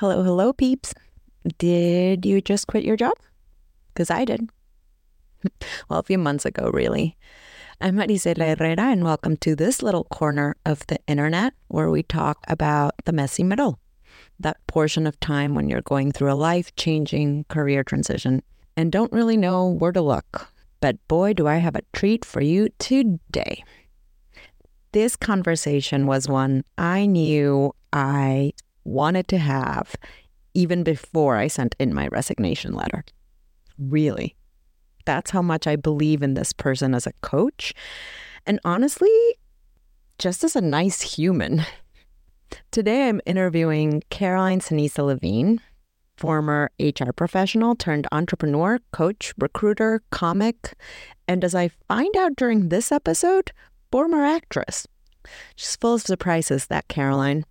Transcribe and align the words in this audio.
Hello, 0.00 0.22
hello, 0.22 0.52
peeps. 0.52 0.94
Did 1.58 2.24
you 2.24 2.40
just 2.40 2.68
quit 2.68 2.84
your 2.84 2.96
job? 2.96 3.14
Because 3.88 4.12
I 4.12 4.24
did. 4.24 4.48
well, 5.88 5.98
a 5.98 6.04
few 6.04 6.18
months 6.18 6.46
ago, 6.46 6.70
really. 6.72 7.16
I'm 7.80 7.96
Maricela 7.96 8.56
Herrera, 8.56 8.92
and 8.92 9.02
welcome 9.02 9.36
to 9.38 9.56
this 9.56 9.82
little 9.82 10.04
corner 10.04 10.54
of 10.64 10.86
the 10.86 11.00
internet 11.08 11.52
where 11.66 11.90
we 11.90 12.04
talk 12.04 12.38
about 12.46 12.94
the 13.06 13.12
messy 13.12 13.42
middle, 13.42 13.80
that 14.38 14.64
portion 14.68 15.04
of 15.04 15.18
time 15.18 15.56
when 15.56 15.68
you're 15.68 15.82
going 15.82 16.12
through 16.12 16.30
a 16.30 16.38
life 16.38 16.72
changing 16.76 17.46
career 17.48 17.82
transition 17.82 18.44
and 18.76 18.92
don't 18.92 19.12
really 19.12 19.36
know 19.36 19.66
where 19.66 19.90
to 19.90 20.00
look. 20.00 20.46
But 20.80 20.96
boy, 21.08 21.32
do 21.32 21.48
I 21.48 21.56
have 21.56 21.74
a 21.74 21.82
treat 21.92 22.24
for 22.24 22.40
you 22.40 22.68
today. 22.78 23.64
This 24.92 25.16
conversation 25.16 26.06
was 26.06 26.28
one 26.28 26.62
I 26.78 27.06
knew 27.06 27.74
I 27.92 28.52
wanted 28.88 29.28
to 29.28 29.38
have 29.38 29.94
even 30.54 30.82
before 30.82 31.36
I 31.36 31.46
sent 31.46 31.76
in 31.78 31.94
my 31.94 32.08
resignation 32.08 32.72
letter. 32.72 33.04
Really. 33.78 34.34
That's 35.04 35.30
how 35.30 35.42
much 35.42 35.66
I 35.66 35.76
believe 35.76 36.22
in 36.22 36.34
this 36.34 36.52
person 36.52 36.94
as 36.94 37.06
a 37.06 37.12
coach. 37.22 37.72
And 38.46 38.58
honestly, 38.64 39.10
just 40.18 40.42
as 40.42 40.56
a 40.56 40.60
nice 40.60 41.00
human. 41.00 41.64
Today, 42.70 43.08
I'm 43.08 43.20
interviewing 43.26 44.02
Caroline 44.10 44.60
Ceniza 44.60 45.04
Levine, 45.04 45.60
former 46.16 46.70
HR 46.80 47.12
professional 47.14 47.76
turned 47.76 48.06
entrepreneur, 48.10 48.80
coach, 48.92 49.32
recruiter, 49.38 50.02
comic, 50.10 50.74
and 51.28 51.44
as 51.44 51.54
I 51.54 51.68
find 51.86 52.16
out 52.16 52.36
during 52.36 52.68
this 52.68 52.90
episode, 52.90 53.52
former 53.92 54.24
actress. 54.24 54.86
She's 55.56 55.76
full 55.76 55.94
of 55.94 56.02
surprises, 56.02 56.66
that 56.66 56.88
Caroline. 56.88 57.44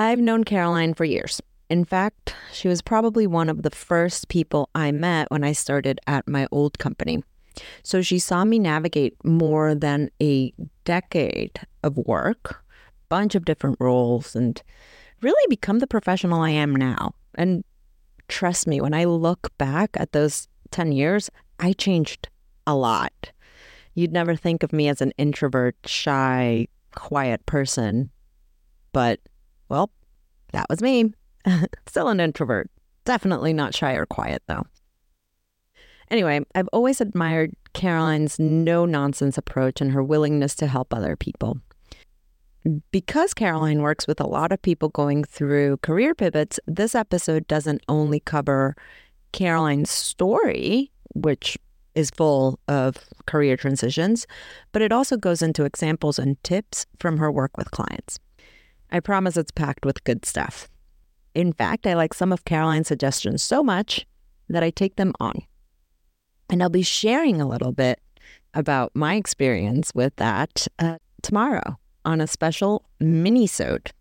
I've 0.00 0.18
known 0.18 0.44
Caroline 0.44 0.94
for 0.94 1.04
years. 1.04 1.42
In 1.68 1.84
fact, 1.84 2.34
she 2.52 2.68
was 2.68 2.80
probably 2.80 3.26
one 3.26 3.50
of 3.50 3.62
the 3.62 3.70
first 3.70 4.28
people 4.28 4.70
I 4.74 4.92
met 4.92 5.30
when 5.30 5.44
I 5.44 5.52
started 5.52 6.00
at 6.06 6.26
my 6.26 6.48
old 6.50 6.78
company. 6.78 7.22
So 7.82 8.00
she 8.00 8.18
saw 8.18 8.46
me 8.46 8.58
navigate 8.58 9.14
more 9.24 9.74
than 9.74 10.10
a 10.22 10.54
decade 10.84 11.60
of 11.82 11.98
work, 11.98 12.64
bunch 13.10 13.34
of 13.34 13.44
different 13.44 13.76
roles, 13.78 14.34
and 14.34 14.62
really 15.20 15.46
become 15.50 15.80
the 15.80 15.86
professional 15.86 16.40
I 16.40 16.50
am 16.50 16.74
now. 16.74 17.14
And 17.34 17.62
trust 18.26 18.66
me, 18.66 18.80
when 18.80 18.94
I 18.94 19.04
look 19.04 19.52
back 19.58 19.90
at 19.98 20.12
those 20.12 20.48
10 20.70 20.92
years, 20.92 21.28
I 21.58 21.74
changed 21.74 22.30
a 22.66 22.74
lot. 22.74 23.32
You'd 23.94 24.12
never 24.12 24.34
think 24.34 24.62
of 24.62 24.72
me 24.72 24.88
as 24.88 25.02
an 25.02 25.12
introvert, 25.18 25.76
shy, 25.84 26.68
quiet 26.94 27.44
person. 27.44 28.08
But, 28.94 29.20
well, 29.70 29.90
that 30.52 30.66
was 30.68 30.82
me. 30.82 31.12
Still 31.86 32.08
an 32.08 32.20
introvert. 32.20 32.70
Definitely 33.04 33.52
not 33.52 33.74
shy 33.74 33.94
or 33.94 34.04
quiet, 34.04 34.42
though. 34.46 34.66
Anyway, 36.10 36.40
I've 36.54 36.68
always 36.72 37.00
admired 37.00 37.52
Caroline's 37.72 38.38
no 38.38 38.84
nonsense 38.84 39.38
approach 39.38 39.80
and 39.80 39.92
her 39.92 40.02
willingness 40.02 40.54
to 40.56 40.66
help 40.66 40.92
other 40.92 41.16
people. 41.16 41.58
Because 42.90 43.32
Caroline 43.32 43.80
works 43.80 44.06
with 44.06 44.20
a 44.20 44.26
lot 44.26 44.52
of 44.52 44.60
people 44.60 44.90
going 44.90 45.24
through 45.24 45.78
career 45.78 46.14
pivots, 46.14 46.60
this 46.66 46.94
episode 46.94 47.46
doesn't 47.46 47.82
only 47.88 48.20
cover 48.20 48.76
Caroline's 49.32 49.90
story, 49.90 50.90
which 51.14 51.56
is 51.94 52.10
full 52.10 52.58
of 52.68 52.96
career 53.26 53.56
transitions, 53.56 54.26
but 54.72 54.82
it 54.82 54.92
also 54.92 55.16
goes 55.16 55.42
into 55.42 55.64
examples 55.64 56.18
and 56.18 56.42
tips 56.42 56.86
from 56.98 57.18
her 57.18 57.30
work 57.30 57.56
with 57.56 57.70
clients. 57.70 58.18
I 58.90 59.00
promise 59.00 59.36
it's 59.36 59.50
packed 59.50 59.84
with 59.84 60.04
good 60.04 60.24
stuff. 60.24 60.68
In 61.34 61.52
fact, 61.52 61.86
I 61.86 61.94
like 61.94 62.12
some 62.12 62.32
of 62.32 62.44
Caroline's 62.44 62.88
suggestions 62.88 63.42
so 63.42 63.62
much 63.62 64.06
that 64.48 64.62
I 64.62 64.70
take 64.70 64.96
them 64.96 65.12
on. 65.20 65.42
And 66.48 66.62
I'll 66.62 66.70
be 66.70 66.82
sharing 66.82 67.40
a 67.40 67.48
little 67.48 67.72
bit 67.72 68.00
about 68.52 68.90
my 68.94 69.14
experience 69.14 69.92
with 69.94 70.16
that 70.16 70.66
uh, 70.80 70.98
tomorrow 71.22 71.78
on 72.04 72.20
a 72.20 72.26
special 72.26 72.84
mini-sode. 72.98 73.92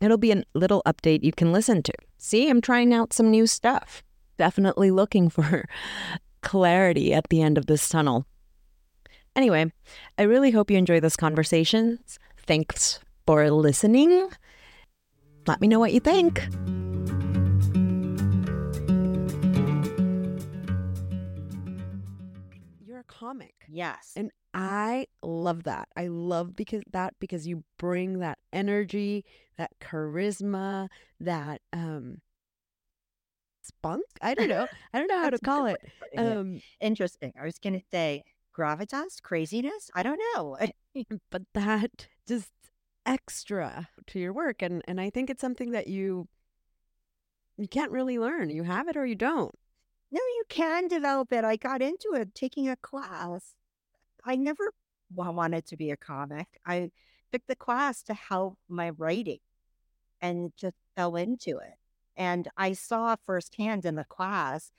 It'll 0.00 0.18
be 0.18 0.32
a 0.32 0.42
little 0.54 0.82
update 0.86 1.24
you 1.24 1.32
can 1.32 1.52
listen 1.52 1.82
to. 1.84 1.92
See, 2.18 2.50
I'm 2.50 2.60
trying 2.60 2.92
out 2.92 3.14
some 3.14 3.30
new 3.30 3.46
stuff. 3.46 4.02
Definitely 4.36 4.90
looking 4.90 5.30
for 5.30 5.66
clarity 6.42 7.14
at 7.14 7.28
the 7.30 7.40
end 7.40 7.56
of 7.56 7.66
this 7.66 7.88
tunnel. 7.88 8.26
Anyway, 9.34 9.72
I 10.18 10.22
really 10.22 10.50
hope 10.50 10.70
you 10.70 10.76
enjoy 10.76 11.00
this 11.00 11.16
conversation. 11.16 11.98
Thanks 12.46 13.00
for 13.26 13.50
listening. 13.50 14.28
Let 15.46 15.60
me 15.60 15.68
know 15.68 15.78
what 15.78 15.92
you 15.92 16.00
think. 16.00 16.38
You're 22.86 23.00
a 23.00 23.04
comic. 23.04 23.54
Yes. 23.68 24.12
And 24.16 24.30
I 24.52 25.06
love 25.22 25.64
that. 25.64 25.88
I 25.96 26.06
love 26.06 26.54
because 26.56 26.82
that 26.92 27.14
because 27.18 27.46
you 27.46 27.64
bring 27.78 28.20
that 28.20 28.38
energy, 28.52 29.24
that 29.58 29.72
charisma, 29.80 30.88
that 31.20 31.60
um 31.72 32.18
spunk. 33.62 34.04
I 34.22 34.34
don't 34.34 34.48
know. 34.48 34.66
I 34.94 34.98
don't 34.98 35.08
know 35.08 35.18
how 35.18 35.30
to 35.30 35.38
call 35.38 35.66
it. 35.66 35.80
Um 36.16 36.60
interesting. 36.80 37.32
I 37.38 37.44
was 37.44 37.58
going 37.58 37.74
to 37.74 37.84
say 37.90 38.22
gravitas, 38.56 39.20
craziness. 39.20 39.90
I 39.94 40.02
don't 40.02 40.20
know. 40.34 40.56
but 41.30 41.42
that 41.54 42.08
just 42.26 42.50
extra 43.06 43.88
to 44.06 44.18
your 44.18 44.32
work 44.32 44.62
and 44.62 44.82
and 44.88 45.00
I 45.00 45.10
think 45.10 45.30
it's 45.30 45.40
something 45.40 45.72
that 45.72 45.88
you 45.88 46.28
you 47.56 47.68
can't 47.68 47.92
really 47.92 48.18
learn. 48.18 48.50
You 48.50 48.64
have 48.64 48.88
it 48.88 48.96
or 48.96 49.06
you 49.06 49.14
don't. 49.14 49.54
No, 50.10 50.20
you 50.20 50.44
can 50.48 50.88
develop 50.88 51.32
it. 51.32 51.44
I 51.44 51.56
got 51.56 51.82
into 51.82 52.12
it 52.14 52.34
taking 52.34 52.68
a 52.68 52.76
class. 52.76 53.54
I 54.24 54.36
never 54.36 54.72
wanted 55.14 55.66
to 55.66 55.76
be 55.76 55.90
a 55.90 55.96
comic. 55.96 56.46
I 56.66 56.90
took 57.32 57.42
the 57.46 57.56
class 57.56 58.02
to 58.04 58.14
help 58.14 58.58
my 58.68 58.90
writing 58.90 59.38
and 60.20 60.52
just 60.56 60.76
fell 60.96 61.16
into 61.16 61.58
it. 61.58 61.74
And 62.16 62.48
I 62.56 62.72
saw 62.72 63.16
firsthand 63.26 63.84
in 63.84 63.96
the 63.96 64.04
class 64.04 64.72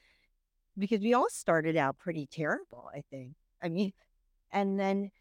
because 0.78 1.02
we 1.02 1.14
all 1.14 1.30
started 1.30 1.78
out 1.78 1.98
pretty 1.98 2.28
terrible, 2.28 2.90
I 2.94 3.04
think. 3.10 3.34
I 3.62 3.70
mean, 3.70 3.94
and 4.52 4.80
then 4.80 5.12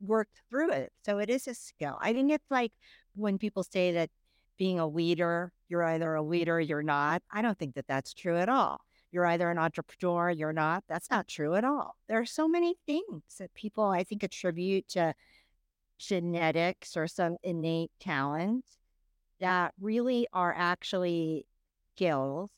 worked 0.00 0.42
through 0.48 0.72
it. 0.72 0.92
So 1.04 1.18
it 1.18 1.30
is 1.30 1.46
a 1.46 1.54
skill. 1.54 1.96
I 2.00 2.12
think 2.12 2.32
it's 2.32 2.50
like 2.50 2.72
when 3.14 3.38
people 3.38 3.62
say 3.62 3.92
that 3.92 4.10
being 4.58 4.78
a 4.78 4.86
leader, 4.86 5.52
you're 5.68 5.84
either 5.84 6.14
a 6.14 6.22
leader, 6.22 6.56
or 6.56 6.60
you're 6.60 6.82
not. 6.82 7.22
I 7.30 7.42
don't 7.42 7.58
think 7.58 7.74
that 7.74 7.86
that's 7.86 8.12
true 8.12 8.36
at 8.36 8.48
all. 8.48 8.80
You're 9.12 9.26
either 9.26 9.50
an 9.50 9.58
entrepreneur, 9.58 10.30
you're 10.30 10.52
not. 10.52 10.84
That's 10.88 11.10
not 11.10 11.26
true 11.26 11.54
at 11.54 11.64
all. 11.64 11.96
There 12.08 12.20
are 12.20 12.26
so 12.26 12.46
many 12.46 12.76
things 12.86 13.22
that 13.38 13.52
people, 13.54 13.84
I 13.84 14.04
think, 14.04 14.22
attribute 14.22 14.88
to 14.90 15.14
genetics 15.98 16.96
or 16.96 17.06
some 17.06 17.36
innate 17.42 17.90
talent 18.00 18.64
that 19.40 19.72
really 19.80 20.26
are 20.32 20.54
actually 20.56 21.46
skills 21.94 22.50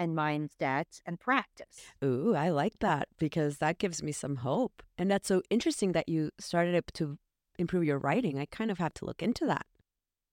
and 0.00 0.16
mindsets 0.16 1.02
and 1.04 1.20
practice. 1.20 1.84
Ooh, 2.02 2.34
I 2.34 2.48
like 2.48 2.78
that 2.78 3.08
because 3.18 3.58
that 3.58 3.78
gives 3.78 4.02
me 4.02 4.12
some 4.12 4.36
hope. 4.36 4.82
And 4.96 5.10
that's 5.10 5.28
so 5.28 5.42
interesting 5.50 5.92
that 5.92 6.08
you 6.08 6.30
started 6.40 6.74
up 6.74 6.90
to 6.94 7.18
improve 7.58 7.84
your 7.84 7.98
writing. 7.98 8.38
I 8.38 8.46
kind 8.46 8.70
of 8.70 8.78
have 8.78 8.94
to 8.94 9.04
look 9.04 9.22
into 9.22 9.44
that. 9.44 9.66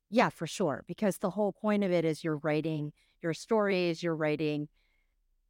Yeah, 0.10 0.30
for 0.30 0.48
sure. 0.48 0.86
Because 0.88 1.18
the 1.18 1.32
whole 1.32 1.52
point 1.52 1.84
of 1.84 1.92
it 1.92 2.06
is 2.06 2.24
you're 2.24 2.38
writing 2.38 2.94
your 3.22 3.34
stories, 3.34 4.02
you're 4.02 4.16
writing 4.16 4.70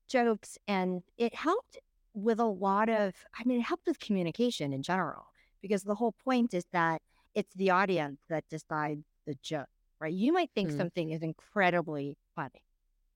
jokes, 0.08 0.58
and 0.68 1.04
it 1.16 1.36
helped 1.36 1.78
with 2.16 2.40
a 2.40 2.46
lot 2.46 2.90
of, 2.90 3.14
I 3.40 3.44
mean, 3.46 3.60
it 3.60 3.66
helped 3.66 3.86
with 3.86 4.00
communication 4.00 4.74
in 4.74 4.82
general. 4.82 5.28
Because 5.62 5.84
the 5.84 5.96
whole 5.96 6.16
point 6.24 6.56
is 6.56 6.66
that 6.72 7.04
it's 7.36 7.54
the 7.54 7.70
audience 7.70 8.22
that 8.30 8.46
decides 8.50 9.06
the 9.28 9.36
joke, 9.44 9.68
right? 10.02 10.14
You 10.14 10.34
might 10.34 10.50
think 10.56 10.72
mm. 10.72 10.78
something 10.78 11.12
is 11.12 11.22
incredibly 11.22 12.18
funny 12.36 12.64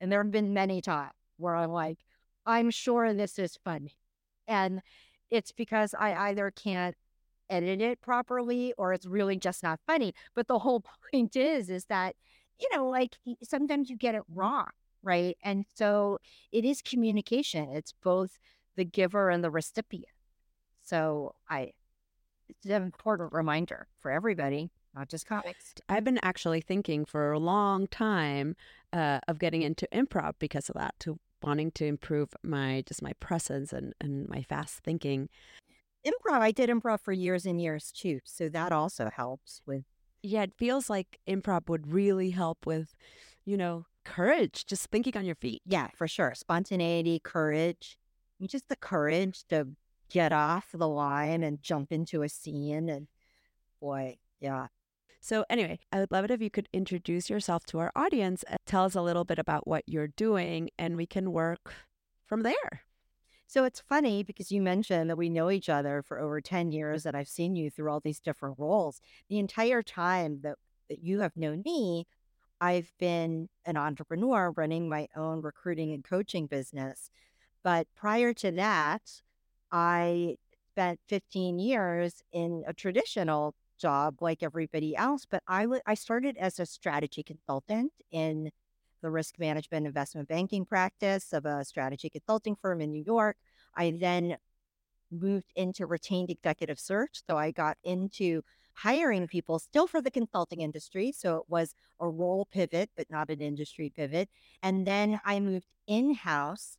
and 0.01 0.11
there 0.11 0.21
have 0.21 0.31
been 0.31 0.53
many 0.53 0.81
times 0.81 1.13
where 1.37 1.55
I'm 1.55 1.71
like, 1.71 1.99
I'm 2.45 2.71
sure 2.71 3.13
this 3.13 3.37
is 3.37 3.57
funny. 3.63 3.95
And 4.47 4.81
it's 5.29 5.51
because 5.51 5.93
I 5.93 6.13
either 6.29 6.51
can't 6.51 6.95
edit 7.49 7.81
it 7.81 8.01
properly 8.01 8.73
or 8.77 8.93
it's 8.93 9.05
really 9.05 9.37
just 9.37 9.61
not 9.61 9.79
funny. 9.85 10.13
But 10.35 10.47
the 10.47 10.59
whole 10.59 10.83
point 11.11 11.35
is, 11.35 11.69
is 11.69 11.85
that, 11.85 12.15
you 12.59 12.67
know, 12.75 12.89
like 12.89 13.15
sometimes 13.43 13.89
you 13.89 13.95
get 13.95 14.15
it 14.15 14.23
wrong, 14.33 14.69
right? 15.03 15.37
And 15.43 15.65
so 15.75 16.17
it 16.51 16.65
is 16.65 16.81
communication. 16.81 17.69
It's 17.71 17.93
both 18.03 18.39
the 18.75 18.85
giver 18.85 19.29
and 19.29 19.43
the 19.43 19.51
recipient. 19.51 20.05
So 20.81 21.35
I, 21.47 21.73
it's 22.49 22.65
an 22.65 22.81
important 22.81 23.33
reminder 23.33 23.87
for 23.99 24.09
everybody 24.09 24.71
not 24.95 25.09
just 25.09 25.25
comics. 25.25 25.73
I've 25.87 26.03
been 26.03 26.19
actually 26.21 26.61
thinking 26.61 27.05
for 27.05 27.31
a 27.31 27.39
long 27.39 27.87
time 27.87 28.55
uh, 28.93 29.19
of 29.27 29.39
getting 29.39 29.61
into 29.61 29.87
improv 29.93 30.33
because 30.39 30.69
of 30.69 30.75
that, 30.75 30.95
to 30.99 31.19
wanting 31.43 31.71
to 31.71 31.85
improve 31.85 32.29
my 32.43 32.83
just 32.85 33.01
my 33.01 33.13
presence 33.19 33.73
and, 33.73 33.93
and 33.99 34.27
my 34.29 34.43
fast 34.43 34.79
thinking. 34.83 35.29
Improv, 36.05 36.39
I 36.39 36.51
did 36.51 36.69
improv 36.69 37.01
for 37.01 37.13
years 37.13 37.45
and 37.45 37.61
years 37.61 37.91
too, 37.91 38.19
so 38.23 38.49
that 38.49 38.71
also 38.71 39.09
helps 39.09 39.61
with. 39.65 39.83
Yeah, 40.23 40.43
it 40.43 40.53
feels 40.57 40.89
like 40.89 41.19
improv 41.27 41.67
would 41.69 41.91
really 41.91 42.29
help 42.31 42.65
with, 42.65 42.93
you 43.45 43.57
know, 43.57 43.85
courage, 44.03 44.65
just 44.65 44.87
thinking 44.87 45.17
on 45.17 45.25
your 45.25 45.35
feet. 45.35 45.61
Yeah, 45.65 45.87
for 45.95 46.07
sure. 46.07 46.33
Spontaneity, 46.35 47.19
courage, 47.19 47.97
just 48.45 48.69
the 48.69 48.75
courage 48.75 49.43
to 49.49 49.67
get 50.09 50.31
off 50.31 50.69
the 50.73 50.87
line 50.87 51.43
and 51.43 51.61
jump 51.61 51.91
into 51.91 52.21
a 52.21 52.29
scene. 52.29 52.89
And 52.89 53.07
boy, 53.79 54.17
yeah. 54.39 54.67
So, 55.19 55.45
anyway, 55.49 55.79
I 55.91 55.99
would 55.99 56.11
love 56.11 56.25
it 56.25 56.31
if 56.31 56.41
you 56.41 56.49
could 56.49 56.67
introduce 56.73 57.29
yourself 57.29 57.63
to 57.67 57.79
our 57.79 57.91
audience 57.95 58.43
and 58.43 58.57
tell 58.71 58.85
us 58.85 58.95
a 58.95 59.01
little 59.01 59.25
bit 59.25 59.37
about 59.37 59.67
what 59.67 59.83
you're 59.85 60.07
doing, 60.07 60.69
and 60.79 60.95
we 60.95 61.05
can 61.05 61.33
work 61.33 61.73
from 62.25 62.43
there. 62.43 62.83
So 63.45 63.65
it's 63.65 63.81
funny 63.81 64.23
because 64.23 64.49
you 64.49 64.61
mentioned 64.61 65.09
that 65.09 65.17
we 65.17 65.27
know 65.29 65.51
each 65.51 65.67
other 65.67 66.01
for 66.01 66.21
over 66.21 66.39
10 66.39 66.67
mm-hmm. 66.67 66.71
years 66.71 67.05
and 67.05 67.17
I've 67.17 67.27
seen 67.27 67.57
you 67.57 67.69
through 67.69 67.91
all 67.91 67.99
these 67.99 68.21
different 68.21 68.57
roles. 68.57 69.01
The 69.27 69.39
entire 69.39 69.83
time 69.83 70.39
that, 70.43 70.55
that 70.87 71.03
you 71.03 71.19
have 71.19 71.35
known 71.35 71.63
me, 71.65 72.07
I've 72.61 72.93
been 72.97 73.49
an 73.65 73.75
entrepreneur 73.75 74.51
running 74.51 74.87
my 74.87 75.09
own 75.17 75.41
recruiting 75.41 75.91
and 75.91 76.01
coaching 76.01 76.47
business. 76.47 77.11
But 77.63 77.87
prior 77.93 78.33
to 78.35 78.51
that, 78.51 79.01
I 79.69 80.37
spent 80.71 81.01
15 81.09 81.59
years 81.59 82.23
in 82.31 82.63
a 82.65 82.73
traditional 82.73 83.53
job 83.77 84.21
like 84.21 84.41
everybody 84.41 84.95
else, 84.95 85.27
but 85.29 85.43
I, 85.45 85.63
w- 85.63 85.81
I 85.85 85.95
started 85.95 86.37
as 86.37 86.57
a 86.57 86.65
strategy 86.65 87.21
consultant 87.21 87.91
in 88.11 88.51
the 89.01 89.11
risk 89.11 89.39
management 89.39 89.85
investment 89.85 90.27
banking 90.27 90.65
practice 90.65 91.33
of 91.33 91.45
a 91.45 91.65
strategy 91.65 92.09
consulting 92.09 92.55
firm 92.55 92.81
in 92.81 92.91
New 92.91 93.03
York. 93.03 93.37
I 93.75 93.91
then 93.99 94.37
moved 95.11 95.51
into 95.55 95.85
retained 95.85 96.29
executive 96.29 96.79
search. 96.79 97.21
So 97.27 97.37
I 97.37 97.51
got 97.51 97.77
into 97.83 98.41
hiring 98.73 99.27
people 99.27 99.59
still 99.59 99.87
for 99.87 100.01
the 100.01 100.11
consulting 100.11 100.61
industry. 100.61 101.11
So 101.11 101.37
it 101.37 101.43
was 101.49 101.75
a 101.99 102.07
role 102.07 102.47
pivot, 102.51 102.89
but 102.95 103.09
not 103.09 103.29
an 103.29 103.41
industry 103.41 103.91
pivot. 103.93 104.29
And 104.63 104.87
then 104.87 105.19
I 105.25 105.39
moved 105.39 105.67
in 105.87 106.13
house 106.13 106.77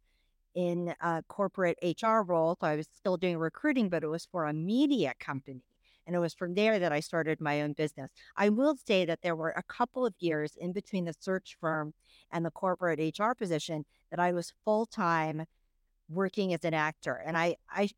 in 0.54 0.94
a 1.00 1.22
corporate 1.28 1.78
HR 1.82 2.20
role. 2.20 2.56
So 2.60 2.66
I 2.66 2.76
was 2.76 2.88
still 2.94 3.16
doing 3.16 3.38
recruiting, 3.38 3.88
but 3.88 4.02
it 4.02 4.08
was 4.08 4.26
for 4.30 4.46
a 4.46 4.52
media 4.52 5.12
company. 5.18 5.62
And 6.06 6.16
it 6.16 6.18
was 6.18 6.34
from 6.34 6.54
there 6.54 6.78
that 6.78 6.92
I 6.92 7.00
started 7.00 7.40
my 7.40 7.62
own 7.62 7.72
business. 7.72 8.10
I 8.36 8.48
will 8.48 8.76
say 8.86 9.04
that 9.04 9.22
there 9.22 9.36
were 9.36 9.50
a 9.50 9.62
couple 9.62 10.04
of 10.04 10.14
years 10.18 10.56
in 10.56 10.72
between 10.72 11.04
the 11.04 11.14
search 11.18 11.56
firm 11.60 11.94
and 12.30 12.44
the 12.44 12.50
corporate 12.50 13.18
HR 13.18 13.32
position 13.34 13.84
that 14.10 14.18
I 14.18 14.32
was 14.32 14.52
full 14.64 14.86
time 14.86 15.46
working 16.08 16.52
as 16.52 16.64
an 16.64 16.74
actor. 16.74 17.22
And 17.24 17.36
I, 17.36 17.56
I, 17.70 17.88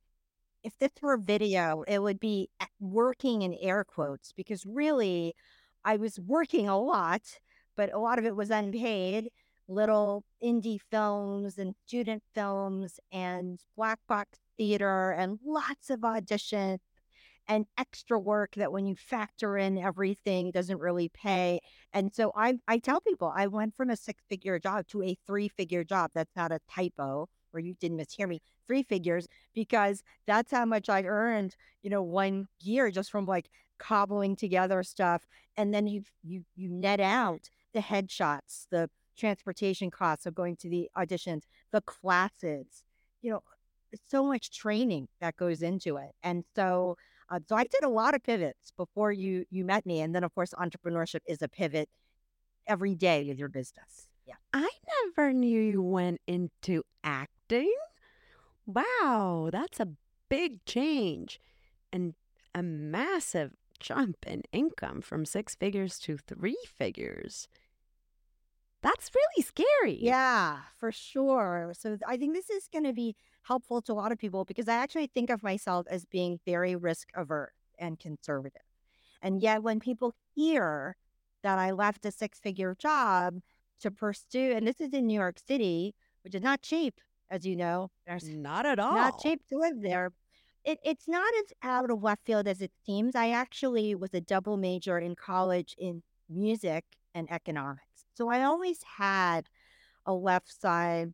if 0.63 0.79
this 0.79 0.91
were 1.01 1.15
a 1.15 1.19
video, 1.19 1.83
it 1.87 1.99
would 2.01 2.21
be 2.21 2.49
working 2.81 3.43
in 3.43 3.55
air 3.55 3.85
quotes 3.85 4.33
because 4.33 4.65
really 4.67 5.35
I 5.85 5.97
was 5.97 6.19
working 6.19 6.69
a 6.69 6.79
lot, 6.79 7.23
but 7.77 7.93
a 7.93 7.99
lot 7.99 8.19
of 8.19 8.25
it 8.25 8.37
was 8.37 8.51
unpaid. 8.51 9.31
Little 9.67 10.25
indie 10.43 10.81
films 10.91 11.57
and 11.59 11.75
student 11.87 12.23
films 12.35 13.01
and 13.11 13.59
black 13.77 13.99
box 14.07 14.39
theater 14.57 15.11
and 15.11 15.39
lots 15.45 15.91
of 15.91 16.01
auditions 16.01 16.79
and 17.49 17.67
extra 17.79 18.19
work 18.19 18.55
that 18.57 18.73
when 18.73 18.87
you 18.87 18.97
factor 18.97 19.57
in 19.59 19.79
everything 19.79 20.51
doesn't 20.51 20.79
really 20.81 21.09
pay. 21.09 21.61
And 21.93 22.13
so 22.15 22.33
I 22.37 22.59
I 22.69 22.79
tell 22.79 23.01
people 23.01 23.33
I 23.35 23.47
went 23.47 23.77
from 23.77 23.91
a 23.91 23.97
six 23.97 24.23
figure 24.29 24.59
job 24.59 24.87
to 24.89 25.03
a 25.03 25.17
three 25.27 25.49
figure 25.49 25.85
job. 25.85 26.11
That's 26.15 26.37
not 26.37 26.53
a 26.53 26.61
typo 26.71 27.29
or 27.55 27.61
you 27.61 27.75
didn't 27.75 27.99
mishear 27.99 28.29
me, 28.29 28.43
three 28.67 28.83
figures, 28.83 29.29
because 29.55 30.03
that's 30.27 30.51
how 30.51 30.65
much 30.65 30.89
I 30.89 31.05
earned, 31.05 31.55
you 31.83 31.91
know, 31.91 32.03
one 32.03 32.49
year 32.61 32.91
just 32.91 33.11
from 33.11 33.27
like 33.27 33.49
cobbling 33.79 34.37
together 34.37 34.83
stuff. 34.83 35.27
And 35.57 35.73
then 35.73 35.87
you 35.87 36.03
you 36.23 36.45
you 36.57 36.69
net 36.69 37.01
out 37.01 37.49
the 37.73 37.81
headshots, 37.81 38.67
the 38.71 38.91
transportation 39.17 39.91
costs 39.91 40.27
of 40.27 40.35
going 40.35 40.57
to 40.57 40.69
the 40.69 40.91
auditions, 40.97 41.43
the 41.73 41.81
classes, 41.81 42.83
you 43.23 43.31
know, 43.31 43.43
so 44.09 44.25
much 44.25 44.57
training 44.57 45.09
that 45.21 45.37
goes 45.37 45.63
into 45.63 45.97
it. 45.97 46.11
And 46.23 46.45
so 46.57 46.97
uh, 47.31 47.41
so 47.49 47.57
I 47.57 47.65
did 47.65 47.85
a 47.85 47.89
lot 47.89 48.15
of 48.15 48.23
pivots 48.23 48.73
before 48.77 49.13
you 49.13 49.45
you 49.51 49.65
met 49.65 49.87
me, 49.87 50.01
and 50.01 50.15
then 50.15 50.25
of 50.25 50.35
course 50.35 50.53
entrepreneurship 50.55 51.21
is 51.27 51.43
a 51.43 51.49
pivot 51.49 51.89
every 52.67 52.95
day 52.95 53.31
of 53.31 53.39
your 53.39 53.49
business. 53.49 54.09
Yeah, 54.27 54.37
I 54.53 54.69
never 55.17 55.33
knew 55.33 55.61
you 55.61 55.83
went 55.83 56.21
into 56.27 56.83
acting. 57.05 57.75
Wow, 58.67 59.51
that's 59.53 59.81
a 59.81 59.89
big 60.29 60.65
change 60.65 61.41
and 61.93 62.15
a 62.55 62.63
massive 62.63 63.53
jump 63.81 64.17
in 64.27 64.43
income 64.53 65.03
from 65.03 65.27
six 65.27 65.55
figures 65.55 65.99
to 66.01 66.17
three 66.17 66.59
figures. 66.67 67.49
That's 68.85 69.11
really 69.15 69.43
scary. 69.43 69.99
Yeah, 70.01 70.59
for 70.79 70.93
sure. 70.93 71.73
So 71.77 71.97
I 72.07 72.19
think 72.19 72.35
this 72.35 72.51
is 72.51 72.69
going 72.71 72.85
to 72.85 72.93
be 72.93 73.17
helpful 73.43 73.81
to 73.83 73.93
a 73.93 73.95
lot 73.95 74.13
of 74.13 74.19
people 74.19 74.45
because 74.45 74.69
I 74.69 74.75
actually 74.75 75.07
think 75.07 75.31
of 75.31 75.43
myself 75.43 75.87
as 75.89 76.05
being 76.05 76.39
very 76.45 76.77
risk 76.77 77.09
averse 77.15 77.55
and 77.79 77.99
conservative. 77.99 78.61
And 79.23 79.41
yet, 79.41 79.63
when 79.63 79.81
people 79.81 80.13
hear 80.35 80.97
that 81.43 81.59
I 81.59 81.71
left 81.71 82.05
a 82.05 82.11
six 82.11 82.39
figure 82.39 82.77
job 82.79 83.41
to 83.81 83.91
pursue, 83.91 84.53
and 84.53 84.69
this 84.69 84.83
is 84.83 84.93
in 84.93 85.07
New 85.07 85.19
York 85.19 85.39
City, 85.49 85.95
which 86.23 86.35
is 86.35 86.43
not 86.43 86.61
cheap, 86.61 87.01
as 87.31 87.47
you 87.47 87.57
know, 87.57 87.91
There's 88.07 88.29
not 88.29 88.67
at 88.67 88.79
all. 88.79 88.95
Not 88.95 89.19
cheap 89.19 89.41
to 89.49 89.57
live 89.57 89.81
there. 89.81 90.13
It, 90.63 90.79
it's 90.85 91.09
not 91.09 91.33
as 91.41 91.53
out 91.63 91.91
of 91.91 92.03
left 92.03 92.27
field 92.27 92.47
as 92.47 92.61
it 92.61 92.73
seems. 92.85 93.15
I 93.15 93.31
actually 93.31 93.95
was 93.95 94.11
a 94.13 94.21
double 94.21 94.59
major 94.59 94.99
in 94.99 95.15
college 95.17 95.75
in 95.79 96.03
music 96.29 96.85
and 97.15 97.31
economics. 97.31 97.94
So 98.15 98.29
I 98.31 98.45
always 98.45 98.79
had 98.99 99.49
a 100.07 100.15
left 100.15 100.61
side, 100.61 101.13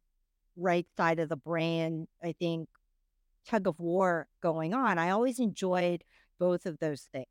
right 0.57 0.87
side 0.97 1.21
of 1.21 1.29
the 1.29 1.37
brain, 1.37 2.09
I 2.23 2.33
think, 2.33 2.69
tug 3.47 3.67
of 3.67 3.81
war 3.81 4.29
going 4.43 4.75
on. 4.75 4.99
I 4.99 5.11
always 5.11 5.39
enjoyed 5.39 6.05
both 6.39 6.67
of 6.67 6.79
those 6.79 7.09
things. 7.13 7.27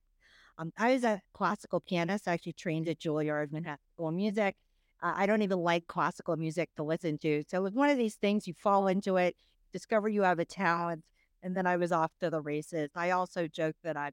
Um, 0.58 0.74
I 0.78 0.94
was 0.94 1.04
a 1.04 1.22
classical 1.34 1.80
pianist. 1.80 2.28
I 2.28 2.34
actually 2.34 2.54
trained 2.54 2.90
at 2.90 3.00
Juilliard 3.00 3.52
Manhattan 3.52 3.80
School 3.94 4.10
of 4.10 4.16
Music. 4.16 4.56
Uh, 5.02 5.14
I 5.16 5.26
don't 5.26 5.42
even 5.42 5.60
like 5.60 5.88
classical 5.88 6.36
music 6.36 6.70
to 6.76 6.84
listen 6.84 7.18
to. 7.20 7.44
So 7.48 7.60
it 7.60 7.64
was 7.64 7.74
one 7.74 7.90
of 7.90 7.98
these 7.98 8.16
things 8.16 8.48
you 8.48 8.54
fall 8.54 8.88
into 8.88 9.16
it, 9.18 9.36
discover 9.72 10.10
you 10.10 10.24
have 10.24 10.40
a 10.40 10.46
talent, 10.46 11.04
and 11.42 11.56
then 11.56 11.66
I 11.66 11.78
was 11.78 11.92
off 11.94 12.12
to 12.20 12.30
the 12.30 12.42
races. 12.42 12.90
I 12.96 13.12
also 13.12 13.48
joke 13.48 13.76
that 13.84 13.96
I'm 13.96 14.12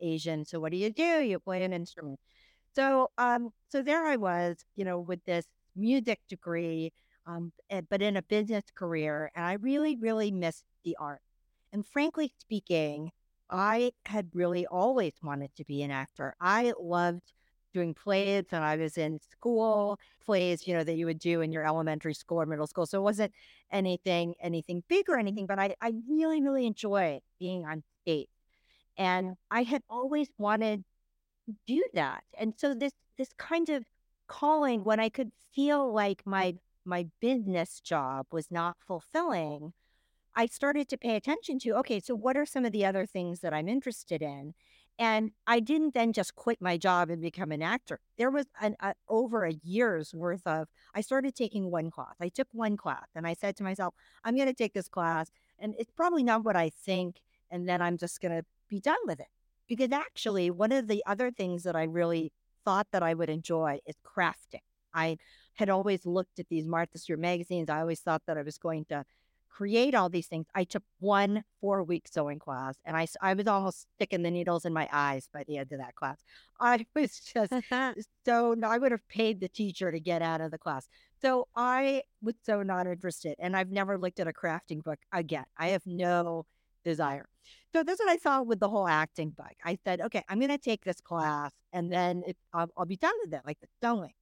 Asian. 0.00 0.44
So 0.44 0.60
what 0.60 0.72
do 0.72 0.78
you 0.78 0.90
do? 0.90 1.22
You 1.22 1.38
play 1.38 1.62
an 1.64 1.72
instrument. 1.72 2.20
So, 2.76 3.10
um, 3.18 3.52
so 3.70 3.82
there 3.82 4.06
I 4.06 4.16
was, 4.16 4.58
you 4.76 4.84
know, 4.84 5.00
with 5.00 5.24
this 5.24 5.46
music 5.74 6.20
degree, 6.28 6.92
um, 7.26 7.52
eh, 7.70 7.80
but 7.88 8.02
in 8.02 8.16
a 8.16 8.22
business 8.22 8.64
career, 8.74 9.30
and 9.34 9.44
I 9.44 9.54
really, 9.54 9.96
really 9.96 10.30
missed 10.30 10.64
the 10.84 10.96
art. 11.00 11.22
And 11.72 11.86
frankly 11.86 12.32
speaking, 12.38 13.12
I 13.50 13.92
had 14.06 14.28
really 14.34 14.66
always 14.66 15.14
wanted 15.22 15.54
to 15.56 15.64
be 15.64 15.82
an 15.82 15.90
actor. 15.90 16.34
I 16.40 16.74
loved 16.80 17.32
doing 17.72 17.94
plays 17.94 18.44
and 18.52 18.64
I 18.64 18.76
was 18.76 18.96
in 18.98 19.20
school 19.20 19.98
plays, 20.24 20.66
you 20.66 20.74
know, 20.74 20.84
that 20.84 20.96
you 20.96 21.06
would 21.06 21.18
do 21.18 21.40
in 21.42 21.52
your 21.52 21.64
elementary 21.66 22.14
school 22.14 22.40
or 22.42 22.46
middle 22.46 22.66
school. 22.66 22.86
So 22.86 22.98
it 22.98 23.02
wasn't 23.02 23.32
anything, 23.70 24.34
anything 24.40 24.82
big 24.88 25.08
or 25.08 25.18
anything, 25.18 25.46
but 25.46 25.58
I, 25.58 25.74
I 25.80 25.92
really, 26.08 26.42
really 26.42 26.66
enjoy 26.66 27.20
being 27.38 27.66
on 27.66 27.82
stage. 28.02 28.28
And 28.96 29.36
I 29.50 29.62
had 29.64 29.82
always 29.90 30.28
wanted 30.38 30.84
do 31.66 31.84
that. 31.94 32.24
And 32.38 32.54
so 32.56 32.74
this 32.74 32.92
this 33.18 33.32
kind 33.38 33.68
of 33.68 33.84
calling 34.28 34.84
when 34.84 35.00
I 35.00 35.08
could 35.08 35.32
feel 35.54 35.92
like 35.92 36.22
my 36.26 36.56
my 36.84 37.08
business 37.20 37.80
job 37.80 38.26
was 38.32 38.50
not 38.50 38.76
fulfilling, 38.80 39.72
I 40.34 40.46
started 40.46 40.88
to 40.90 40.98
pay 40.98 41.16
attention 41.16 41.58
to 41.60 41.76
okay, 41.78 42.00
so 42.00 42.14
what 42.14 42.36
are 42.36 42.46
some 42.46 42.64
of 42.64 42.72
the 42.72 42.84
other 42.84 43.06
things 43.06 43.40
that 43.40 43.54
I'm 43.54 43.68
interested 43.68 44.22
in? 44.22 44.54
And 44.98 45.32
I 45.46 45.60
didn't 45.60 45.94
then 45.94 46.12
just 46.12 46.36
quit 46.36 46.60
my 46.60 46.78
job 46.78 47.10
and 47.10 47.20
become 47.20 47.52
an 47.52 47.62
actor. 47.62 48.00
There 48.18 48.30
was 48.30 48.46
an 48.60 48.76
over 49.08 49.44
a 49.44 49.52
year's 49.62 50.14
worth 50.14 50.46
of. 50.46 50.68
I 50.94 51.02
started 51.02 51.34
taking 51.34 51.70
one 51.70 51.90
class. 51.90 52.14
I 52.20 52.30
took 52.30 52.48
one 52.52 52.76
class, 52.78 53.06
and 53.14 53.26
I 53.26 53.34
said 53.34 53.56
to 53.56 53.64
myself, 53.64 53.94
"I'm 54.24 54.36
going 54.36 54.48
to 54.48 54.54
take 54.54 54.72
this 54.74 54.88
class, 54.88 55.30
and 55.58 55.74
it's 55.78 55.92
probably 55.92 56.22
not 56.22 56.44
what 56.44 56.56
I 56.56 56.70
think, 56.70 57.20
and 57.50 57.68
then 57.68 57.82
I'm 57.82 57.98
just 57.98 58.20
going 58.20 58.32
to 58.38 58.44
be 58.68 58.80
done 58.80 58.96
with 59.06 59.20
it." 59.20 59.28
Because 59.68 59.92
actually, 59.92 60.50
one 60.50 60.72
of 60.72 60.88
the 60.88 61.02
other 61.06 61.30
things 61.30 61.64
that 61.64 61.76
I 61.76 61.84
really 61.84 62.32
thought 62.64 62.86
that 62.92 63.02
I 63.02 63.14
would 63.14 63.30
enjoy 63.30 63.78
is 63.86 63.96
crafting. 64.04 64.60
I 64.94 65.18
had 65.54 65.68
always 65.68 66.04
looked 66.06 66.38
at 66.38 66.48
these 66.48 66.66
Martha 66.66 66.98
Stewart 66.98 67.20
magazines. 67.20 67.68
I 67.70 67.80
always 67.80 68.00
thought 68.00 68.22
that 68.26 68.38
I 68.38 68.42
was 68.42 68.58
going 68.58 68.84
to 68.86 69.04
create 69.56 69.94
all 69.94 70.10
these 70.10 70.26
things. 70.26 70.46
I 70.54 70.64
took 70.64 70.82
one 70.98 71.42
four 71.60 71.82
week 71.82 72.06
sewing 72.12 72.38
class 72.38 72.74
and 72.84 72.94
I, 72.94 73.06
I 73.22 73.32
was 73.32 73.46
almost 73.46 73.86
sticking 73.96 74.22
the 74.22 74.30
needles 74.30 74.66
in 74.66 74.72
my 74.74 74.86
eyes 74.92 75.28
by 75.32 75.44
the 75.44 75.56
end 75.56 75.72
of 75.72 75.78
that 75.78 75.94
class. 75.94 76.18
I 76.60 76.84
was 76.94 77.20
just 77.20 77.52
so, 78.26 78.56
I 78.62 78.78
would 78.78 78.92
have 78.92 79.08
paid 79.08 79.40
the 79.40 79.48
teacher 79.48 79.90
to 79.90 79.98
get 79.98 80.20
out 80.20 80.42
of 80.42 80.50
the 80.50 80.58
class. 80.58 80.88
So 81.22 81.48
I 81.56 82.02
was 82.20 82.34
so 82.44 82.62
not 82.62 82.86
interested. 82.86 83.36
And 83.38 83.56
I've 83.56 83.70
never 83.70 83.96
looked 83.96 84.20
at 84.20 84.28
a 84.28 84.32
crafting 84.32 84.82
book 84.82 84.98
again. 85.12 85.46
I 85.56 85.68
have 85.68 85.86
no 85.86 86.44
desire. 86.84 87.26
So 87.76 87.82
that's 87.82 88.00
what 88.00 88.08
I 88.08 88.16
saw 88.16 88.40
with 88.40 88.58
the 88.58 88.70
whole 88.70 88.88
acting 88.88 89.28
bug. 89.36 89.52
I 89.62 89.76
said, 89.84 90.00
okay, 90.00 90.24
I'm 90.30 90.38
going 90.38 90.48
to 90.48 90.56
take 90.56 90.82
this 90.82 90.98
class 90.98 91.52
and 91.74 91.92
then 91.92 92.22
it, 92.26 92.34
I'll, 92.54 92.70
I'll, 92.74 92.86
be 92.86 92.96
done 92.96 93.12
with 93.22 93.34
it, 93.34 93.42
like 93.44 93.58
the 93.60 93.66
sewing. 93.82 94.14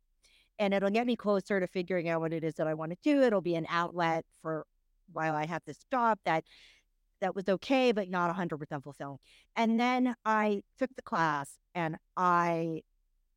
and 0.58 0.74
it'll 0.74 0.90
get 0.90 1.06
me 1.06 1.14
closer 1.14 1.60
to 1.60 1.68
figuring 1.68 2.08
out 2.08 2.20
what 2.20 2.32
it 2.32 2.42
is 2.42 2.54
that 2.54 2.66
I 2.66 2.74
want 2.74 2.90
to 2.90 2.98
do. 3.04 3.22
It'll 3.22 3.40
be 3.40 3.54
an 3.54 3.66
outlet 3.70 4.24
for 4.42 4.66
while 5.12 5.36
I 5.36 5.46
have 5.46 5.62
this 5.66 5.78
job 5.88 6.18
that 6.24 6.42
that 7.20 7.36
was 7.36 7.48
okay, 7.48 7.92
but 7.92 8.10
not 8.10 8.34
100% 8.34 8.82
fulfilling. 8.82 9.20
And 9.54 9.78
then 9.78 10.16
I 10.24 10.62
took 10.76 10.90
the 10.96 11.02
class 11.02 11.56
and 11.76 11.96
I, 12.16 12.82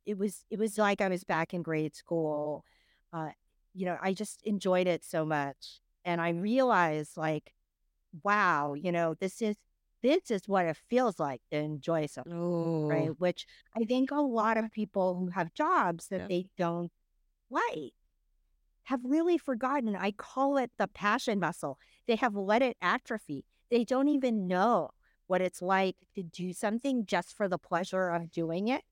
it 0.07 0.17
was, 0.17 0.45
it 0.49 0.57
was 0.57 0.79
like 0.79 0.99
I 0.99 1.09
was 1.09 1.25
back 1.25 1.53
in 1.53 1.61
grade 1.61 1.95
school. 1.95 2.65
Uh, 3.13 3.29
you 3.75 3.85
know, 3.85 3.99
I 4.01 4.13
just 4.13 4.41
enjoyed 4.45 4.87
it 4.87 5.05
so 5.05 5.25
much. 5.25 5.79
And 6.05 6.19
I 6.19 6.29
realized 6.29 7.17
like, 7.17 7.53
wow, 8.23 8.73
you 8.73 8.91
know, 8.91 9.13
this 9.13 9.43
is, 9.43 9.57
this 10.03 10.31
is 10.31 10.47
what 10.47 10.65
it 10.65 10.77
feels 10.89 11.19
like 11.19 11.41
to 11.51 11.57
enjoy 11.57 12.05
something, 12.07 12.33
Oh, 12.33 12.87
right? 12.89 13.11
Which 13.19 13.45
I 13.75 13.83
think 13.85 14.11
a 14.11 14.21
lot 14.21 14.57
of 14.57 14.71
people 14.71 15.15
who 15.15 15.27
have 15.29 15.53
jobs 15.53 16.07
that 16.09 16.21
Yeah. 16.21 16.27
they 16.27 16.45
don't 16.57 16.91
like 17.49 17.93
have 18.85 19.01
really 19.03 19.37
forgotten. 19.37 19.95
I 19.95 20.11
call 20.11 20.57
it 20.57 20.71
the 20.77 20.87
passion 20.87 21.39
muscle. 21.39 21.77
They 22.07 22.15
have 22.15 22.35
let 22.35 22.61
it 22.61 22.77
atrophy. 22.81 23.45
They 23.69 23.83
don't 23.83 24.07
even 24.07 24.47
know 24.47 24.91
what 25.27 25.41
it's 25.41 25.61
like 25.61 25.97
to 26.15 26.23
do 26.23 26.53
something 26.53 27.05
just 27.05 27.35
for 27.35 27.49
the 27.49 27.57
pleasure 27.57 28.09
of 28.09 28.31
doing 28.31 28.69
it 28.69 28.83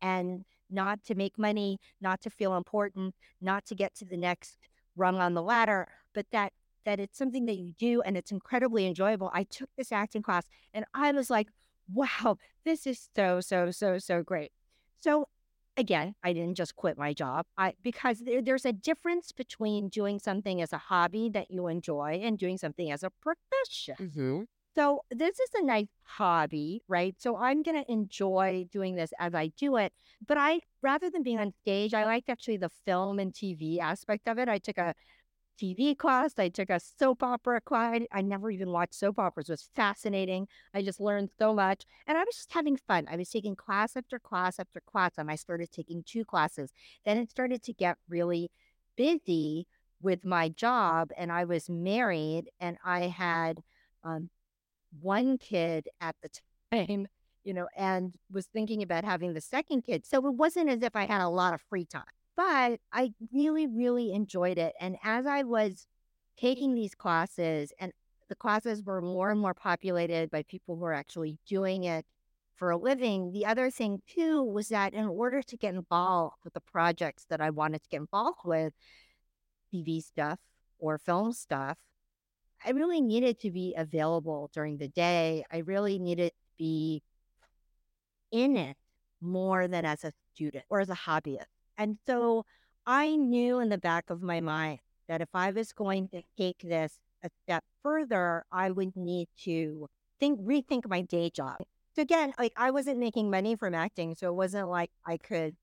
and 0.00 0.44
not 0.70 1.02
to 1.04 1.14
make 1.16 1.38
money, 1.38 1.78
not 2.00 2.20
to 2.22 2.30
feel 2.30 2.56
important, 2.56 3.14
not 3.40 3.64
to 3.66 3.74
get 3.74 3.94
to 3.96 4.04
the 4.04 4.16
next 4.16 4.56
rung 4.96 5.16
on 5.20 5.34
the 5.34 5.42
ladder, 5.42 5.88
but 6.14 6.26
that 6.30 6.52
that 6.84 7.00
it's 7.00 7.18
something 7.18 7.46
that 7.46 7.56
you 7.56 7.72
do 7.78 8.02
and 8.02 8.16
it's 8.16 8.30
incredibly 8.32 8.86
enjoyable. 8.86 9.30
I 9.32 9.44
took 9.44 9.70
this 9.76 9.92
acting 9.92 10.22
class 10.22 10.44
and 10.74 10.84
I 10.94 11.12
was 11.12 11.30
like, 11.30 11.48
wow, 11.92 12.36
this 12.64 12.86
is 12.86 13.08
so, 13.14 13.40
so, 13.40 13.70
so, 13.70 13.98
so 13.98 14.22
great. 14.22 14.52
So 15.00 15.28
again, 15.76 16.14
I 16.22 16.32
didn't 16.32 16.56
just 16.56 16.76
quit 16.76 16.98
my 16.98 17.12
job. 17.12 17.46
I 17.56 17.74
because 17.82 18.20
there, 18.20 18.42
there's 18.42 18.66
a 18.66 18.72
difference 18.72 19.32
between 19.32 19.88
doing 19.88 20.18
something 20.18 20.60
as 20.60 20.72
a 20.72 20.78
hobby 20.78 21.30
that 21.30 21.50
you 21.50 21.66
enjoy 21.68 22.20
and 22.22 22.38
doing 22.38 22.58
something 22.58 22.90
as 22.90 23.02
a 23.02 23.10
profession. 23.10 23.96
mhm. 24.00 24.46
So 24.76 25.02
this 25.10 25.40
is 25.40 25.50
a 25.56 25.64
nice 25.64 25.88
hobby, 26.04 26.82
right? 26.86 27.14
So 27.18 27.36
I'm 27.36 27.62
going 27.62 27.82
to 27.82 27.90
enjoy 27.90 28.66
doing 28.70 28.94
this 28.94 29.12
as 29.18 29.34
I 29.34 29.48
do 29.56 29.76
it. 29.76 29.92
But 30.26 30.38
I, 30.38 30.60
rather 30.80 31.10
than 31.10 31.24
being 31.24 31.40
on 31.40 31.52
stage, 31.62 31.92
I 31.92 32.04
liked 32.04 32.28
actually 32.30 32.56
the 32.58 32.68
film 32.68 33.18
and 33.18 33.34
TV 33.34 33.80
aspect 33.80 34.28
of 34.28 34.38
it. 34.38 34.48
I 34.48 34.58
took 34.58 34.78
a 34.78 34.94
TV 35.60 35.96
class. 35.96 36.32
I 36.38 36.48
took 36.48 36.70
a 36.70 36.80
soap 36.80 37.22
opera 37.22 37.60
class. 37.60 38.00
I 38.12 38.22
never 38.22 38.50
even 38.50 38.70
watched 38.70 38.94
soap 38.94 39.18
operas. 39.18 39.48
It 39.48 39.52
was 39.52 39.70
fascinating. 39.74 40.48
I 40.72 40.82
just 40.82 41.00
learned 41.00 41.30
so 41.38 41.52
much. 41.54 41.84
And 42.06 42.16
I 42.16 42.22
was 42.22 42.36
just 42.36 42.52
having 42.52 42.76
fun. 42.76 43.06
I 43.10 43.16
was 43.16 43.28
taking 43.28 43.56
class 43.56 43.96
after 43.96 44.18
class 44.18 44.58
after 44.58 44.80
class. 44.80 45.12
And 45.18 45.30
I 45.30 45.36
started 45.36 45.70
taking 45.70 46.02
two 46.04 46.24
classes. 46.24 46.72
Then 47.04 47.18
it 47.18 47.30
started 47.30 47.62
to 47.64 47.72
get 47.72 47.98
really 48.08 48.50
busy 48.96 49.66
with 50.00 50.24
my 50.24 50.48
job. 50.48 51.10
And 51.16 51.30
I 51.30 51.44
was 51.44 51.68
married 51.68 52.50
and 52.58 52.78
I 52.84 53.08
had 53.08 53.60
um, 54.02 54.30
one 55.00 55.38
kid 55.38 55.88
at 56.00 56.16
the 56.22 56.30
time, 56.72 57.06
you 57.44 57.54
know, 57.54 57.68
and 57.76 58.14
was 58.30 58.46
thinking 58.46 58.82
about 58.82 59.04
having 59.04 59.34
the 59.34 59.40
second 59.40 59.82
kid. 59.82 60.06
So 60.06 60.26
it 60.26 60.34
wasn't 60.34 60.70
as 60.70 60.82
if 60.82 60.96
I 60.96 61.04
had 61.04 61.20
a 61.20 61.28
lot 61.28 61.54
of 61.54 61.60
free 61.60 61.84
time, 61.84 62.04
but 62.40 62.80
I 62.90 63.12
really, 63.34 63.66
really 63.66 64.14
enjoyed 64.14 64.56
it. 64.56 64.72
And 64.80 64.96
as 65.04 65.26
I 65.26 65.42
was 65.42 65.86
taking 66.38 66.74
these 66.74 66.94
classes, 66.94 67.70
and 67.78 67.92
the 68.30 68.34
classes 68.34 68.82
were 68.82 69.02
more 69.02 69.30
and 69.30 69.38
more 69.38 69.52
populated 69.52 70.30
by 70.30 70.44
people 70.44 70.76
who 70.76 70.84
are 70.84 70.94
actually 70.94 71.36
doing 71.46 71.84
it 71.84 72.06
for 72.54 72.70
a 72.70 72.78
living, 72.78 73.32
the 73.32 73.44
other 73.44 73.70
thing 73.70 74.00
too 74.06 74.42
was 74.42 74.68
that 74.68 74.94
in 74.94 75.04
order 75.04 75.42
to 75.42 75.56
get 75.58 75.74
involved 75.74 76.36
with 76.42 76.54
the 76.54 76.62
projects 76.62 77.26
that 77.28 77.42
I 77.42 77.50
wanted 77.50 77.82
to 77.82 77.90
get 77.90 78.00
involved 78.00 78.40
with, 78.46 78.72
TV 79.70 80.02
stuff 80.02 80.38
or 80.78 80.96
film 80.96 81.34
stuff, 81.34 81.76
I 82.64 82.70
really 82.70 83.02
needed 83.02 83.38
to 83.40 83.50
be 83.50 83.74
available 83.76 84.48
during 84.54 84.78
the 84.78 84.88
day. 84.88 85.44
I 85.52 85.58
really 85.58 85.98
needed 85.98 86.30
to 86.30 86.52
be 86.56 87.02
in 88.32 88.56
it 88.56 88.78
more 89.20 89.68
than 89.68 89.84
as 89.84 90.04
a 90.04 90.12
student 90.32 90.64
or 90.70 90.80
as 90.80 90.88
a 90.88 90.94
hobbyist. 90.94 91.59
And 91.80 91.96
so 92.06 92.44
I 92.84 93.16
knew 93.16 93.58
in 93.58 93.70
the 93.70 93.78
back 93.78 94.10
of 94.10 94.20
my 94.20 94.42
mind 94.42 94.80
that 95.08 95.22
if 95.22 95.30
I 95.32 95.50
was 95.50 95.72
going 95.72 96.08
to 96.08 96.22
take 96.36 96.58
this 96.62 96.98
a 97.24 97.30
step 97.42 97.64
further, 97.82 98.44
I 98.52 98.70
would 98.70 98.94
need 98.94 99.28
to 99.44 99.88
think 100.20 100.38
rethink 100.42 100.86
my 100.86 101.00
day 101.00 101.30
job. 101.30 101.56
So 101.96 102.02
again, 102.02 102.34
like 102.38 102.52
I 102.54 102.70
wasn't 102.70 102.98
making 102.98 103.30
money 103.30 103.56
from 103.56 103.74
acting, 103.74 104.14
so 104.14 104.28
it 104.28 104.34
wasn't 104.34 104.68
like 104.68 104.90
I 105.06 105.16
could 105.16 105.56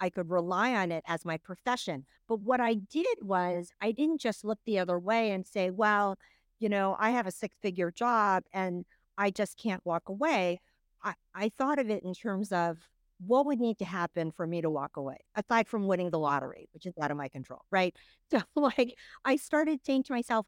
I 0.00 0.10
could 0.10 0.28
rely 0.28 0.74
on 0.74 0.90
it 0.90 1.04
as 1.06 1.24
my 1.24 1.36
profession. 1.36 2.04
But 2.26 2.40
what 2.40 2.60
I 2.60 2.74
did 2.74 3.18
was 3.22 3.70
I 3.80 3.92
didn't 3.92 4.20
just 4.20 4.44
look 4.44 4.58
the 4.66 4.80
other 4.80 4.98
way 4.98 5.30
and 5.30 5.46
say, 5.46 5.70
well, 5.70 6.18
you 6.58 6.68
know, 6.68 6.96
I 6.98 7.10
have 7.10 7.28
a 7.28 7.30
six 7.30 7.56
figure 7.62 7.92
job 7.92 8.42
and 8.52 8.84
I 9.16 9.30
just 9.30 9.56
can't 9.56 9.86
walk 9.86 10.08
away. 10.08 10.60
I, 11.04 11.14
I 11.32 11.52
thought 11.56 11.78
of 11.78 11.90
it 11.90 12.02
in 12.02 12.12
terms 12.12 12.50
of 12.50 12.88
what 13.26 13.46
would 13.46 13.60
need 13.60 13.78
to 13.78 13.84
happen 13.84 14.30
for 14.30 14.46
me 14.46 14.62
to 14.62 14.70
walk 14.70 14.96
away, 14.96 15.18
aside 15.34 15.68
from 15.68 15.86
winning 15.86 16.10
the 16.10 16.18
lottery, 16.18 16.68
which 16.72 16.86
is 16.86 16.94
out 17.00 17.10
of 17.10 17.16
my 17.16 17.28
control, 17.28 17.62
right? 17.70 17.94
So, 18.30 18.40
like, 18.54 18.94
I 19.24 19.34
started 19.34 19.80
saying 19.84 20.04
to 20.04 20.12
myself, 20.12 20.46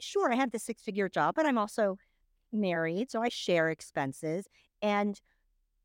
sure, 0.00 0.32
I 0.32 0.34
have 0.34 0.50
the 0.50 0.58
six 0.58 0.82
figure 0.82 1.08
job, 1.08 1.36
but 1.36 1.46
I'm 1.46 1.58
also 1.58 1.96
married. 2.52 3.08
So 3.08 3.22
I 3.22 3.28
share 3.28 3.70
expenses. 3.70 4.48
And 4.82 5.20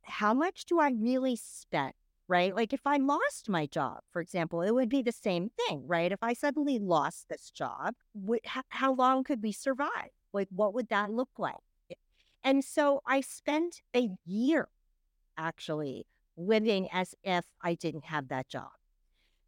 how 0.01 0.33
much 0.33 0.65
do 0.65 0.79
I 0.79 0.89
really 0.89 1.35
spend? 1.35 1.93
Right? 2.27 2.55
Like, 2.55 2.73
if 2.73 2.81
I 2.83 2.97
lost 2.97 3.47
my 3.47 3.67
job, 3.67 3.99
for 4.11 4.23
example, 4.23 4.63
it 4.63 4.73
would 4.73 4.89
be 4.89 5.03
the 5.03 5.11
same 5.11 5.51
thing, 5.67 5.83
right? 5.85 6.11
If 6.11 6.23
I 6.23 6.33
suddenly 6.33 6.79
lost 6.79 7.29
this 7.29 7.51
job, 7.51 7.93
would, 8.15 8.39
how 8.69 8.95
long 8.95 9.23
could 9.23 9.43
we 9.43 9.51
survive? 9.51 10.09
Like, 10.33 10.47
what 10.49 10.73
would 10.73 10.89
that 10.89 11.11
look 11.11 11.29
like? 11.37 11.53
And 12.43 12.63
so 12.63 13.01
I 13.05 13.21
spent 13.21 13.83
a 13.95 14.09
year 14.25 14.67
actually 15.37 16.07
living 16.37 16.89
as 16.91 17.15
if 17.23 17.45
I 17.61 17.75
didn't 17.75 18.05
have 18.05 18.27
that 18.29 18.47
job 18.47 18.71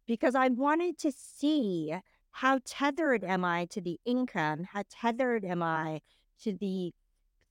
because 0.06 0.34
I 0.34 0.48
wanted 0.48 0.98
to 0.98 1.12
see 1.12 1.94
how 2.32 2.60
tethered 2.64 3.24
am 3.24 3.44
I 3.44 3.66
to 3.66 3.80
the 3.80 4.00
income? 4.04 4.64
How 4.72 4.82
tethered 4.88 5.44
am 5.44 5.62
I 5.62 6.00
to 6.42 6.52
the 6.52 6.92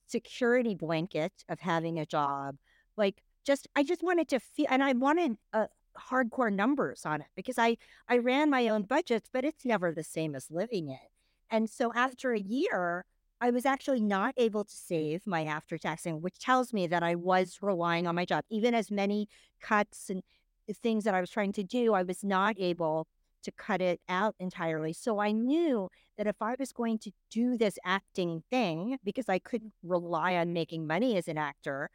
security 0.06 0.74
blanket 0.74 1.32
of 1.48 1.60
having 1.60 1.98
a 1.98 2.06
job? 2.06 2.56
Like, 2.96 3.22
just 3.44 3.68
I 3.76 3.82
just 3.82 4.02
wanted 4.02 4.28
to 4.28 4.40
feel, 4.40 4.66
and 4.68 4.82
I 4.82 4.92
wanted 4.92 5.36
uh, 5.52 5.66
hardcore 6.10 6.52
numbers 6.52 7.06
on 7.06 7.20
it 7.20 7.28
because 7.36 7.58
I 7.58 7.76
I 8.08 8.18
ran 8.18 8.50
my 8.50 8.68
own 8.68 8.82
budgets, 8.82 9.30
but 9.32 9.44
it's 9.44 9.64
never 9.64 9.92
the 9.92 10.04
same 10.04 10.34
as 10.34 10.50
living 10.50 10.88
it. 10.88 11.10
And 11.50 11.70
so 11.70 11.92
after 11.94 12.32
a 12.32 12.40
year, 12.40 13.04
I 13.40 13.50
was 13.50 13.64
actually 13.64 14.00
not 14.00 14.34
able 14.36 14.64
to 14.64 14.74
save 14.74 15.26
my 15.26 15.44
after 15.44 15.78
taxing, 15.78 16.20
which 16.20 16.38
tells 16.38 16.72
me 16.72 16.86
that 16.88 17.02
I 17.02 17.14
was 17.14 17.58
relying 17.62 18.06
on 18.06 18.14
my 18.14 18.24
job. 18.24 18.44
Even 18.50 18.74
as 18.74 18.90
many 18.90 19.28
cuts 19.60 20.10
and 20.10 20.22
eh, 20.68 20.72
things 20.82 21.04
that 21.04 21.14
I 21.14 21.20
was 21.20 21.30
trying 21.30 21.52
to 21.52 21.62
do, 21.62 21.94
I 21.94 22.02
was 22.02 22.24
not 22.24 22.56
able 22.58 23.06
to 23.44 23.52
cut 23.52 23.80
it 23.80 24.00
out 24.08 24.34
entirely. 24.40 24.92
So 24.92 25.20
I 25.20 25.30
knew 25.30 25.88
that 26.16 26.26
if 26.26 26.42
I 26.42 26.56
was 26.58 26.72
going 26.72 26.98
to 26.98 27.12
do 27.30 27.56
this 27.56 27.78
acting 27.84 28.42
thing, 28.50 28.98
because 29.04 29.28
I 29.28 29.38
couldn't 29.38 29.72
rely 29.82 30.34
on 30.36 30.52
making 30.52 30.86
money 30.86 31.16
as 31.16 31.28
an 31.28 31.38
actor, 31.38 31.90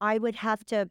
I 0.00 0.18
would 0.18 0.36
have 0.36 0.64
to 0.66 0.90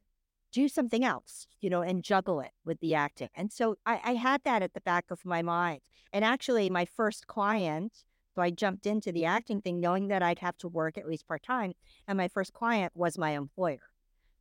do 0.52 0.68
something 0.68 1.06
else, 1.06 1.48
you 1.62 1.70
know, 1.70 1.82
and 1.82 2.04
juggle 2.04 2.40
it 2.42 2.52
with 2.66 2.80
the 2.80 2.96
acting. 2.96 3.30
And 3.36 3.52
so 3.52 3.76
I, 3.86 4.02
I 4.04 4.14
had 4.16 4.42
that 4.46 4.64
at 4.64 4.74
the 4.74 4.82
back 4.82 5.06
of 5.12 5.26
my 5.26 5.44
mind. 5.44 5.82
And 6.12 6.26
actually, 6.26 6.72
my 6.72 6.86
first 6.86 7.28
client, 7.28 8.04
so 8.40 8.44
I 8.44 8.52
jumped 8.52 8.86
into 8.86 9.12
the 9.12 9.26
acting 9.26 9.60
thing 9.60 9.82
knowing 9.82 10.08
that 10.08 10.24
I'd 10.24 10.40
have 10.40 10.58
to 10.60 10.70
work 10.70 10.98
at 10.98 11.06
least 11.06 11.28
part 11.28 11.44
time. 11.44 11.74
And 12.08 12.18
my 12.18 12.30
first 12.30 12.54
client 12.54 12.94
was 12.96 13.18
my 13.18 13.32
employer. 13.32 13.82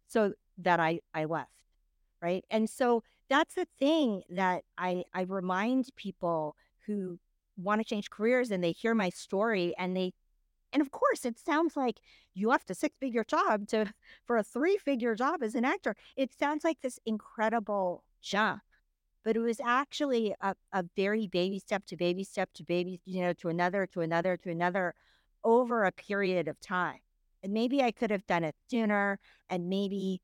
So 0.06 0.34
that 0.58 0.78
I, 0.78 1.00
I 1.12 1.24
left. 1.24 1.50
Right. 2.22 2.44
And 2.48 2.70
so 2.70 3.02
that's 3.28 3.56
the 3.56 3.66
thing 3.80 4.22
that 4.30 4.62
I, 4.76 5.02
I 5.12 5.22
remind 5.22 5.88
people 5.96 6.54
who 6.86 7.18
want 7.56 7.80
to 7.80 7.84
change 7.84 8.08
careers 8.08 8.52
and 8.52 8.62
they 8.62 8.70
hear 8.70 8.94
my 8.94 9.10
story 9.10 9.74
and 9.76 9.96
they 9.96 10.12
and 10.72 10.80
of 10.80 10.92
course 10.92 11.24
it 11.24 11.36
sounds 11.36 11.76
like 11.76 12.00
you 12.34 12.48
left 12.48 12.70
a 12.70 12.74
six 12.74 12.94
figure 13.00 13.24
job 13.24 13.66
to 13.66 13.92
for 14.24 14.36
a 14.36 14.44
three 14.44 14.76
figure 14.76 15.16
job 15.16 15.42
as 15.42 15.56
an 15.56 15.64
actor. 15.64 15.96
It 16.16 16.32
sounds 16.32 16.62
like 16.62 16.82
this 16.82 17.00
incredible 17.04 18.04
jump. 18.22 18.62
But 19.24 19.36
it 19.36 19.40
was 19.40 19.60
actually 19.60 20.34
a, 20.40 20.54
a 20.72 20.84
very 20.96 21.26
baby 21.26 21.58
step 21.58 21.84
to 21.86 21.96
baby 21.96 22.24
step 22.24 22.50
to 22.54 22.64
baby, 22.64 23.00
you 23.04 23.20
know, 23.20 23.32
to 23.34 23.48
another, 23.48 23.86
to 23.88 24.00
another, 24.00 24.36
to 24.38 24.50
another 24.50 24.94
over 25.44 25.84
a 25.84 25.92
period 25.92 26.48
of 26.48 26.60
time. 26.60 27.00
And 27.42 27.52
maybe 27.52 27.82
I 27.82 27.90
could 27.90 28.10
have 28.10 28.26
done 28.26 28.44
it 28.44 28.54
sooner 28.70 29.18
and 29.48 29.68
maybe 29.68 30.20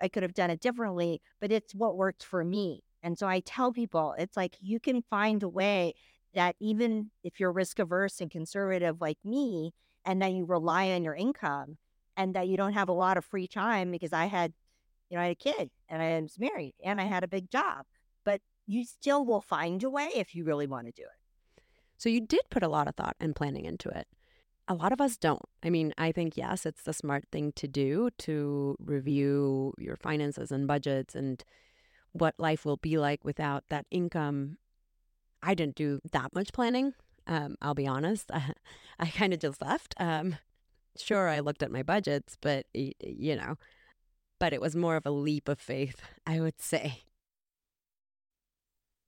I 0.00 0.08
could 0.08 0.22
have 0.22 0.34
done 0.34 0.50
it 0.50 0.60
differently, 0.60 1.20
but 1.40 1.50
it's 1.52 1.74
what 1.74 1.96
worked 1.96 2.22
for 2.22 2.44
me. 2.44 2.82
And 3.02 3.18
so 3.18 3.26
I 3.26 3.40
tell 3.40 3.72
people 3.72 4.14
it's 4.18 4.36
like 4.36 4.56
you 4.60 4.80
can 4.80 5.02
find 5.02 5.42
a 5.42 5.48
way 5.48 5.94
that 6.34 6.56
even 6.60 7.10
if 7.22 7.40
you're 7.40 7.52
risk 7.52 7.78
averse 7.78 8.20
and 8.20 8.30
conservative 8.30 9.00
like 9.00 9.18
me, 9.24 9.72
and 10.04 10.22
then 10.22 10.36
you 10.36 10.44
rely 10.44 10.90
on 10.92 11.02
your 11.02 11.14
income 11.14 11.78
and 12.16 12.34
that 12.34 12.48
you 12.48 12.56
don't 12.56 12.74
have 12.74 12.88
a 12.88 12.92
lot 12.92 13.16
of 13.16 13.24
free 13.24 13.48
time 13.48 13.90
because 13.90 14.12
I 14.12 14.26
had, 14.26 14.52
you 15.10 15.16
know, 15.16 15.22
I 15.22 15.26
had 15.26 15.32
a 15.32 15.34
kid 15.34 15.70
and 15.88 16.00
I 16.00 16.20
was 16.20 16.38
married 16.38 16.74
and 16.84 17.00
I 17.00 17.04
had 17.04 17.24
a 17.24 17.28
big 17.28 17.50
job. 17.50 17.86
You 18.66 18.84
still 18.84 19.24
will 19.24 19.40
find 19.40 19.82
a 19.84 19.90
way 19.90 20.10
if 20.14 20.34
you 20.34 20.44
really 20.44 20.66
want 20.66 20.86
to 20.86 20.92
do 20.92 21.02
it. 21.02 21.62
So 21.96 22.08
you 22.08 22.20
did 22.20 22.42
put 22.50 22.62
a 22.62 22.68
lot 22.68 22.88
of 22.88 22.94
thought 22.94 23.16
and 23.20 23.34
planning 23.34 23.64
into 23.64 23.88
it. 23.88 24.06
A 24.68 24.74
lot 24.74 24.92
of 24.92 25.00
us 25.00 25.16
don't. 25.16 25.42
I 25.62 25.70
mean, 25.70 25.94
I 25.96 26.12
think, 26.12 26.36
yes, 26.36 26.66
it's 26.66 26.82
the 26.82 26.92
smart 26.92 27.24
thing 27.30 27.52
to 27.52 27.68
do 27.68 28.10
to 28.18 28.76
review 28.80 29.72
your 29.78 29.96
finances 29.96 30.50
and 30.50 30.66
budgets 30.66 31.14
and 31.14 31.42
what 32.12 32.34
life 32.38 32.64
will 32.64 32.76
be 32.76 32.98
like 32.98 33.24
without 33.24 33.64
that 33.68 33.86
income. 33.90 34.58
I 35.42 35.54
didn't 35.54 35.76
do 35.76 36.00
that 36.12 36.34
much 36.34 36.52
planning. 36.52 36.94
Um, 37.28 37.56
I'll 37.62 37.74
be 37.74 37.86
honest. 37.86 38.30
I, 38.34 38.52
I 38.98 39.06
kind 39.06 39.32
of 39.32 39.38
just 39.38 39.62
left. 39.62 39.94
Um, 39.98 40.36
sure, 40.96 41.28
I 41.28 41.38
looked 41.38 41.62
at 41.62 41.70
my 41.70 41.84
budgets, 41.84 42.36
but, 42.40 42.66
you 42.74 43.36
know, 43.36 43.56
but 44.40 44.52
it 44.52 44.60
was 44.60 44.74
more 44.74 44.96
of 44.96 45.06
a 45.06 45.10
leap 45.10 45.48
of 45.48 45.60
faith, 45.60 46.00
I 46.26 46.40
would 46.40 46.60
say 46.60 47.04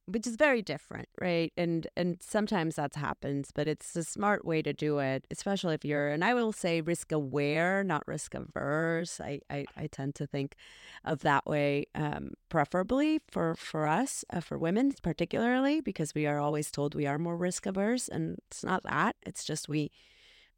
which 0.08 0.26
is 0.26 0.36
very 0.36 0.62
different, 0.62 1.08
right? 1.20 1.52
And 1.56 1.86
and 1.96 2.18
sometimes 2.22 2.76
that 2.76 2.94
happens, 2.94 3.50
but 3.54 3.68
it's 3.68 3.94
a 3.94 4.02
smart 4.02 4.44
way 4.44 4.62
to 4.62 4.72
do 4.72 4.98
it, 4.98 5.26
especially 5.30 5.74
if 5.74 5.84
you're 5.84 6.08
and 6.08 6.24
I 6.24 6.34
will 6.34 6.52
say 6.52 6.80
risk 6.80 7.12
aware, 7.12 7.84
not 7.84 8.08
risk 8.08 8.34
averse. 8.34 9.20
I 9.20 9.40
I, 9.50 9.66
I 9.76 9.86
tend 9.86 10.14
to 10.16 10.26
think 10.26 10.56
of 11.04 11.20
that 11.20 11.46
way, 11.46 11.86
um, 11.94 12.32
preferably 12.48 13.20
for 13.30 13.54
for 13.54 13.86
us, 13.86 14.24
uh, 14.32 14.40
for 14.40 14.58
women 14.58 14.92
particularly, 15.02 15.80
because 15.80 16.14
we 16.14 16.26
are 16.26 16.38
always 16.38 16.70
told 16.70 16.94
we 16.94 17.06
are 17.06 17.18
more 17.18 17.36
risk 17.36 17.66
averse, 17.66 18.08
and 18.08 18.38
it's 18.48 18.64
not 18.64 18.82
that. 18.84 19.16
It's 19.26 19.44
just 19.44 19.68
we 19.68 19.90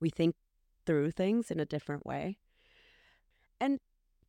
we 0.01 0.11
think 0.11 0.37
through 0.87 1.11
things 1.11 1.51
in 1.51 1.61
a 1.61 1.67
different 1.67 2.07
way. 2.07 2.39
And 3.61 3.81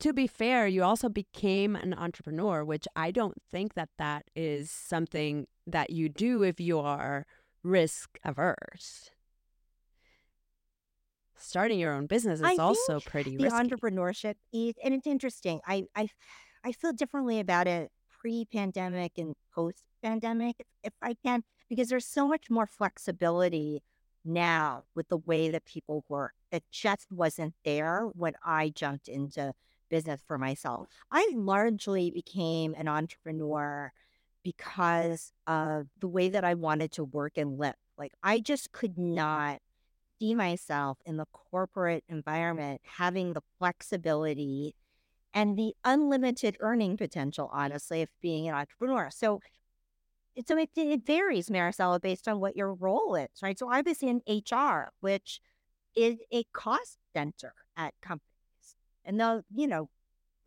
to 0.02 0.14
be 0.14 0.28
fair, 0.28 0.68
you 0.68 0.84
also 0.84 1.10
became 1.10 1.76
an 1.76 1.94
entrepreneur, 1.94 2.64
which 2.66 2.88
I 2.96 3.12
don't 3.12 3.42
think 3.52 3.76
that 3.76 3.90
that 3.98 4.26
is 4.36 4.70
something 4.70 5.48
that 5.66 5.92
you 5.92 6.10
do 6.10 6.44
if 6.44 6.60
you 6.60 6.80
are 6.80 7.26
risk 7.64 8.18
averse. 8.24 9.12
Starting 11.36 11.80
your 11.80 11.94
own 11.94 12.06
business 12.08 12.40
is 12.40 12.46
I 12.46 12.56
also 12.56 13.00
think 13.00 13.06
pretty 13.06 13.38
the 13.38 13.46
risky. 13.46 13.58
entrepreneurship 13.58 14.36
is, 14.54 14.76
and 14.84 14.94
it's 14.94 15.08
interesting. 15.08 15.60
I 15.66 15.86
I 15.96 16.10
I 16.64 16.72
feel 16.72 16.94
differently 16.94 17.40
about 17.40 17.68
it 17.68 17.92
pre-pandemic 18.10 19.14
and 19.18 19.36
post-pandemic, 19.56 20.56
if 20.84 20.94
I 21.02 21.16
can, 21.26 21.44
because 21.70 21.90
there's 21.90 22.06
so 22.06 22.28
much 22.28 22.52
more 22.52 22.68
flexibility 22.68 23.82
now 24.24 24.84
with 24.94 25.08
the 25.10 25.18
way 25.18 25.50
that 25.50 25.66
people 25.66 26.06
work 26.08 26.34
It 26.52 26.64
just 26.72 27.12
wasn't 27.12 27.56
there 27.66 28.04
when 28.14 28.34
I 28.44 28.70
jumped 28.70 29.08
into 29.08 29.54
business 29.92 30.22
for 30.26 30.40
myself. 30.40 30.88
I 31.12 31.30
largely 31.36 32.10
became 32.10 32.74
an 32.76 32.88
entrepreneur 32.88 33.92
because 34.44 35.34
of 35.46 35.88
the 36.00 36.08
way 36.08 36.30
that 36.30 36.44
I 36.44 36.56
wanted 36.56 36.92
to 36.94 37.04
work 37.04 37.38
and 37.38 37.60
live. 37.60 37.76
Like, 37.98 38.14
I 38.24 38.40
just 38.40 38.72
could 38.72 38.98
not 38.98 39.60
see 40.20 40.34
myself 40.34 40.98
in 41.06 41.18
the 41.18 41.28
corporate 41.32 42.04
environment 42.10 42.82
having 42.98 43.34
the 43.34 43.42
flexibility 43.60 44.76
and 45.34 45.58
the 45.58 45.74
unlimited 45.84 46.58
earning 46.60 46.98
potential, 46.98 47.50
honestly, 47.54 48.02
of 48.02 48.10
being 48.22 48.48
an 48.48 48.56
entrepreneur. 48.56 49.10
So, 49.12 49.42
so 50.48 50.58
it, 50.58 50.70
it 50.76 51.06
varies, 51.06 51.50
Maricela, 51.50 52.02
based 52.02 52.28
on 52.28 52.40
what 52.40 52.56
your 52.56 52.74
role 52.74 53.16
is, 53.16 53.30
right? 53.44 53.58
So 53.60 53.70
I 53.70 53.82
was 53.82 54.02
in 54.02 54.22
HR, 54.28 54.92
which 55.02 55.40
is 55.96 56.18
a 56.32 56.44
cost 56.54 56.98
center 57.14 57.54
at 57.78 57.94
companies. 58.02 58.31
And 59.06 59.20
they'll, 59.20 59.44
you 59.54 59.68
know, 59.68 59.90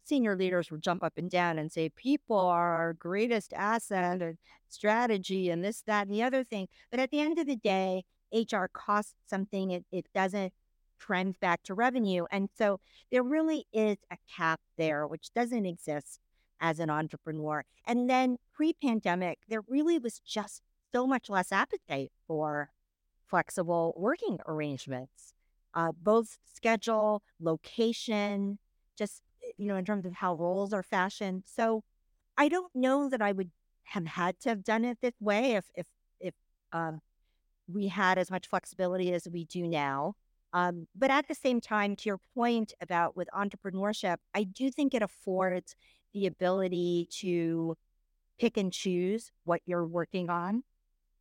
senior 0.05 0.33
mm-hmm. 0.33 0.41
leaders 0.41 0.71
will 0.71 0.79
jump 0.79 1.03
up 1.03 1.15
and 1.17 1.31
down 1.31 1.59
and 1.59 1.73
say, 1.73 1.89
people 1.89 2.39
are 2.39 2.77
our 2.77 2.93
greatest 2.93 3.53
asset 3.55 4.21
and 4.23 4.39
strategy 4.69 5.51
and 5.51 5.65
this, 5.65 5.83
that, 5.87 6.07
and 6.07 6.15
the 6.15 6.23
other 6.23 6.45
thing. 6.45 6.69
But 6.91 7.01
at 7.01 7.11
the 7.11 7.21
end 7.21 7.39
of 7.39 7.47
the 7.47 7.57
day, 7.57 8.05
HR 8.33 8.67
costs 8.73 9.15
something, 9.27 9.71
it, 9.71 9.85
it 9.91 10.07
doesn't 10.15 10.53
trend 10.99 11.39
back 11.41 11.63
to 11.65 11.75
revenue. 11.75 12.25
And 12.31 12.49
so 12.57 12.81
there 13.11 13.23
really 13.23 13.67
is 13.73 13.99
a 14.11 14.17
cap 14.35 14.61
there, 14.77 15.07
which 15.07 15.33
doesn't 15.35 15.67
exist 15.67 16.21
as 16.61 16.79
an 16.79 16.91
entrepreneur. 16.91 17.65
And 17.87 18.09
then 18.09 18.39
pre 18.53 18.73
pandemic, 18.73 19.41
there 19.49 19.63
really 19.69 19.99
was 19.99 20.21
just 20.21 20.63
so 20.93 21.07
much 21.07 21.29
less 21.29 21.53
appetite 21.53 22.13
for 22.27 22.71
flexible 23.27 23.95
working 23.97 24.39
arrangements 24.47 25.35
uh, 25.75 25.93
both 26.01 26.39
schedule, 26.53 27.23
location, 27.41 28.59
just, 28.97 29.23
eh, 29.43 29.53
you 29.59 29.67
know, 29.67 29.77
in 29.77 29.85
terms 29.85 30.07
of 30.07 30.15
how 30.15 30.35
roles 30.35 30.73
are 30.73 30.83
fashioned. 30.83 31.45
So 31.47 31.83
I 32.37 32.49
don't 32.49 32.75
know 32.75 33.09
that 33.09 33.21
I 33.21 33.33
would 33.33 33.51
have 33.85 34.07
had 34.07 34.41
to 34.41 34.49
have 34.49 34.65
done 34.65 34.85
it 34.85 34.99
this 35.03 35.15
way 35.21 35.53
if, 35.53 35.67
if, 35.75 35.87
if, 36.21 36.35
um, 36.73 37.01
we 37.67 37.89
had 37.89 38.19
as 38.19 38.31
much 38.31 38.47
flexibility 38.47 39.13
as 39.13 39.27
we 39.31 39.45
do 39.45 39.67
now. 39.67 40.15
Um, 40.53 40.87
but 40.95 41.11
at 41.11 41.27
the 41.29 41.35
same 41.35 41.61
time, 41.61 41.97
to 41.97 42.09
your 42.09 42.21
point 42.35 42.73
about 42.81 43.17
with 43.17 43.29
entrepreneurship, 43.35 44.17
I 44.35 44.45
do 44.45 44.71
think 44.71 44.95
it 44.95 45.03
affords 45.03 45.75
the 46.13 46.27
ability 46.27 47.09
to 47.21 47.77
pick 48.39 48.57
and 48.57 48.73
choose 48.73 49.33
what 49.45 49.63
you're 49.67 49.87
working 49.87 50.31
on, 50.31 50.63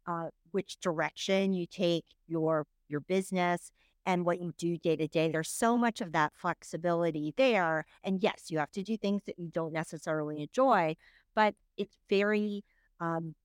uh, 0.06 0.28
which 0.52 0.80
direction 0.80 1.54
you 1.54 1.66
take 1.66 2.06
your 2.28 2.68
your 2.90 3.00
business, 3.00 3.72
and 4.06 4.26
what 4.26 4.42
you 4.42 4.54
do 4.58 4.78
day 4.78 4.96
to 4.96 5.08
day. 5.08 5.32
There's 5.32 5.50
so 5.50 5.78
much 5.78 6.02
of 6.02 6.12
that 6.12 6.34
flexibility 6.36 7.34
there. 7.38 7.86
And 8.04 8.22
yes, 8.22 8.46
you 8.50 8.60
have 8.60 8.72
to 8.72 8.84
do 8.84 8.98
things 8.98 9.24
that 9.26 9.40
you 9.40 9.50
don't 9.50 9.74
necessarily 9.74 10.42
enjoy, 10.42 10.96
but 11.36 11.56
it's 11.78 11.98
very, 12.10 12.64
um, 13.00 13.36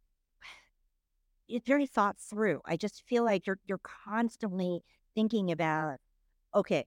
it's 1.48 1.66
very 1.66 1.86
thought 1.86 2.18
through. 2.18 2.60
I 2.66 2.76
just 2.76 3.02
feel 3.06 3.24
like 3.24 3.46
you're 3.46 3.58
you're 3.66 3.80
constantly 3.82 4.82
thinking 5.14 5.50
about, 5.50 5.96
okay, 6.54 6.86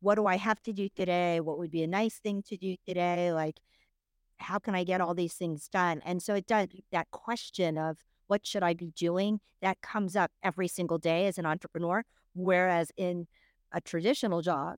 what 0.00 0.16
do 0.16 0.26
I 0.26 0.36
have 0.36 0.62
to 0.62 0.72
do 0.72 0.88
today? 0.94 1.40
What 1.40 1.58
would 1.58 1.70
be 1.70 1.82
a 1.82 1.86
nice 1.86 2.18
thing 2.18 2.42
to 2.48 2.56
do 2.56 2.76
today? 2.86 3.32
Like, 3.32 3.56
how 4.38 4.58
can 4.58 4.74
I 4.74 4.84
get 4.84 5.00
all 5.00 5.14
these 5.14 5.34
things 5.34 5.68
done? 5.68 6.02
And 6.04 6.22
so 6.22 6.34
it 6.34 6.46
does 6.46 6.68
that 6.92 7.10
question 7.10 7.78
of 7.78 7.98
what 8.26 8.46
should 8.46 8.62
I 8.62 8.74
be 8.74 8.92
doing 8.96 9.40
that 9.62 9.80
comes 9.80 10.16
up 10.16 10.30
every 10.42 10.68
single 10.68 10.98
day 10.98 11.26
as 11.26 11.38
an 11.38 11.46
entrepreneur. 11.46 12.04
Whereas 12.36 12.92
in 12.96 13.26
a 13.72 13.80
traditional 13.80 14.42
job, 14.42 14.76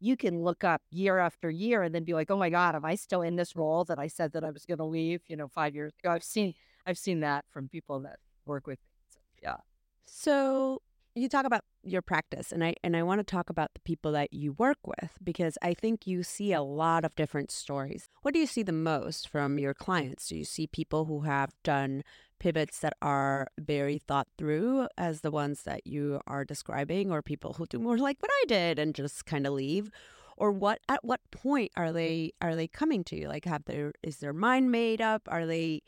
you 0.00 0.16
can 0.16 0.42
look 0.42 0.64
up 0.64 0.82
year 0.90 1.18
after 1.18 1.50
year 1.50 1.82
and 1.82 1.94
then 1.94 2.04
be 2.04 2.12
like, 2.14 2.30
"Oh 2.30 2.36
my 2.36 2.50
God, 2.50 2.74
am 2.74 2.84
I 2.84 2.96
still 2.96 3.22
in 3.22 3.36
this 3.36 3.56
role 3.56 3.84
that 3.84 3.98
I 3.98 4.08
said 4.08 4.32
that 4.32 4.44
I 4.44 4.50
was 4.50 4.66
going 4.66 4.78
to 4.78 4.84
leave?" 4.84 5.22
You 5.28 5.36
know, 5.36 5.48
five 5.48 5.74
years 5.74 5.92
ago. 6.02 6.10
I've 6.12 6.24
seen 6.24 6.54
I've 6.86 6.98
seen 6.98 7.20
that 7.20 7.44
from 7.48 7.68
people 7.68 8.00
that 8.00 8.18
work 8.44 8.66
with 8.66 8.78
me. 8.78 8.88
So, 9.08 9.20
yeah. 9.42 9.56
So 10.04 10.82
you 11.14 11.28
talk 11.28 11.46
about 11.46 11.62
your 11.82 12.02
practice 12.02 12.50
and 12.50 12.64
I 12.64 12.74
and 12.82 12.96
I 12.96 13.02
want 13.02 13.20
to 13.20 13.24
talk 13.24 13.48
about 13.48 13.72
the 13.74 13.80
people 13.80 14.12
that 14.12 14.32
you 14.32 14.52
work 14.52 14.78
with 14.84 15.12
because 15.22 15.56
I 15.62 15.74
think 15.74 16.06
you 16.06 16.22
see 16.22 16.52
a 16.52 16.62
lot 16.62 17.04
of 17.04 17.14
different 17.14 17.50
stories. 17.50 18.08
What 18.22 18.34
do 18.34 18.40
you 18.40 18.46
see 18.46 18.62
the 18.62 18.72
most 18.72 19.28
from 19.28 19.58
your 19.58 19.74
clients? 19.74 20.28
Do 20.28 20.36
you 20.36 20.44
see 20.44 20.66
people 20.66 21.04
who 21.04 21.20
have 21.20 21.52
done 21.62 22.02
pivots 22.44 22.80
that 22.80 22.92
are 23.00 23.48
very 23.58 23.96
thought 23.96 24.28
through 24.36 24.86
as 24.98 25.22
the 25.22 25.30
ones 25.30 25.62
that 25.62 25.86
you 25.86 26.20
are 26.26 26.44
describing 26.44 27.10
or 27.10 27.22
people 27.22 27.54
who 27.54 27.64
do 27.64 27.78
more 27.78 27.96
like 27.96 28.18
what 28.20 28.30
I 28.30 28.44
did 28.46 28.78
and 28.78 28.94
just 28.94 29.24
kind 29.24 29.46
of 29.46 29.54
leave? 29.54 29.90
Or 30.36 30.52
what 30.52 30.80
at 30.86 31.02
what 31.02 31.20
point 31.30 31.72
are 31.74 31.90
they 31.90 32.32
are 32.42 32.54
they 32.54 32.68
coming 32.68 33.02
to 33.04 33.16
you? 33.16 33.28
Like 33.28 33.46
have 33.46 33.64
their 33.64 33.94
is 34.02 34.18
their 34.18 34.34
mind 34.34 34.70
made 34.70 35.00
up? 35.00 35.22
Are 35.28 35.46
they 35.46 35.80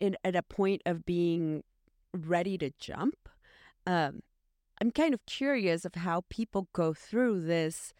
in 0.00 0.16
at 0.24 0.34
a 0.34 0.42
point 0.42 0.82
of 0.86 1.06
being 1.06 1.62
ready 2.12 2.58
to 2.58 2.72
jump? 2.80 3.28
Um 3.86 4.22
i'm 4.80 4.90
kind 4.90 5.14
of 5.14 5.24
curious 5.26 5.84
of 5.84 5.94
how 5.94 6.24
people 6.28 6.66
go 6.72 6.92
through 6.92 7.42
this 7.42 7.92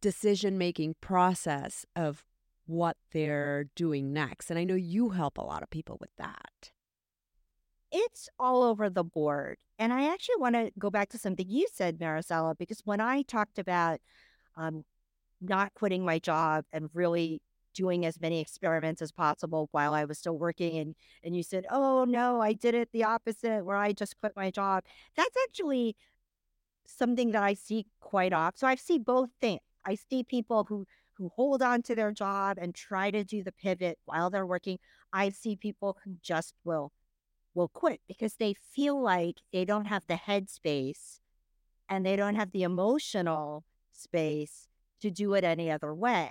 decision 0.00 0.56
making 0.56 0.94
process 1.00 1.84
of 1.96 2.24
what 2.66 2.96
they're 3.12 3.64
doing 3.74 4.12
next 4.12 4.50
and 4.50 4.58
i 4.58 4.64
know 4.64 4.76
you 4.76 5.10
help 5.10 5.38
a 5.38 5.42
lot 5.52 5.62
of 5.62 5.70
people 5.70 5.96
with 6.00 6.14
that 6.16 6.70
it's 7.92 8.28
all 8.38 8.62
over 8.62 8.88
the 8.90 9.04
board. 9.04 9.58
And 9.78 9.92
I 9.92 10.12
actually 10.12 10.36
want 10.38 10.54
to 10.54 10.70
go 10.78 10.90
back 10.90 11.08
to 11.10 11.18
something 11.18 11.48
you 11.48 11.66
said, 11.72 11.98
Maricela, 11.98 12.56
because 12.58 12.80
when 12.84 13.00
I 13.00 13.22
talked 13.22 13.58
about 13.58 14.00
um, 14.56 14.84
not 15.40 15.74
quitting 15.74 16.04
my 16.04 16.18
job 16.18 16.64
and 16.72 16.90
really 16.94 17.42
doing 17.74 18.04
as 18.04 18.20
many 18.20 18.40
experiments 18.40 19.00
as 19.00 19.12
possible 19.12 19.68
while 19.72 19.94
I 19.94 20.04
was 20.04 20.18
still 20.18 20.36
working, 20.38 20.78
and 20.78 20.94
and 21.24 21.36
you 21.36 21.42
said, 21.42 21.66
"Oh 21.70 22.04
no, 22.04 22.40
I 22.40 22.52
did 22.52 22.74
it 22.74 22.90
the 22.92 23.04
opposite, 23.04 23.64
where 23.64 23.76
I 23.76 23.92
just 23.92 24.18
quit 24.20 24.32
my 24.36 24.50
job." 24.50 24.84
That's 25.16 25.36
actually 25.48 25.96
something 26.86 27.32
that 27.32 27.42
I 27.42 27.54
see 27.54 27.86
quite 28.00 28.32
often. 28.32 28.58
So 28.58 28.66
I 28.66 28.74
see 28.76 28.98
both 28.98 29.30
things. 29.40 29.60
I 29.84 29.94
see 29.96 30.22
people 30.24 30.64
who 30.64 30.86
who 31.14 31.30
hold 31.36 31.62
on 31.62 31.82
to 31.82 31.94
their 31.94 32.12
job 32.12 32.58
and 32.60 32.74
try 32.74 33.10
to 33.10 33.24
do 33.24 33.42
the 33.44 33.52
pivot 33.52 33.98
while 34.06 34.30
they're 34.30 34.46
working. 34.46 34.78
I 35.12 35.30
see 35.30 35.56
people 35.56 35.98
who 36.04 36.16
just 36.22 36.54
will 36.64 36.92
will 37.54 37.68
quit 37.68 38.00
because 38.06 38.34
they 38.34 38.54
feel 38.54 39.00
like 39.00 39.36
they 39.52 39.64
don't 39.64 39.86
have 39.86 40.06
the 40.06 40.14
headspace 40.14 41.20
and 41.88 42.06
they 42.06 42.16
don't 42.16 42.36
have 42.36 42.52
the 42.52 42.62
emotional 42.62 43.64
space 43.92 44.68
to 45.00 45.10
do 45.10 45.34
it 45.34 45.44
any 45.44 45.70
other 45.70 45.94
way. 45.94 46.30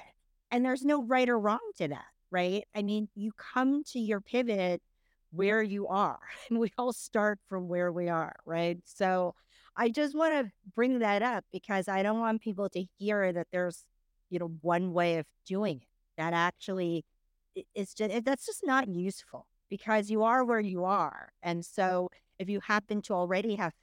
And 0.52 0.66
there's 0.66 0.86
no 0.86 1.04
right 1.04 1.30
or 1.30 1.40
wrong 1.40 1.60
to 1.78 1.88
that. 1.90 2.06
right? 2.32 2.64
I 2.76 2.84
mean, 2.84 3.10
you 3.16 3.32
come 3.38 3.84
to 3.86 4.00
your 4.00 4.22
pivot 4.22 4.82
where 5.32 5.62
you 5.62 5.88
are, 5.88 6.20
and 6.50 6.60
we 6.60 6.72
all 6.78 6.94
start 6.94 7.40
from 7.48 7.68
where 7.68 7.92
we 7.92 8.10
are, 8.10 8.36
right? 8.46 8.80
So 8.86 9.36
I 9.76 9.90
just 9.90 10.16
want 10.16 10.34
to 10.34 10.52
bring 10.76 11.00
that 11.00 11.22
up 11.22 11.46
because 11.52 11.88
I 11.88 12.04
don't 12.04 12.20
want 12.20 12.42
people 12.42 12.70
to 12.70 12.86
hear 12.98 13.32
that 13.34 13.48
there's, 13.52 13.86
you 14.30 14.40
know, 14.40 14.52
one 14.62 14.94
way 14.94 15.18
of 15.18 15.26
doing 15.46 15.78
it. 15.78 15.88
That 16.18 16.34
actually 16.34 17.06
is 17.76 17.94
just, 17.94 18.26
that's 18.26 18.46
just 18.46 18.66
not 18.66 18.88
useful 18.88 19.48
because 19.70 20.10
you 20.10 20.24
are 20.24 20.44
where 20.44 20.60
you 20.60 20.84
are. 20.84 21.32
And 21.44 21.66
so 21.66 22.10
if 22.38 22.50
you 22.50 22.60
happen 22.62 23.02
to 23.04 23.14
already 23.14 23.56
have 23.56 23.74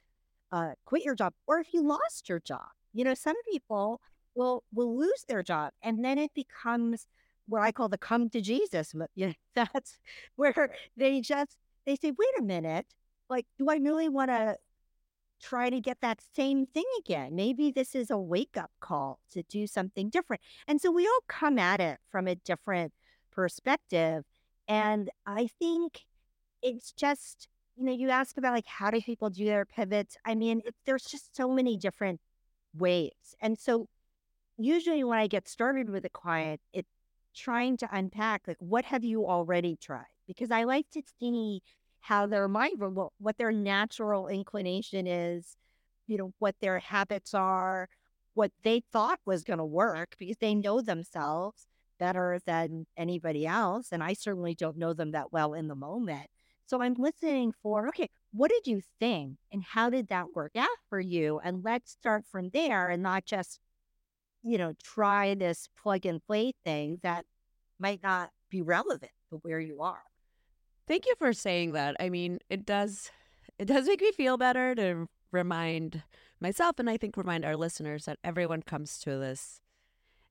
uh, 0.51 0.71
quit 0.85 1.03
your 1.03 1.15
job 1.15 1.33
or 1.45 1.59
if 1.59 1.73
you 1.73 1.81
lost 1.81 2.29
your 2.29 2.39
job, 2.39 2.69
you 2.93 3.03
know, 3.03 3.13
some 3.13 3.35
people 3.49 4.01
will 4.35 4.63
will 4.73 4.97
lose 4.97 5.25
their 5.27 5.43
job 5.43 5.71
and 5.81 6.03
then 6.03 6.17
it 6.17 6.33
becomes 6.33 7.07
what 7.47 7.61
I 7.61 7.71
call 7.71 7.89
the 7.89 7.97
come 7.97 8.29
to 8.29 8.41
Jesus. 8.41 8.93
You 9.15 9.27
know, 9.27 9.33
that's 9.55 9.99
where 10.35 10.71
they 10.95 11.21
just 11.21 11.57
they 11.85 11.95
say, 11.95 12.11
wait 12.11 12.39
a 12.39 12.43
minute, 12.43 12.85
like, 13.29 13.45
do 13.57 13.69
I 13.69 13.77
really 13.77 14.09
want 14.09 14.29
to 14.29 14.57
try 15.41 15.69
to 15.69 15.79
get 15.79 15.99
that 16.01 16.19
same 16.35 16.65
thing 16.65 16.85
again? 16.99 17.35
Maybe 17.35 17.71
this 17.71 17.95
is 17.95 18.11
a 18.11 18.17
wake 18.17 18.57
up 18.57 18.71
call 18.79 19.19
to 19.31 19.43
do 19.43 19.67
something 19.67 20.09
different. 20.09 20.41
And 20.67 20.81
so 20.81 20.91
we 20.91 21.05
all 21.05 21.23
come 21.27 21.57
at 21.57 21.79
it 21.79 21.99
from 22.11 22.27
a 22.27 22.35
different 22.35 22.93
perspective. 23.31 24.25
And 24.67 25.09
I 25.25 25.47
think 25.59 26.05
it's 26.61 26.91
just, 26.91 27.47
you 27.75 27.85
know, 27.85 27.91
you 27.91 28.09
ask 28.09 28.37
about 28.37 28.53
like 28.53 28.65
how 28.67 28.91
do 28.91 29.01
people 29.01 29.29
do 29.29 29.45
their 29.45 29.65
pivots? 29.65 30.17
I 30.25 30.35
mean, 30.35 30.61
it, 30.65 30.75
there's 30.85 31.05
just 31.05 31.35
so 31.35 31.49
many 31.49 31.77
different 31.77 32.19
ways. 32.77 33.35
And 33.41 33.57
so 33.57 33.87
usually 34.57 35.03
when 35.03 35.19
I 35.19 35.27
get 35.27 35.47
started 35.47 35.89
with 35.89 36.05
a 36.05 36.09
client, 36.09 36.61
it's 36.73 36.89
trying 37.35 37.77
to 37.77 37.89
unpack 37.91 38.43
like 38.47 38.57
what 38.59 38.85
have 38.85 39.03
you 39.03 39.27
already 39.27 39.77
tried? 39.77 40.05
Because 40.27 40.51
I 40.51 40.63
like 40.63 40.89
to 40.91 41.01
see 41.19 41.61
how 42.01 42.25
their 42.25 42.47
mind, 42.47 42.79
what, 42.79 43.11
what 43.19 43.37
their 43.37 43.51
natural 43.51 44.27
inclination 44.27 45.07
is, 45.07 45.55
you 46.07 46.17
know, 46.17 46.33
what 46.39 46.55
their 46.59 46.79
habits 46.79 47.33
are, 47.33 47.89
what 48.33 48.51
they 48.63 48.81
thought 48.91 49.19
was 49.25 49.43
going 49.43 49.59
to 49.59 49.65
work 49.65 50.15
because 50.17 50.37
they 50.37 50.55
know 50.55 50.81
themselves 50.81 51.67
better 51.97 52.39
than 52.45 52.85
anybody 52.95 53.45
else. 53.45 53.89
And 53.91 54.03
I 54.03 54.13
certainly 54.13 54.55
don't 54.55 54.77
know 54.77 54.93
them 54.93 55.11
that 55.11 55.31
well 55.31 55.53
in 55.53 55.67
the 55.67 55.75
moment. 55.75 56.27
So 56.65 56.81
I'm 56.81 56.95
listening 56.95 57.53
for, 57.63 57.87
okay, 57.87 58.09
what 58.31 58.51
did 58.51 58.67
you 58.67 58.81
think 58.99 59.37
and 59.51 59.63
how 59.63 59.89
did 59.89 60.09
that 60.09 60.35
work 60.35 60.51
out 60.57 60.67
for 60.89 60.99
you? 60.99 61.39
And 61.43 61.63
let's 61.63 61.91
start 61.91 62.25
from 62.29 62.49
there 62.49 62.89
and 62.89 63.01
not 63.01 63.25
just, 63.25 63.59
you 64.43 64.57
know, 64.57 64.73
try 64.83 65.33
this 65.33 65.69
plug 65.81 66.05
and 66.05 66.21
play 66.21 66.53
thing 66.65 66.99
that 67.03 67.25
might 67.79 68.03
not 68.03 68.31
be 68.49 68.61
relevant 68.61 69.11
to 69.29 69.37
where 69.37 69.59
you 69.59 69.81
are. 69.81 70.03
Thank 70.87 71.05
you 71.05 71.15
for 71.17 71.31
saying 71.31 71.71
that. 71.71 71.95
I 71.99 72.09
mean, 72.09 72.39
it 72.49 72.65
does 72.65 73.11
it 73.57 73.65
does 73.65 73.87
make 73.87 74.01
me 74.01 74.11
feel 74.11 74.37
better 74.37 74.75
to 74.75 75.07
remind 75.31 76.03
myself 76.39 76.79
and 76.79 76.89
I 76.89 76.97
think 76.97 77.17
remind 77.17 77.43
our 77.43 77.55
listeners 77.55 78.05
that 78.05 78.19
everyone 78.23 78.61
comes 78.61 78.99
to 78.99 79.17
this 79.17 79.61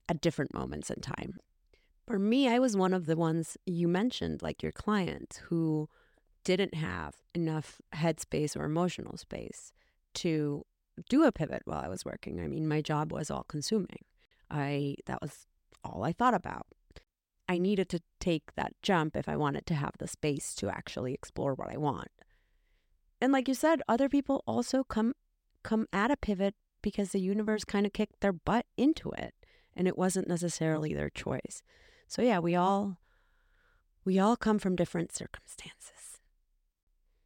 at 0.08 0.20
different 0.20 0.54
moments 0.54 0.90
in 0.90 1.00
time. 1.00 1.38
For 2.06 2.18
me, 2.18 2.48
I 2.48 2.60
was 2.60 2.76
one 2.76 2.94
of 2.94 3.06
the 3.06 3.16
ones 3.16 3.56
you 3.66 3.88
mentioned, 3.88 4.40
like 4.40 4.62
your 4.62 4.72
clients 4.72 5.38
who 5.48 5.88
didn't 6.44 6.74
have 6.74 7.16
enough 7.34 7.80
headspace 7.94 8.56
or 8.56 8.64
emotional 8.64 9.16
space 9.16 9.72
to 10.14 10.64
do 11.08 11.24
a 11.24 11.32
pivot 11.32 11.62
while 11.64 11.82
I 11.84 11.88
was 11.88 12.04
working. 12.04 12.40
I 12.40 12.46
mean, 12.46 12.68
my 12.68 12.80
job 12.80 13.12
was 13.12 13.30
all 13.30 13.44
consuming. 13.48 14.04
I 14.48 14.94
that 15.06 15.20
was 15.20 15.46
all 15.82 16.04
I 16.04 16.12
thought 16.12 16.34
about. 16.34 16.66
I 17.48 17.58
needed 17.58 17.88
to 17.90 18.00
take 18.20 18.54
that 18.54 18.72
jump 18.82 19.16
if 19.16 19.28
I 19.28 19.36
wanted 19.36 19.66
to 19.66 19.74
have 19.74 19.94
the 19.98 20.08
space 20.08 20.54
to 20.56 20.68
actually 20.68 21.12
explore 21.12 21.54
what 21.54 21.72
I 21.72 21.76
want. 21.76 22.10
And 23.20 23.32
like 23.32 23.48
you 23.48 23.54
said, 23.54 23.82
other 23.88 24.08
people 24.08 24.44
also 24.46 24.84
come 24.84 25.14
come 25.64 25.86
at 25.92 26.12
a 26.12 26.16
pivot 26.16 26.54
because 26.82 27.10
the 27.10 27.20
universe 27.20 27.64
kind 27.64 27.86
of 27.86 27.92
kicked 27.92 28.20
their 28.20 28.32
butt 28.32 28.66
into 28.76 29.10
it 29.10 29.34
and 29.74 29.88
it 29.88 29.98
wasn't 29.98 30.28
necessarily 30.28 30.94
their 30.94 31.10
choice. 31.10 31.62
So 32.06 32.22
yeah, 32.22 32.38
we 32.38 32.54
all 32.54 32.98
we 34.04 34.18
all 34.18 34.36
come 34.36 34.58
from 34.58 34.76
different 34.76 35.12
circumstances. 35.12 36.20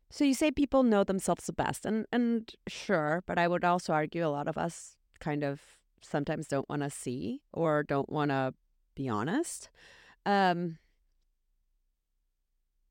So 0.09 0.25
you 0.25 0.35
say 0.35 0.51
people 0.51 0.83
know 0.83 1.05
themselves 1.05 1.47
the 1.47 1.53
best, 1.53 1.87
and 1.87 2.07
and 2.13 2.53
sure, 2.67 3.23
but 3.27 3.39
I 3.39 3.47
would 3.47 3.65
also 3.65 3.93
argue 3.93 4.27
a 4.27 4.29
lot 4.29 4.49
of 4.49 4.59
us 4.59 4.97
kind 5.21 5.45
of 5.45 5.61
sometimes 6.03 6.49
don't 6.49 6.69
want 6.69 6.83
to 6.83 6.91
see 6.91 7.43
or 7.53 7.83
don't 7.83 8.11
want 8.11 8.31
to 8.31 8.55
be 8.95 9.09
honest. 9.09 9.71
Um, 10.27 10.79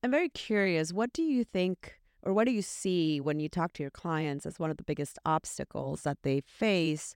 I'm 0.01 0.11
very 0.11 0.29
curious. 0.29 0.93
What 0.93 1.11
do 1.11 1.21
you 1.23 1.43
think, 1.43 1.99
or 2.23 2.33
what 2.33 2.45
do 2.45 2.51
you 2.51 2.61
see 2.61 3.19
when 3.19 3.39
you 3.39 3.49
talk 3.49 3.73
to 3.73 3.83
your 3.83 3.91
clients 3.91 4.45
as 4.45 4.59
one 4.59 4.71
of 4.71 4.77
the 4.77 4.83
biggest 4.83 5.19
obstacles 5.25 6.03
that 6.03 6.19
they 6.23 6.41
face 6.41 7.15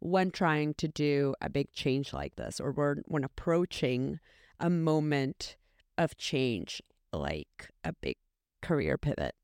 when 0.00 0.30
trying 0.30 0.74
to 0.74 0.88
do 0.88 1.34
a 1.40 1.48
big 1.48 1.72
change 1.72 2.12
like 2.12 2.36
this, 2.36 2.60
or 2.60 2.72
when 3.06 3.24
approaching 3.24 4.18
a 4.58 4.68
moment 4.68 5.56
of 5.96 6.16
change 6.16 6.82
like 7.12 7.70
a 7.84 7.92
big 7.92 8.16
career 8.62 8.98
pivot? 8.98 9.34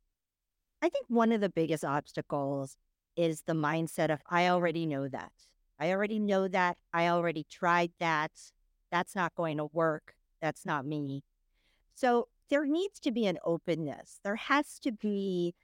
I 0.82 0.88
think 0.88 1.06
one 1.08 1.32
of 1.32 1.40
the 1.40 1.48
biggest 1.48 1.84
obstacles 1.84 2.76
is 3.16 3.42
the 3.42 3.54
mindset 3.54 4.10
of, 4.10 4.20
I 4.28 4.48
already 4.48 4.86
know 4.86 5.08
that. 5.08 5.32
I 5.78 5.90
already 5.90 6.18
know 6.18 6.48
that. 6.48 6.78
I 6.92 7.08
already 7.08 7.44
tried 7.50 7.92
that. 7.98 8.32
That's 8.90 9.14
not 9.14 9.34
going 9.34 9.56
to 9.58 9.66
work. 9.66 10.14
That's 10.40 10.64
not 10.64 10.86
me. 10.86 11.22
So 11.94 12.28
there 12.48 12.66
needs 12.66 13.00
to 13.00 13.10
be 13.10 13.26
an 13.26 13.38
openness. 13.44 14.20
There 14.22 14.36
has 14.36 14.78
to 14.80 14.92
be 14.92 15.54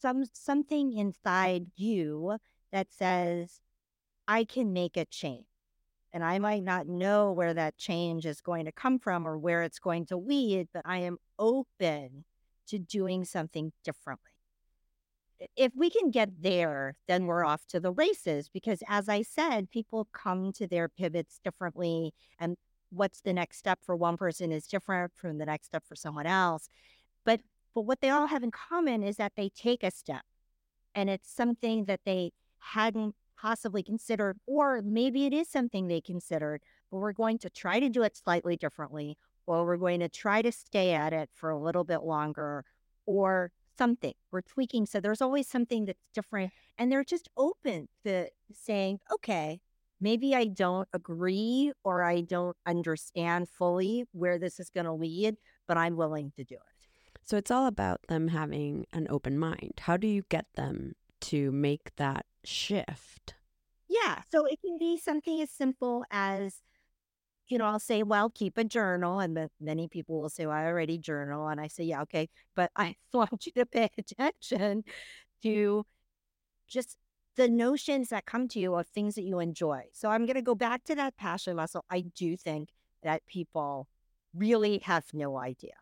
some 0.00 0.24
something 0.32 0.96
inside 0.96 1.66
you 1.76 2.36
that 2.72 2.92
says, 2.92 3.60
I 4.28 4.44
can 4.44 4.72
make 4.72 4.96
a 4.96 5.04
change. 5.04 5.44
And 6.12 6.24
I 6.24 6.38
might 6.38 6.64
not 6.64 6.88
know 6.88 7.30
where 7.32 7.54
that 7.54 7.76
change 7.76 8.26
is 8.26 8.40
going 8.40 8.64
to 8.64 8.72
come 8.72 8.98
from 8.98 9.26
or 9.26 9.38
where 9.38 9.62
it's 9.62 9.78
going 9.78 10.06
to 10.06 10.16
lead, 10.16 10.68
but 10.72 10.82
I 10.84 10.98
am 10.98 11.18
open 11.38 12.24
to 12.68 12.78
doing 12.78 13.24
something 13.24 13.72
differently. 13.84 14.30
If 15.56 15.72
we 15.74 15.88
can 15.88 16.10
get 16.10 16.42
there, 16.42 16.96
then 17.08 17.26
we're 17.26 17.44
off 17.44 17.66
to 17.68 17.80
the 17.80 17.92
races 17.92 18.48
because, 18.48 18.82
as 18.88 19.08
I 19.08 19.22
said, 19.22 19.70
people 19.70 20.08
come 20.12 20.52
to 20.52 20.66
their 20.66 20.88
pivots 20.88 21.40
differently. 21.42 22.12
And 22.38 22.56
what's 22.90 23.20
the 23.20 23.32
next 23.32 23.58
step 23.58 23.78
for 23.82 23.96
one 23.96 24.16
person 24.16 24.52
is 24.52 24.66
different 24.66 25.12
from 25.14 25.38
the 25.38 25.46
next 25.46 25.66
step 25.66 25.84
for 25.86 25.96
someone 25.96 26.26
else. 26.26 26.68
But, 27.24 27.40
but 27.74 27.82
what 27.82 28.00
they 28.00 28.10
all 28.10 28.26
have 28.26 28.42
in 28.42 28.50
common 28.50 29.02
is 29.02 29.16
that 29.16 29.32
they 29.36 29.48
take 29.48 29.82
a 29.82 29.90
step 29.90 30.24
and 30.94 31.08
it's 31.08 31.30
something 31.32 31.84
that 31.86 32.00
they 32.04 32.32
hadn't 32.60 33.14
possibly 33.36 33.82
considered, 33.82 34.38
or 34.46 34.82
maybe 34.82 35.26
it 35.26 35.32
is 35.32 35.48
something 35.48 35.88
they 35.88 36.00
considered, 36.00 36.62
but 36.90 36.98
we're 36.98 37.12
going 37.12 37.38
to 37.38 37.50
try 37.50 37.80
to 37.80 37.88
do 37.88 38.02
it 38.02 38.16
slightly 38.16 38.56
differently 38.56 39.16
or 39.46 39.66
we're 39.66 39.76
going 39.76 40.00
to 40.00 40.08
try 40.08 40.42
to 40.42 40.52
stay 40.52 40.92
at 40.92 41.12
it 41.12 41.28
for 41.34 41.50
a 41.50 41.58
little 41.58 41.84
bit 41.84 42.02
longer 42.02 42.64
or 43.06 43.50
something. 43.76 44.12
We're 44.30 44.42
tweaking. 44.42 44.86
So 44.86 45.00
there's 45.00 45.22
always 45.22 45.48
something 45.48 45.86
that's 45.86 46.06
different. 46.14 46.52
And 46.78 46.92
they're 46.92 47.02
just 47.02 47.28
open 47.36 47.88
to 48.04 48.28
saying, 48.52 49.00
okay, 49.12 49.60
maybe 50.00 50.34
I 50.34 50.44
don't 50.44 50.88
agree 50.92 51.72
or 51.82 52.04
I 52.04 52.20
don't 52.20 52.56
understand 52.66 53.48
fully 53.48 54.04
where 54.12 54.38
this 54.38 54.60
is 54.60 54.70
going 54.70 54.86
to 54.86 54.92
lead, 54.92 55.36
but 55.66 55.76
I'm 55.76 55.96
willing 55.96 56.32
to 56.36 56.44
do 56.44 56.54
it. 56.54 56.88
So 57.24 57.36
it's 57.36 57.50
all 57.50 57.66
about 57.66 58.00
them 58.08 58.28
having 58.28 58.86
an 58.92 59.06
open 59.10 59.38
mind. 59.38 59.80
How 59.80 59.96
do 59.96 60.06
you 60.06 60.24
get 60.28 60.46
them 60.54 60.94
to 61.22 61.50
make 61.50 61.94
that 61.96 62.26
shift? 62.44 63.34
Yeah. 63.88 64.22
So 64.30 64.46
it 64.46 64.60
can 64.60 64.78
be 64.78 64.96
something 64.96 65.40
as 65.40 65.50
simple 65.50 66.04
as 66.10 66.62
you 67.50 67.58
know, 67.58 67.64
I'll 67.64 67.80
say, 67.80 68.04
well, 68.04 68.30
keep 68.30 68.56
a 68.56 68.64
journal. 68.64 69.18
And 69.18 69.50
many 69.60 69.88
people 69.88 70.20
will 70.20 70.28
say, 70.28 70.46
well, 70.46 70.56
I 70.56 70.66
already 70.66 70.98
journal. 70.98 71.48
And 71.48 71.60
I 71.60 71.66
say, 71.66 71.82
yeah, 71.82 72.02
okay. 72.02 72.28
But 72.54 72.70
I 72.76 72.94
want 73.12 73.44
you 73.44 73.52
to 73.56 73.66
pay 73.66 73.90
attention 73.98 74.84
to 75.42 75.84
just 76.68 76.96
the 77.36 77.48
notions 77.48 78.10
that 78.10 78.26
come 78.26 78.46
to 78.48 78.60
you 78.60 78.74
of 78.74 78.86
things 78.86 79.16
that 79.16 79.22
you 79.22 79.40
enjoy. 79.40 79.82
So 79.92 80.10
I'm 80.10 80.26
going 80.26 80.36
to 80.36 80.42
go 80.42 80.54
back 80.54 80.84
to 80.84 80.94
that 80.94 81.16
passion 81.16 81.56
muscle. 81.56 81.84
I 81.90 82.02
do 82.02 82.36
think 82.36 82.68
that 83.02 83.26
people 83.26 83.88
really 84.34 84.78
have 84.84 85.06
no 85.12 85.36
idea. 85.36 85.74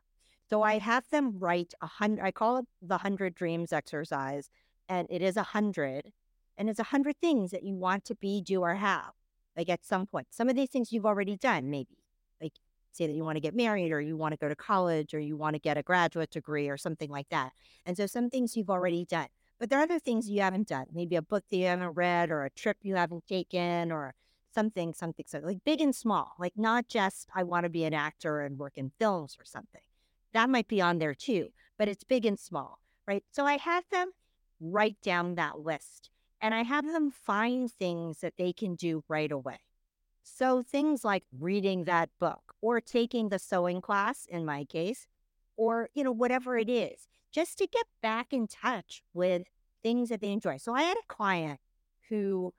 So 0.49 0.63
I 0.63 0.79
have 0.79 1.05
them 1.11 1.39
write 1.39 1.75
a 1.83 1.87
hundred, 1.87 2.25
I 2.25 2.31
call 2.31 2.59
it 2.59 2.67
the 2.81 2.99
hundred 2.99 3.35
dreams 3.35 3.73
exercise. 3.73 4.49
And 4.89 5.07
it 5.11 5.21
is 5.21 5.37
a 5.37 5.43
hundred. 5.43 6.13
And 6.59 6.69
it's 6.69 6.81
a 6.81 6.85
hundred 6.85 7.21
things 7.21 7.53
that 7.53 7.63
you 7.63 7.77
want 7.77 8.05
to 8.07 8.15
be, 8.15 8.43
do, 8.43 8.61
or 8.61 8.75
have 8.75 9.13
like 9.59 9.69
at 9.69 9.85
some 9.85 10.07
point. 10.07 10.29
Some 10.31 10.49
of 10.49 10.57
these 10.57 10.71
things 10.71 10.93
you've 10.93 11.05
already 11.05 11.37
done, 11.37 11.69
maybe. 11.69 11.99
Like 12.41 12.53
say 12.93 13.07
that 13.07 13.13
you 13.13 13.25
want 13.25 13.37
to 13.37 13.41
get 13.41 13.55
married 13.55 13.93
or 13.93 14.01
you 14.01 14.17
want 14.17 14.33
to 14.33 14.39
go 14.39 14.49
to 14.49 14.57
college 14.57 15.13
or 15.13 15.21
you 15.21 15.37
want 15.37 15.55
to 15.55 15.61
get 15.61 15.77
a 15.77 15.83
graduate 15.83 16.31
degree 16.31 16.69
or 16.69 16.77
something 16.77 17.11
like 17.11 17.29
that. 17.31 17.53
And 17.85 17.97
so 17.97 18.07
some 18.07 18.31
things 18.31 18.57
you've 18.57 18.69
mm. 18.69 18.75
already 18.75 19.05
done. 19.05 19.27
But 19.59 19.69
there 19.69 19.81
are 19.81 19.83
other 19.83 19.99
things 19.99 20.31
you 20.31 20.41
haven't 20.41 20.69
done. 20.69 20.87
Maybe 20.93 21.17
a 21.17 21.23
book 21.23 21.45
that 21.51 21.57
you 21.57 21.67
haven't 21.67 21.97
read 21.97 22.31
or 22.31 22.45
a 22.45 22.51
trip 22.51 22.79
you 22.83 22.95
haven't 22.95 23.27
taken 23.27 23.91
or 23.91 24.15
something, 24.55 24.95
something, 24.95 25.25
so 25.29 25.41
like 25.41 25.65
big 25.65 25.81
and 25.81 25.95
small, 25.95 26.35
like 26.39 26.55
not 26.57 26.89
just 26.89 27.29
I 27.35 27.43
want 27.43 27.65
to 27.65 27.69
be 27.69 27.85
an 27.85 27.93
actor 27.93 28.41
and 28.41 28.59
work 28.59 28.75
in 28.77 28.93
films 28.99 29.37
or 29.39 29.45
something. 29.45 29.83
That 30.33 30.49
might 30.49 30.69
be 30.69 30.81
on 30.81 30.99
there 30.99 31.15
too, 31.15 31.49
but 31.77 31.89
it's 31.89 32.05
big 32.05 32.25
and 32.25 32.39
small, 32.39 32.81
right? 33.07 33.25
So 33.31 33.45
I 33.45 33.57
have 33.57 33.85
them 33.91 34.13
write 34.61 35.01
down 35.03 35.35
that 35.35 35.61
list 35.61 36.11
and 36.41 36.55
I 36.55 36.63
have 36.63 36.87
them 36.87 37.11
find 37.11 37.71
things 37.71 38.21
that 38.21 38.35
they 38.37 38.53
can 38.53 38.75
do 38.75 39.03
right 39.09 39.31
away. 39.31 39.59
So 40.23 40.63
things 40.63 41.05
like 41.05 41.25
reading 41.39 41.85
that 41.85 42.11
book 42.21 42.55
or 42.61 42.81
taking 42.81 43.29
the 43.29 43.39
sewing 43.39 43.81
class 43.81 44.27
in 44.29 44.45
my 44.45 44.65
case, 44.65 45.07
or, 45.57 45.89
you 45.95 46.05
know, 46.05 46.13
whatever 46.13 46.57
it 46.57 46.69
is, 46.69 47.09
just 47.33 47.59
to 47.59 47.67
get 47.67 47.87
back 48.03 48.33
in 48.33 48.47
touch 48.47 49.03
with 49.15 49.43
things 49.83 50.09
that 50.11 50.21
they 50.21 50.33
enjoy. 50.33 50.59
So 50.59 50.75
I 50.75 50.83
had 50.83 50.97
a 50.97 51.13
client 51.13 51.61
who 52.09 52.53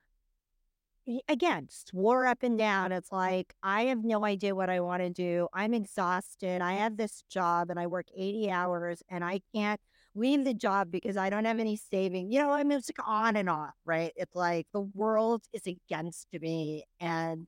again 1.27 1.67
swore 1.69 2.27
up 2.27 2.43
and 2.43 2.57
down 2.57 2.91
it's 2.91 3.11
like 3.11 3.55
i 3.63 3.83
have 3.83 4.03
no 4.03 4.25
idea 4.25 4.53
what 4.53 4.69
i 4.69 4.79
want 4.79 5.01
to 5.01 5.09
do 5.09 5.47
i'm 5.53 5.73
exhausted 5.73 6.61
i 6.61 6.73
have 6.73 6.97
this 6.97 7.23
job 7.29 7.71
and 7.71 7.79
i 7.79 7.87
work 7.87 8.05
80 8.15 8.51
hours 8.51 9.01
and 9.09 9.23
i 9.23 9.41
can't 9.53 9.81
leave 10.15 10.43
the 10.43 10.53
job 10.53 10.91
because 10.91 11.17
i 11.17 11.29
don't 11.29 11.45
have 11.45 11.59
any 11.59 11.75
saving 11.75 12.31
you 12.31 12.39
know 12.39 12.51
i 12.51 12.63
mean 12.63 12.77
it's 12.77 12.89
like 12.89 13.07
on 13.07 13.35
and 13.35 13.49
off 13.49 13.73
right 13.85 14.11
it's 14.15 14.35
like 14.35 14.67
the 14.73 14.81
world 14.81 15.43
is 15.53 15.61
against 15.67 16.27
me 16.33 16.83
and 16.99 17.47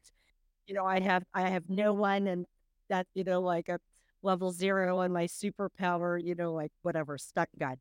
you 0.67 0.73
know 0.75 0.85
i 0.85 0.99
have 0.99 1.23
i 1.33 1.41
have 1.49 1.69
no 1.69 1.93
one 1.93 2.27
and 2.27 2.45
that 2.89 3.07
you 3.13 3.23
know 3.23 3.41
like 3.41 3.69
a 3.69 3.79
level 4.23 4.51
zero 4.51 4.99
on 4.99 5.11
my 5.11 5.25
superpower 5.25 6.23
you 6.23 6.35
know 6.35 6.53
like 6.53 6.71
whatever 6.83 7.17
stuck 7.17 7.49
gun 7.59 7.77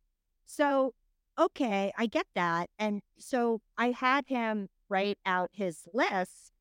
so 0.46 0.92
okay 1.38 1.92
i 1.98 2.06
get 2.06 2.26
that 2.34 2.68
and 2.78 3.00
so 3.18 3.60
i 3.76 3.90
had 3.90 4.24
him 4.26 4.68
write 4.90 5.18
out 5.24 5.48
his 5.54 5.88
list. 5.94 6.52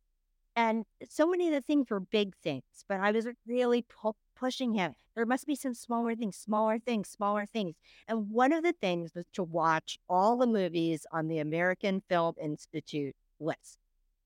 And 0.55 0.86
so 1.10 1.27
many 1.27 1.47
of 1.47 1.53
the 1.53 1.62
things 1.62 1.89
were 1.89 1.99
big 1.99 2.36
things, 2.43 2.63
but 2.88 2.99
I 2.99 3.12
was 3.12 3.27
really 3.47 3.84
pu- 3.84 4.13
pushing 4.39 4.73
him. 4.73 4.93
There 5.15 5.25
must 5.25 5.45
be 5.45 5.56
some 5.56 5.73
smaller 5.73 6.15
things, 6.15 6.38
smaller 6.38 6.80
things, 6.80 7.10
smaller 7.10 7.45
things. 7.45 7.75
And 8.08 8.30
one 8.30 8.54
of 8.54 8.63
the 8.63 8.73
things 8.73 9.13
was 9.13 9.25
to 9.34 9.43
watch 9.43 9.99
all 10.08 10.38
the 10.38 10.47
movies 10.47 11.06
on 11.12 11.28
the 11.28 11.39
American 11.39 12.02
Film 12.08 12.36
Institute 12.41 13.15
list, 13.39 13.78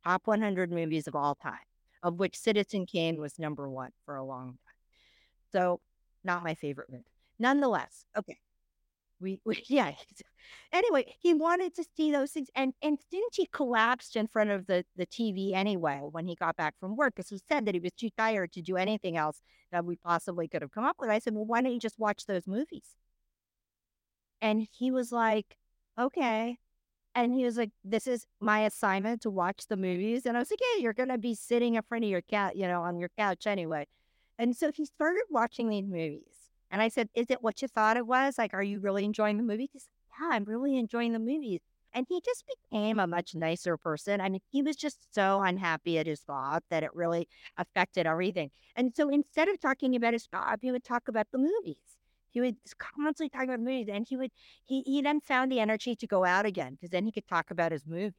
top 0.04 0.28
100 0.28 0.71
movies 0.71 1.08
of 1.08 1.15
all 1.15 1.36
time, 1.36 1.65
of 2.04 2.19
which 2.19 2.38
Citizen 2.38 2.86
Kane 2.86 3.19
was 3.19 3.39
number 3.39 3.69
one 3.69 3.91
for 4.06 4.15
a 4.15 4.23
long 4.23 4.47
time. 4.47 4.58
So, 5.52 5.80
not 6.23 6.43
my 6.43 6.54
favorite 6.54 6.89
movie. 6.89 7.04
Nonetheless, 7.39 8.06
okay, 8.17 8.38
we, 9.24 9.40
we 9.46 9.64
yeah. 9.68 9.94
Anyway, 10.72 11.16
he 11.20 11.34
wanted 11.34 11.74
to 11.76 11.86
see 11.96 12.12
those 12.12 12.32
things, 12.32 12.50
and 12.56 12.74
and 12.82 13.00
didn't 13.10 13.36
he 13.36 13.48
collapsed 13.52 14.16
in 14.16 14.28
front 14.28 14.52
of 14.52 14.68
the 14.68 14.86
the 14.96 15.06
TV 15.08 15.54
anyway 15.54 16.02
when 16.12 16.28
he 16.28 16.36
got 16.36 16.56
back 16.56 16.76
from 16.80 16.96
work 16.96 17.16
because 17.16 17.30
he 17.30 17.40
said 17.50 17.66
that 17.66 17.74
he 17.74 17.80
was 17.80 17.94
too 17.94 18.10
tired 18.18 18.52
to 18.54 18.62
do 18.62 18.78
anything 18.78 19.18
else 19.18 19.42
that 19.72 19.86
we 19.86 19.96
possibly 19.96 20.48
could 20.48 20.62
have 20.62 20.72
come 20.72 20.86
up 20.86 20.98
with. 21.00 21.10
I 21.10 21.20
said, 21.20 21.34
well, 21.34 21.46
why 21.46 21.62
don't 21.62 21.74
you 21.74 21.80
just 21.80 22.00
watch 22.00 22.26
those 22.26 22.48
movies? 22.48 22.96
And 24.42 24.68
he 24.72 24.92
was 24.92 25.12
like, 25.12 25.58
okay. 25.98 26.58
And 27.16 27.34
he 27.34 27.46
was 27.46 27.58
like, 27.58 27.72
this 27.84 28.08
is 28.08 28.26
my 28.40 28.62
assignment 28.66 29.22
to 29.22 29.30
watch 29.32 29.68
the 29.68 29.78
movies. 29.78 30.26
And 30.26 30.36
I 30.36 30.40
was 30.42 30.52
like, 30.52 30.60
yeah, 30.62 30.82
you're 30.82 30.94
going 30.94 31.10
to 31.10 31.18
be 31.18 31.36
sitting 31.36 31.76
in 31.76 31.82
front 31.84 32.04
of 32.04 32.10
your 32.10 32.22
cat, 32.22 32.56
you 32.56 32.68
know, 32.68 32.82
on 32.82 33.00
your 33.00 33.10
couch 33.18 33.48
anyway. 33.48 33.88
And 34.38 34.56
so 34.56 34.72
he 34.72 34.86
started 34.86 35.24
watching 35.30 35.70
these 35.70 35.86
movies. 35.86 36.42
And 36.74 36.82
I 36.82 36.90
said, 36.90 37.10
Is 37.14 37.28
it 37.30 37.44
what 37.44 37.62
you 37.62 37.70
thought 37.70 37.98
it 37.98 38.08
was? 38.08 38.38
Like, 38.40 38.54
are 38.56 38.64
you 38.64 38.80
really 38.82 39.06
enjoying 39.06 39.38
the 39.38 39.44
movie? 39.44 39.70
He 39.72 39.80
said, 39.80 39.94
Yeah, 40.20 40.30
I'm 40.32 40.44
really 40.46 40.78
enjoying 40.78 41.14
the 41.14 41.20
movies. 41.20 41.62
And 41.94 42.08
he 42.10 42.20
just 42.22 42.44
became 42.48 42.98
a 42.98 43.06
much 43.06 43.36
nicer 43.36 43.78
person. 43.78 44.20
I 44.20 44.30
mean, 44.30 44.42
he 44.52 44.64
was 44.64 44.76
just 44.76 45.14
so 45.14 45.42
unhappy 45.44 46.00
at 46.00 46.08
his 46.08 46.22
job 46.22 46.64
that 46.72 46.82
it 46.82 46.90
really 46.96 47.28
affected 47.58 48.08
everything. 48.08 48.50
And 48.76 48.92
so 48.96 49.10
instead 49.10 49.48
of 49.48 49.60
talking 49.60 49.96
about 49.96 50.14
his 50.14 50.26
job, 50.26 50.60
he 50.64 50.72
would 50.72 50.84
talk 50.84 51.08
about 51.08 51.28
the 51.32 51.38
movies. 51.38 51.78
He 52.32 52.42
would 52.42 52.56
constantly 52.80 53.30
talk 53.30 53.44
about 53.44 53.60
movies, 53.60 53.90
and 53.92 54.08
he 54.10 54.18
would 54.18 54.32
he 54.66 54.82
he 54.82 55.04
then 55.04 55.22
found 55.22 55.52
the 55.52 55.60
energy 55.60 55.96
to 55.96 56.08
go 56.08 56.26
out 56.26 56.48
again 56.48 56.74
because 56.74 56.90
then 56.90 57.06
he 57.06 57.12
could 57.12 57.28
talk 57.28 57.52
about 57.52 57.72
his 57.72 57.86
movies. 57.86 58.14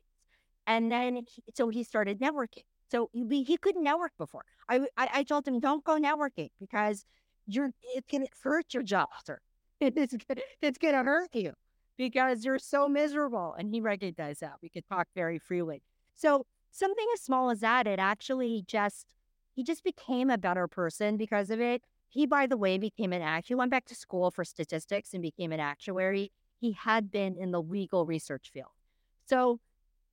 And 0.67 0.93
then 0.93 1.17
he, 1.17 1.43
so 1.55 1.69
he 1.69 1.83
started 1.85 2.21
networking. 2.21 2.65
So 2.91 3.11
he, 3.13 3.43
he 3.43 3.57
couldn't 3.57 3.83
network 3.83 4.13
before. 4.19 4.45
I, 4.69 4.87
I 4.97 5.09
I 5.15 5.23
told 5.25 5.49
him 5.49 5.59
don't 5.61 5.85
go 5.85 5.99
networking 5.99 6.51
because 6.61 7.05
you're 7.47 7.71
it 7.95 8.07
can 8.09 8.27
hurt 8.43 8.75
your 8.75 8.83
job, 8.83 9.09
sir. 9.27 9.39
It 9.81 9.99
is 9.99 10.17
it's 10.63 10.79
gonna 10.79 11.03
hurt 11.03 11.31
you 11.35 11.53
because 11.97 12.45
you're 12.45 12.59
so 12.59 12.89
miserable. 12.89 13.55
And 13.59 13.69
he 13.75 13.81
recognized 13.81 14.41
that. 14.41 14.55
We 14.63 14.69
could 14.69 14.87
talk 14.87 15.09
very 15.15 15.39
freely. 15.39 15.83
So 16.15 16.47
something 16.71 17.07
as 17.15 17.21
small 17.21 17.51
as 17.51 17.61
that, 17.61 17.87
it 17.87 17.99
actually 17.99 18.65
just 18.67 19.07
he 19.55 19.63
just 19.63 19.85
became 19.85 20.31
a 20.31 20.39
better 20.39 20.67
person 20.69 21.17
because 21.17 21.51
of 21.51 21.61
it. 21.61 21.83
He, 22.09 22.27
by 22.27 22.47
the 22.47 22.57
way, 22.57 22.79
became 22.79 23.13
an 23.13 23.23
actuary. 23.23 23.47
He 23.49 23.55
went 23.57 23.71
back 23.71 23.87
to 23.87 23.95
school 23.95 24.31
for 24.31 24.45
statistics 24.45 25.15
and 25.15 25.23
became 25.23 25.53
an 25.53 25.61
actuary. 25.61 26.31
He 26.61 26.73
had 26.73 27.11
been 27.11 27.37
in 27.37 27.51
the 27.51 27.63
legal 27.63 28.07
research 28.07 28.51
field. 28.53 28.71
So 29.27 29.61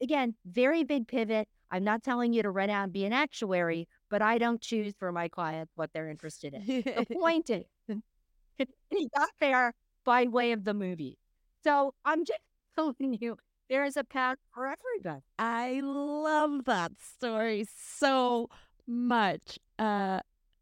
again, 0.02 0.36
very 0.46 0.84
big 0.84 1.08
pivot. 1.08 1.48
I'm 1.70 1.84
not 1.84 2.04
telling 2.04 2.34
you 2.34 2.44
to 2.44 2.50
run 2.50 2.70
out 2.70 2.86
and 2.86 2.94
be 2.94 3.06
an 3.06 3.14
actuary, 3.14 3.88
but 4.12 4.22
I 4.22 4.38
don't 4.38 4.62
choose 4.62 4.94
for 5.00 5.12
my 5.12 5.30
clients 5.30 5.72
what 5.76 5.92
they're 5.94 6.10
interested 6.10 6.54
in. 6.54 6.66
the 6.68 7.06
point 7.20 7.50
is, 7.50 7.64
he 8.90 9.10
got 9.16 9.30
there 9.40 9.74
by 10.04 10.26
way 10.26 10.52
of 10.52 10.66
the 10.66 10.74
movie. 10.74 11.18
So 11.64 11.96
I'm 12.06 12.26
just 12.26 12.42
telling 12.76 13.18
you, 13.20 13.38
there 13.70 13.86
is 13.86 13.96
a 13.96 14.04
path 14.04 14.38
for 14.54 14.68
everybody. 14.68 15.24
I 15.40 15.80
love 15.82 16.66
that 16.66 16.92
story 17.00 17.66
so 17.74 18.50
much. 18.86 19.58
Uh, 19.80 20.20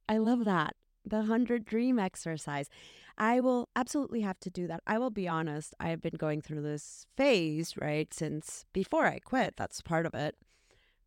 I 0.08 0.18
love 0.20 0.46
that. 0.46 0.76
The 1.04 1.18
100 1.18 1.66
dream 1.66 1.98
exercise. 1.98 2.70
I 3.18 3.40
will 3.40 3.68
absolutely 3.76 4.22
have 4.22 4.40
to 4.42 4.50
do 4.52 4.68
that. 4.68 4.82
I 4.86 5.00
will 5.00 5.10
be 5.10 5.28
honest, 5.28 5.74
I 5.80 5.90
have 5.90 6.02
been 6.02 6.16
going 6.18 6.42
through 6.42 6.62
this 6.62 7.08
phase, 7.18 7.76
right, 7.82 8.14
since 8.14 8.66
before 8.74 9.08
I 9.08 9.20
quit. 9.20 9.56
That's 9.58 9.82
part 9.82 10.06
of 10.06 10.14
it 10.14 10.36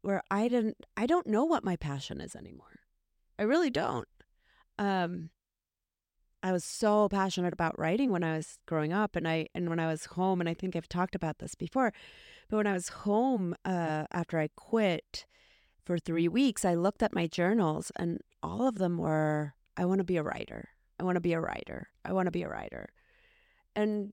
where 0.03 0.23
I 0.31 0.49
didn't 0.49 0.77
I 0.97 1.07
don't 1.07 1.27
know 1.27 1.45
what 1.45 1.65
my 1.65 1.77
passion 1.77 2.21
is 2.21 2.37
anymore. 2.37 2.81
I 3.39 3.43
really 3.45 3.71
don't. 3.71 4.09
Um 4.79 5.31
I 6.43 6.51
was 6.51 6.65
so 6.65 7.09
passionate 7.09 7.53
about 7.53 7.79
writing 7.79 8.11
when 8.11 8.25
I 8.25 8.37
was 8.37 8.59
growing 8.67 8.93
up 8.93 9.17
and 9.17 9.27
I 9.29 9.49
and 9.55 9.69
when 9.69 9.79
I 9.81 9.87
was 9.87 10.07
home 10.07 10.41
and 10.41 10.49
I 10.49 10.55
think 10.55 10.77
I've 10.77 10.89
talked 10.89 11.15
about 11.15 11.39
this 11.39 11.55
before. 11.55 11.93
But 12.51 12.57
when 12.57 12.67
I 12.67 12.73
was 12.73 12.89
home 12.89 13.55
uh 13.65 14.05
after 14.13 14.39
I 14.39 14.49
quit 14.57 15.27
for 15.85 15.99
3 15.99 16.29
weeks, 16.29 16.65
I 16.65 16.75
looked 16.75 17.03
at 17.03 17.15
my 17.15 17.27
journals 17.27 17.91
and 17.97 18.21
all 18.43 18.67
of 18.67 18.79
them 18.79 18.99
were 18.99 19.55
I 19.77 19.85
want 19.85 19.99
to 19.99 20.05
be 20.05 20.17
a 20.17 20.23
writer. 20.23 20.71
I 21.01 21.05
want 21.05 21.17
to 21.17 21.21
be 21.21 21.33
a 21.33 21.41
writer. 21.41 21.89
I 22.05 22.13
want 22.13 22.27
to 22.27 22.31
be 22.33 22.43
a 22.43 22.49
writer. 22.49 22.89
And 23.75 24.13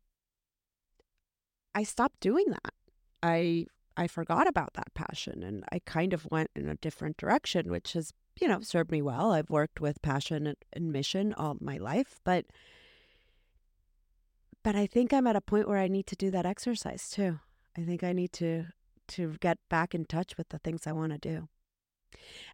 I 1.76 1.84
stopped 1.84 2.20
doing 2.20 2.46
that. 2.50 2.74
I 3.22 3.66
I 4.00 4.08
forgot 4.08 4.48
about 4.48 4.76
that 4.76 4.94
passion 4.94 5.44
and 5.44 5.66
I 5.74 5.80
kind 5.80 6.14
of 6.14 6.26
went 6.32 6.52
in 6.56 6.70
a 6.70 6.76
different 6.76 7.18
direction, 7.18 7.70
which 7.70 7.94
has, 7.94 8.14
you 8.40 8.48
know, 8.48 8.62
served 8.62 8.92
me 8.92 9.02
well. 9.02 9.34
I've 9.34 9.50
worked 9.50 9.82
with 9.82 10.02
passion 10.02 10.56
and 10.72 10.92
mission 10.94 11.34
all 11.34 11.58
my 11.60 11.76
life, 11.78 12.22
but 12.24 12.46
but 14.64 14.76
I 14.76 14.88
think 14.88 15.12
I'm 15.12 15.28
at 15.28 15.36
a 15.36 15.42
point 15.42 15.68
where 15.68 15.78
I 15.78 15.90
need 15.90 16.08
to 16.08 16.16
do 16.16 16.32
that 16.32 16.46
exercise 16.46 17.10
too. 17.10 17.40
I 17.78 17.82
think 17.82 18.02
I 18.02 18.14
need 18.14 18.32
to 18.34 18.68
to 19.10 19.36
get 19.42 19.58
back 19.70 19.94
in 19.94 20.06
touch 20.06 20.38
with 20.38 20.48
the 20.48 20.60
things 20.60 20.88
I 20.88 20.94
want 20.94 21.12
to 21.12 21.18
do. 21.18 21.50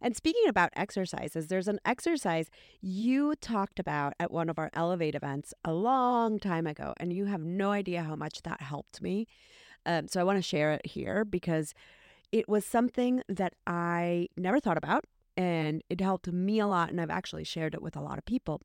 And 0.02 0.16
speaking 0.16 0.48
about 0.48 0.72
exercises, 0.76 1.48
there's 1.48 1.68
an 1.68 1.80
exercise 1.86 2.50
you 2.82 3.36
talked 3.36 3.80
about 3.80 4.14
at 4.20 4.32
one 4.32 4.50
of 4.50 4.58
our 4.58 4.72
Elevate 4.74 5.16
events 5.16 5.54
a 5.64 5.74
long 5.74 6.40
time 6.40 6.66
ago, 6.66 6.94
and 6.98 7.14
you 7.14 7.26
have 7.26 7.42
no 7.42 7.72
idea 7.72 8.02
how 8.02 8.16
much 8.16 8.42
that 8.44 8.62
helped 8.62 9.02
me. 9.02 9.28
Um, 9.86 10.08
so 10.08 10.20
I 10.20 10.24
want 10.24 10.38
to 10.38 10.42
share 10.42 10.74
it 10.74 10.86
here 10.86 11.26
because 11.26 11.74
it 12.32 12.50
was 12.50 12.66
something 12.66 13.22
that 13.30 13.54
I 13.66 14.28
never 14.36 14.60
thought 14.60 14.78
about 14.78 15.06
and 15.38 15.84
it 15.90 16.02
helped 16.02 16.28
me 16.28 16.60
a 16.60 16.68
lot. 16.68 16.90
And 16.90 17.00
I've 17.00 17.10
actually 17.10 17.44
shared 17.44 17.74
it 17.74 17.82
with 17.82 17.96
a 17.96 18.02
lot 18.02 18.18
of 18.18 18.26
people. 18.26 18.62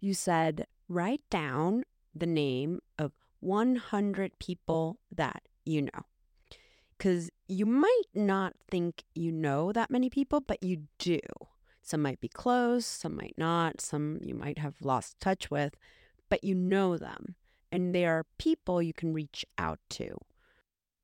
You 0.00 0.14
said, 0.14 0.66
write 0.88 1.22
down 1.30 1.84
the 2.14 2.26
name 2.26 2.80
of 2.98 3.12
100 3.40 4.38
people 4.38 4.98
that 5.14 5.42
you 5.64 5.82
know. 5.82 6.06
Because 6.96 7.30
you 7.46 7.64
might 7.64 8.08
not 8.14 8.54
think 8.70 9.04
you 9.14 9.30
know 9.30 9.72
that 9.72 9.90
many 9.90 10.10
people, 10.10 10.40
but 10.40 10.62
you 10.62 10.84
do. 10.98 11.20
Some 11.82 12.02
might 12.02 12.20
be 12.20 12.28
close, 12.28 12.84
some 12.84 13.16
might 13.16 13.34
not, 13.38 13.80
some 13.80 14.18
you 14.22 14.34
might 14.34 14.58
have 14.58 14.74
lost 14.82 15.20
touch 15.20 15.50
with, 15.50 15.74
but 16.28 16.42
you 16.42 16.54
know 16.54 16.96
them. 16.96 17.36
And 17.70 17.94
they 17.94 18.04
are 18.04 18.26
people 18.38 18.82
you 18.82 18.92
can 18.92 19.12
reach 19.12 19.44
out 19.56 19.78
to. 19.90 20.18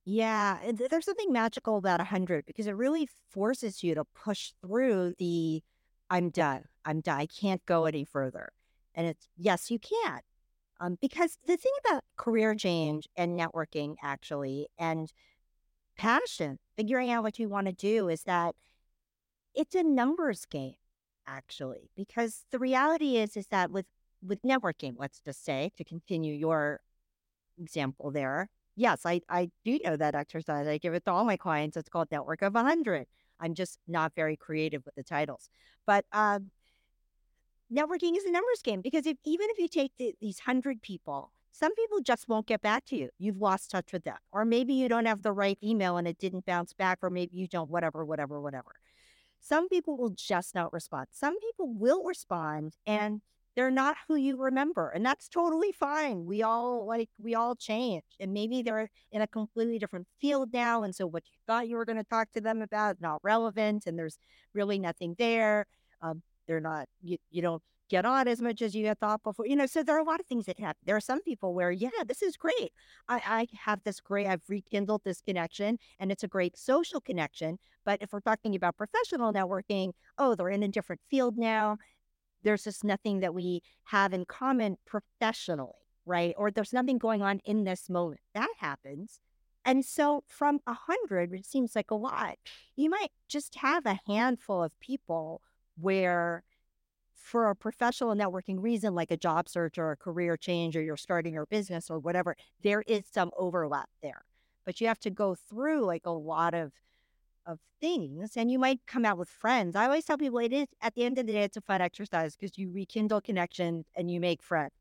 Yeah, 0.04 0.58
there's 0.72 1.06
something 1.06 1.32
magical 1.32 1.78
about 1.78 2.00
100 2.00 2.44
because 2.46 2.66
it 2.66 2.76
really 2.76 3.08
forces 3.30 3.82
you 3.82 3.94
to 3.94 4.04
push 4.04 4.52
through 4.60 5.14
the 5.18 5.62
I'm 6.10 6.28
done. 6.30 6.64
I'm 6.84 7.00
done. 7.00 7.18
I 7.20 7.26
can't 7.26 7.64
go 7.64 7.86
any 7.86 8.04
further. 8.04 8.50
And 8.94 9.06
it's 9.06 9.28
yes, 9.36 9.70
you 9.70 9.78
can. 9.78 10.20
Um, 10.80 10.98
because 11.00 11.38
the 11.46 11.56
thing 11.56 11.72
about 11.86 12.04
career 12.16 12.54
change 12.54 13.08
and 13.16 13.38
networking 13.38 13.94
actually, 14.02 14.68
and 14.78 15.12
passion, 15.96 16.58
figuring 16.76 17.10
out 17.10 17.22
what 17.22 17.38
you 17.38 17.48
want 17.48 17.66
to 17.68 17.72
do 17.72 18.08
is 18.08 18.24
that 18.24 18.54
it's 19.54 19.74
a 19.74 19.82
numbers 19.82 20.44
game, 20.46 20.74
actually, 21.26 21.90
because 21.96 22.44
the 22.50 22.58
reality 22.58 23.16
is 23.16 23.36
is 23.36 23.46
that 23.48 23.70
with 23.70 23.86
with 24.22 24.42
networking, 24.42 24.94
let's 24.98 25.20
just 25.20 25.44
say, 25.44 25.70
to 25.76 25.84
continue 25.84 26.34
your 26.34 26.80
example 27.58 28.10
there, 28.10 28.48
yes, 28.76 29.02
I, 29.04 29.20
I 29.28 29.50
do 29.64 29.78
know 29.84 29.96
that 29.96 30.14
exercise. 30.14 30.66
I 30.66 30.78
give 30.78 30.94
it 30.94 31.04
to 31.04 31.12
all 31.12 31.24
my 31.24 31.36
clients. 31.36 31.76
It's 31.76 31.88
called 31.88 32.08
Network 32.10 32.42
of 32.42 32.54
100. 32.54 33.06
I'm 33.40 33.54
just 33.54 33.78
not 33.88 34.14
very 34.14 34.36
creative 34.36 34.84
with 34.84 34.94
the 34.94 35.02
titles. 35.02 35.48
But 35.86 36.04
um, 36.12 36.50
networking 37.72 38.16
is 38.16 38.24
a 38.24 38.30
numbers 38.30 38.62
game 38.62 38.80
because 38.80 39.06
if 39.06 39.16
even 39.24 39.48
if 39.50 39.58
you 39.58 39.68
take 39.68 39.92
the, 39.98 40.14
these 40.20 40.40
100 40.44 40.82
people, 40.82 41.30
some 41.52 41.74
people 41.74 42.00
just 42.00 42.28
won't 42.28 42.46
get 42.46 42.62
back 42.62 42.84
to 42.86 42.96
you. 42.96 43.10
You've 43.18 43.40
lost 43.40 43.70
touch 43.70 43.92
with 43.92 44.04
them. 44.04 44.16
Or 44.32 44.44
maybe 44.44 44.74
you 44.74 44.88
don't 44.88 45.06
have 45.06 45.22
the 45.22 45.32
right 45.32 45.58
email 45.62 45.96
and 45.96 46.08
it 46.08 46.18
didn't 46.18 46.46
bounce 46.46 46.72
back, 46.72 46.98
or 47.02 47.10
maybe 47.10 47.36
you 47.36 47.46
don't, 47.46 47.70
whatever, 47.70 48.04
whatever, 48.04 48.40
whatever. 48.40 48.72
Some 49.40 49.68
people 49.68 49.96
will 49.96 50.10
just 50.10 50.54
not 50.54 50.72
respond. 50.72 51.08
Some 51.12 51.38
people 51.38 51.72
will 51.72 52.02
respond 52.04 52.74
and 52.86 53.20
they're 53.56 53.70
not 53.70 53.96
who 54.08 54.16
you 54.16 54.36
remember 54.36 54.90
and 54.90 55.04
that's 55.04 55.28
totally 55.28 55.72
fine 55.72 56.24
we 56.26 56.42
all 56.42 56.86
like 56.86 57.08
we 57.18 57.34
all 57.34 57.54
change 57.54 58.02
and 58.20 58.32
maybe 58.32 58.62
they're 58.62 58.90
in 59.12 59.22
a 59.22 59.26
completely 59.26 59.78
different 59.78 60.06
field 60.20 60.52
now 60.52 60.82
and 60.82 60.94
so 60.94 61.06
what 61.06 61.24
you 61.30 61.38
thought 61.46 61.68
you 61.68 61.76
were 61.76 61.84
going 61.84 61.98
to 61.98 62.04
talk 62.04 62.30
to 62.32 62.40
them 62.40 62.62
about 62.62 63.00
not 63.00 63.20
relevant 63.22 63.86
and 63.86 63.98
there's 63.98 64.18
really 64.52 64.78
nothing 64.78 65.14
there 65.18 65.66
um, 66.02 66.22
they're 66.46 66.60
not 66.60 66.86
you, 67.02 67.16
you 67.30 67.42
don't 67.42 67.62
get 67.90 68.06
on 68.06 68.26
as 68.26 68.40
much 68.40 68.62
as 68.62 68.74
you 68.74 68.86
had 68.86 68.98
thought 68.98 69.22
before 69.22 69.46
you 69.46 69.54
know 69.54 69.66
so 69.66 69.82
there 69.82 69.96
are 69.96 70.00
a 70.00 70.04
lot 70.04 70.20
of 70.20 70.26
things 70.26 70.46
that 70.46 70.58
happen 70.58 70.80
there 70.84 70.96
are 70.96 71.00
some 71.00 71.20
people 71.22 71.54
where 71.54 71.70
yeah 71.70 71.90
this 72.06 72.22
is 72.22 72.36
great 72.36 72.72
i 73.08 73.20
i 73.26 73.46
have 73.64 73.82
this 73.84 74.00
great 74.00 74.26
i've 74.26 74.42
rekindled 74.48 75.02
this 75.04 75.20
connection 75.20 75.78
and 76.00 76.10
it's 76.10 76.24
a 76.24 76.28
great 76.28 76.56
social 76.56 77.00
connection 77.00 77.58
but 77.84 78.00
if 78.00 78.12
we're 78.12 78.20
talking 78.20 78.54
about 78.56 78.76
professional 78.76 79.32
networking 79.32 79.92
oh 80.16 80.34
they're 80.34 80.48
in 80.48 80.62
a 80.62 80.68
different 80.68 81.00
field 81.10 81.36
now 81.36 81.76
there's 82.44 82.64
just 82.64 82.84
nothing 82.84 83.20
that 83.20 83.34
we 83.34 83.62
have 83.84 84.12
in 84.12 84.24
common 84.24 84.76
professionally, 84.86 85.72
right? 86.06 86.34
Or 86.36 86.50
there's 86.50 86.72
nothing 86.72 86.98
going 86.98 87.22
on 87.22 87.40
in 87.44 87.64
this 87.64 87.90
moment. 87.90 88.20
That 88.34 88.50
happens. 88.58 89.20
And 89.64 89.84
so 89.84 90.24
from 90.28 90.60
a 90.66 90.74
hundred, 90.74 91.30
which 91.30 91.46
seems 91.46 91.74
like 91.74 91.90
a 91.90 91.94
lot. 91.94 92.36
You 92.76 92.90
might 92.90 93.10
just 93.28 93.56
have 93.56 93.86
a 93.86 94.00
handful 94.06 94.62
of 94.62 94.78
people 94.78 95.40
where 95.80 96.44
for 97.14 97.48
a 97.48 97.56
professional 97.56 98.14
networking 98.14 98.62
reason, 98.62 98.94
like 98.94 99.10
a 99.10 99.16
job 99.16 99.48
search 99.48 99.78
or 99.78 99.90
a 99.90 99.96
career 99.96 100.36
change, 100.36 100.76
or 100.76 100.82
you're 100.82 100.96
starting 100.98 101.32
your 101.32 101.46
business 101.46 101.90
or 101.90 101.98
whatever, 101.98 102.36
there 102.62 102.82
is 102.86 103.04
some 103.10 103.30
overlap 103.38 103.88
there. 104.02 104.26
But 104.66 104.80
you 104.80 104.86
have 104.88 105.00
to 105.00 105.10
go 105.10 105.34
through 105.34 105.86
like 105.86 106.04
a 106.04 106.10
lot 106.10 106.52
of 106.52 106.72
of 107.46 107.60
things 107.80 108.36
and 108.36 108.50
you 108.50 108.58
might 108.58 108.80
come 108.86 109.04
out 109.04 109.18
with 109.18 109.28
friends. 109.28 109.76
I 109.76 109.84
always 109.84 110.04
tell 110.04 110.18
people 110.18 110.38
it 110.38 110.52
is 110.52 110.68
at 110.80 110.94
the 110.94 111.04
end 111.04 111.18
of 111.18 111.26
the 111.26 111.32
day, 111.32 111.42
it's 111.42 111.56
a 111.56 111.60
fun 111.60 111.80
exercise 111.80 112.36
because 112.36 112.56
you 112.58 112.70
rekindle 112.72 113.20
connections 113.20 113.86
and 113.94 114.10
you 114.10 114.20
make 114.20 114.42
friends. 114.42 114.72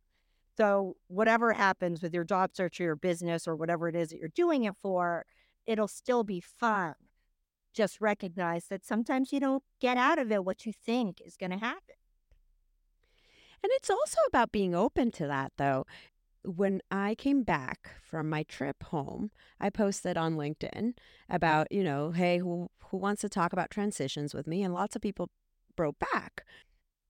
So 0.57 0.95
whatever 1.07 1.53
happens 1.53 2.01
with 2.01 2.13
your 2.13 2.23
job 2.23 2.51
search 2.53 2.79
or 2.79 2.83
your 2.83 2.95
business 2.95 3.47
or 3.47 3.55
whatever 3.55 3.87
it 3.87 3.95
is 3.95 4.09
that 4.09 4.19
you're 4.19 4.29
doing 4.29 4.65
it 4.65 4.75
for, 4.81 5.25
it'll 5.65 5.87
still 5.87 6.23
be 6.23 6.39
fun. 6.39 6.93
Just 7.73 7.99
recognize 7.99 8.65
that 8.65 8.85
sometimes 8.85 9.33
you 9.33 9.39
don't 9.39 9.63
get 9.81 9.97
out 9.97 10.19
of 10.19 10.31
it 10.31 10.45
what 10.45 10.65
you 10.65 10.71
think 10.71 11.21
is 11.25 11.35
going 11.35 11.51
to 11.51 11.57
happen. 11.57 11.95
And 13.63 13.71
it's 13.75 13.89
also 13.89 14.17
about 14.27 14.51
being 14.51 14.75
open 14.75 15.09
to 15.11 15.27
that, 15.27 15.53
though 15.57 15.85
when 16.45 16.81
I 16.91 17.15
came 17.15 17.43
back 17.43 17.91
from 18.01 18.29
my 18.29 18.43
trip 18.43 18.83
home, 18.83 19.31
I 19.59 19.69
posted 19.69 20.17
on 20.17 20.35
LinkedIn 20.35 20.73
mm-hmm. 20.73 21.35
about, 21.35 21.71
you 21.71 21.83
know, 21.83 22.11
hey, 22.11 22.39
who 22.39 22.69
who 22.89 22.97
wants 22.97 23.21
to 23.21 23.29
talk 23.29 23.53
about 23.53 23.71
transitions 23.71 24.33
with 24.33 24.45
me? 24.45 24.61
And 24.63 24.73
lots 24.73 24.95
of 24.95 25.01
people 25.01 25.29
wrote 25.77 25.97
back. 25.99 26.45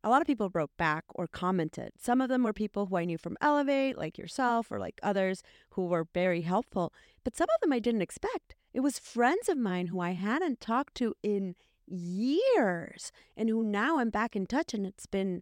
A 0.06 0.10
lot 0.10 0.22
of 0.22 0.28
people 0.28 0.50
wrote 0.54 0.72
back 0.78 1.06
or 1.10 1.28
commented. 1.28 1.92
Some 1.98 2.22
of 2.22 2.30
them 2.30 2.44
were 2.44 2.54
people 2.54 2.86
who 2.86 2.98
I 2.98 3.06
knew 3.06 3.18
from 3.18 3.38
Elevate, 3.42 3.98
like 3.98 4.18
yourself, 4.18 4.72
or 4.72 4.80
like 4.80 5.00
others 5.02 5.42
who 5.72 5.86
were 5.86 6.08
very 6.14 6.42
helpful. 6.42 6.94
But 7.24 7.36
some 7.36 7.48
of 7.54 7.62
them 7.62 7.72
I 7.72 7.80
didn't 7.80 8.02
expect. 8.02 8.56
It 8.74 8.82
was 8.82 9.00
friends 9.00 9.48
of 9.48 9.58
mine 9.58 9.88
who 9.88 10.00
I 10.00 10.12
hadn't 10.12 10.60
talked 10.60 10.96
to 10.96 11.16
in 11.24 11.56
years 11.88 13.12
and 13.38 13.50
who 13.50 13.64
now 13.64 14.00
I'm 14.00 14.10
back 14.10 14.36
in 14.36 14.46
touch. 14.46 14.74
And 14.74 14.86
it's 14.86 15.06
been 15.06 15.42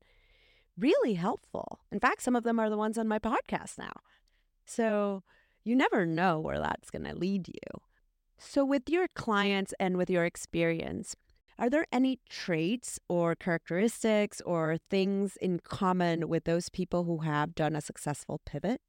really 0.82 1.14
helpful. 1.14 1.80
In 1.92 2.00
fact, 2.00 2.22
some 2.22 2.36
of 2.36 2.44
them 2.44 2.60
are 2.60 2.70
the 2.70 2.78
ones 2.78 2.98
on 2.98 3.08
my 3.08 3.20
podcast 3.20 3.78
now. 3.78 3.94
So 4.66 5.24
you 5.64 5.76
never 5.76 6.06
know 6.06 6.40
where 6.40 6.60
that's 6.60 6.90
going 6.90 7.06
to 7.06 7.16
lead 7.16 7.48
you. 7.48 7.82
So, 8.44 8.66
with 8.66 8.90
your 8.90 9.08
clients 9.10 9.72
and 9.80 9.98
with 9.98 10.10
your 10.10 10.26
experience, 10.26 11.16
are 11.60 11.70
there 11.70 11.86
any 11.92 12.20
traits 12.28 13.00
or 13.08 13.36
characteristics 13.36 14.42
or 14.42 14.78
things 14.90 15.38
in 15.38 15.60
common 15.60 16.28
with 16.28 16.46
those 16.46 16.70
people 16.70 17.04
who 17.04 17.20
have 17.20 17.54
done 17.54 17.76
a 17.76 17.82
successful 17.82 18.42
pivot? 18.44 18.82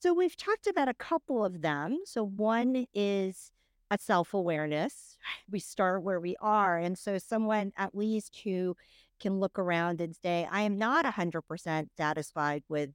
So, 0.00 0.12
we've 0.12 0.36
talked 0.36 0.66
about 0.66 0.88
a 0.88 0.94
couple 0.94 1.42
of 1.42 1.62
them. 1.62 2.00
So, 2.04 2.22
one 2.22 2.84
is 2.92 3.52
a 3.90 3.96
self 3.98 4.34
awareness. 4.34 5.16
We 5.50 5.58
start 5.58 6.02
where 6.02 6.20
we 6.20 6.36
are. 6.42 6.76
And 6.76 6.98
so, 6.98 7.16
someone 7.16 7.72
at 7.78 7.96
least 7.96 8.40
who 8.44 8.76
can 9.22 9.38
look 9.38 9.58
around 9.58 10.00
and 10.00 10.14
say, 10.14 10.46
I 10.50 10.62
am 10.62 10.76
not 10.76 11.04
100% 11.06 11.88
satisfied 11.96 12.64
with 12.68 12.90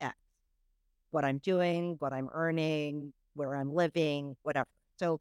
X, 0.00 0.16
what 1.10 1.24
I'm 1.24 1.38
doing, 1.38 1.96
what 2.00 2.12
I'm 2.12 2.28
earning, 2.32 3.12
where 3.34 3.54
I'm 3.54 3.72
living, 3.72 4.36
whatever. 4.42 4.68
So 4.98 5.20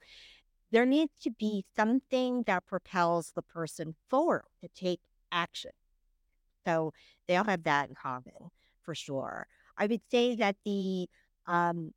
there 0.71 0.85
needs 0.85 1.13
to 1.21 1.31
be 1.31 1.63
something 1.75 2.43
that 2.47 2.65
propels 2.65 3.31
the 3.35 3.41
person 3.41 3.95
forward 4.09 4.45
to 4.61 4.69
take 4.75 4.99
action. 5.31 5.71
So 6.65 6.91
they 7.27 7.37
all 7.37 7.45
have 7.45 7.63
that 7.63 7.89
in 7.89 7.95
common 7.95 8.51
for 8.81 8.95
sure. 8.95 9.47
I 9.77 9.85
would 9.85 10.01
say 10.09 10.35
that 10.35 10.57
the 10.65 11.07
um, 11.45 11.93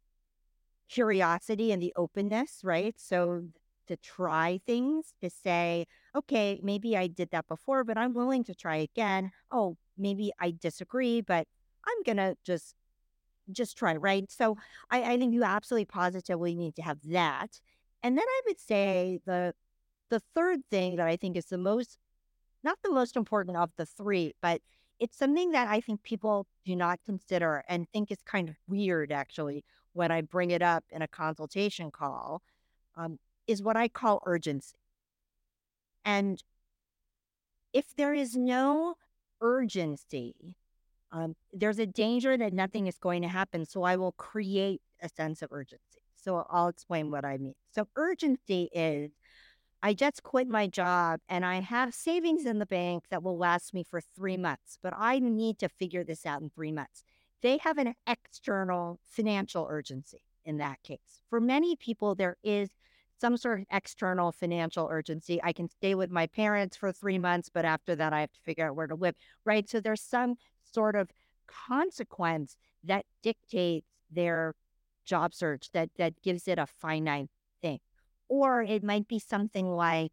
curiosity 0.88 1.72
and 1.72 1.82
the 1.82 1.92
openness, 1.96 2.60
right? 2.62 2.94
So 2.98 3.44
to 3.90 3.96
try 3.96 4.61
things, 4.66 5.14
to 5.20 5.29
say, 5.29 5.87
okay, 6.16 6.61
maybe 6.62 6.96
I 6.96 7.09
did 7.09 7.31
that 7.33 7.48
before, 7.48 7.85
but 7.85 7.98
I'm 7.98 8.14
willing 8.14 8.44
to 8.44 8.55
try 8.55 8.76
again. 8.76 9.33
Oh, 9.50 9.76
maybe 9.98 10.33
I 10.40 10.55
disagree, 10.59 11.20
but 11.20 11.46
I'm 11.87 12.03
gonna 12.05 12.37
just 12.44 12.74
just 13.53 13.76
try, 13.76 13.96
right? 13.96 14.31
So 14.31 14.57
I, 14.90 15.03
I 15.14 15.18
think 15.18 15.35
you 15.35 15.42
absolutely 15.44 15.87
positively 15.87 16.55
need 16.55 16.76
to 16.76 16.83
have 16.83 16.98
that. 17.11 17.61
And 18.03 18.16
then 18.16 18.24
I 18.26 18.40
would 18.46 18.61
say 18.61 19.20
the 19.26 19.55
the 20.11 20.20
third 20.35 20.61
thing 20.70 20.96
that 20.96 21.07
I 21.09 21.16
think 21.16 21.37
is 21.37 21.46
the 21.46 21.59
most 21.59 21.98
not 22.62 22.79
the 22.83 22.92
most 22.92 23.16
important 23.16 23.57
of 23.57 23.70
the 23.76 23.87
three, 23.87 24.35
but 24.42 24.61
it's 25.00 25.16
something 25.16 25.53
that 25.53 25.68
I 25.68 25.81
think 25.81 26.03
people 26.03 26.46
do 26.64 26.76
not 26.76 27.00
consider 27.07 27.64
and 27.68 27.88
think 27.92 28.11
is 28.11 28.18
kind 28.24 28.48
of 28.48 28.57
weird 28.68 29.12
actually 29.12 29.64
when 29.94 30.11
I 30.11 30.20
bring 30.20 30.50
it 30.50 30.62
up 30.62 30.85
in 30.90 31.03
a 31.03 31.09
consultation 31.09 31.90
call. 31.90 32.42
Um, 32.96 33.18
is 33.50 33.62
what 33.62 33.76
I 33.76 33.88
call 33.88 34.22
urgency. 34.26 34.76
And 36.04 36.42
if 37.72 37.94
there 37.96 38.14
is 38.14 38.36
no 38.36 38.94
urgency, 39.40 40.56
um, 41.12 41.34
there's 41.52 41.78
a 41.78 41.86
danger 41.86 42.36
that 42.36 42.52
nothing 42.52 42.86
is 42.86 42.98
going 42.98 43.22
to 43.22 43.28
happen. 43.28 43.66
So 43.66 43.82
I 43.82 43.96
will 43.96 44.12
create 44.12 44.80
a 45.02 45.08
sense 45.08 45.42
of 45.42 45.52
urgency. 45.52 46.00
So 46.14 46.46
I'll 46.50 46.68
explain 46.68 47.10
what 47.10 47.24
I 47.24 47.38
mean. 47.38 47.54
So 47.72 47.88
urgency 47.96 48.68
is 48.72 49.10
I 49.82 49.94
just 49.94 50.22
quit 50.22 50.46
my 50.46 50.66
job 50.66 51.20
and 51.28 51.44
I 51.44 51.61
have 51.61 51.94
savings 51.94 52.44
in 52.44 52.59
the 52.59 52.66
bank 52.66 53.05
that 53.11 53.22
will 53.22 53.38
last 53.38 53.72
me 53.72 53.82
for 53.82 54.01
three 54.01 54.36
months, 54.36 54.78
but 54.82 54.92
I 54.96 55.18
need 55.18 55.59
to 55.61 55.68
figure 55.68 56.05
this 56.05 56.26
out 56.26 56.42
in 56.42 56.51
three 56.51 56.72
months. 56.72 57.03
They 57.42 57.57
have 57.59 57.78
an 57.78 57.94
external 58.07 59.01
financial 59.07 59.66
urgency 59.70 60.22
in 60.44 60.59
that 60.59 60.82
case. 60.82 61.22
For 61.30 61.40
many 61.40 61.76
people, 61.76 62.14
there 62.14 62.36
is 62.44 62.70
some 63.20 63.36
sort 63.36 63.60
of 63.60 63.66
external 63.70 64.32
financial 64.32 64.88
urgency. 64.90 65.40
I 65.42 65.52
can 65.52 65.68
stay 65.68 65.94
with 65.94 66.10
my 66.10 66.26
parents 66.26 66.76
for 66.76 66.92
three 66.92 67.18
months, 67.18 67.50
but 67.52 67.64
after 67.64 67.94
that, 67.96 68.12
I 68.12 68.20
have 68.20 68.32
to 68.32 68.40
figure 68.40 68.66
out 68.66 68.76
where 68.76 68.86
to 68.86 68.94
live, 68.94 69.14
right? 69.44 69.68
So 69.68 69.80
there's 69.80 70.00
some 70.02 70.36
sort 70.72 70.96
of 70.96 71.10
consequence 71.46 72.56
that 72.84 73.04
dictates 73.22 73.86
their 74.10 74.54
job 75.04 75.34
search 75.34 75.70
that 75.72 75.90
that 75.98 76.22
gives 76.22 76.46
it 76.46 76.58
a 76.58 76.66
finite 76.66 77.28
thing 77.60 77.80
or 78.28 78.62
it 78.62 78.84
might 78.84 79.08
be 79.08 79.18
something 79.18 79.74
like 79.74 80.12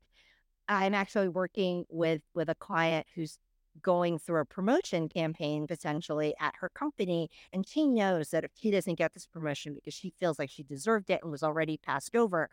i'm 0.67 0.93
actually 0.93 1.29
working 1.29 1.85
with 1.89 2.21
with 2.33 2.49
a 2.49 2.55
client 2.55 3.05
who's 3.13 3.37
going 3.83 4.17
through 4.17 4.41
a 4.41 4.45
promotion 4.45 5.07
campaign 5.07 5.67
potentially 5.67 6.33
at 6.39 6.55
her 6.59 6.69
company 6.69 7.29
and 7.53 7.67
she 7.67 7.85
knows 7.85 8.31
that 8.31 8.43
if 8.43 8.51
she 8.55 8.71
doesn't 8.71 8.95
get 8.95 9.13
this 9.13 9.27
promotion 9.27 9.75
because 9.75 9.93
she 9.93 10.11
feels 10.19 10.39
like 10.39 10.49
she 10.49 10.63
deserved 10.63 11.11
it 11.11 11.19
and 11.21 11.31
was 11.31 11.43
already 11.43 11.77
passed 11.77 12.15
over 12.15 12.49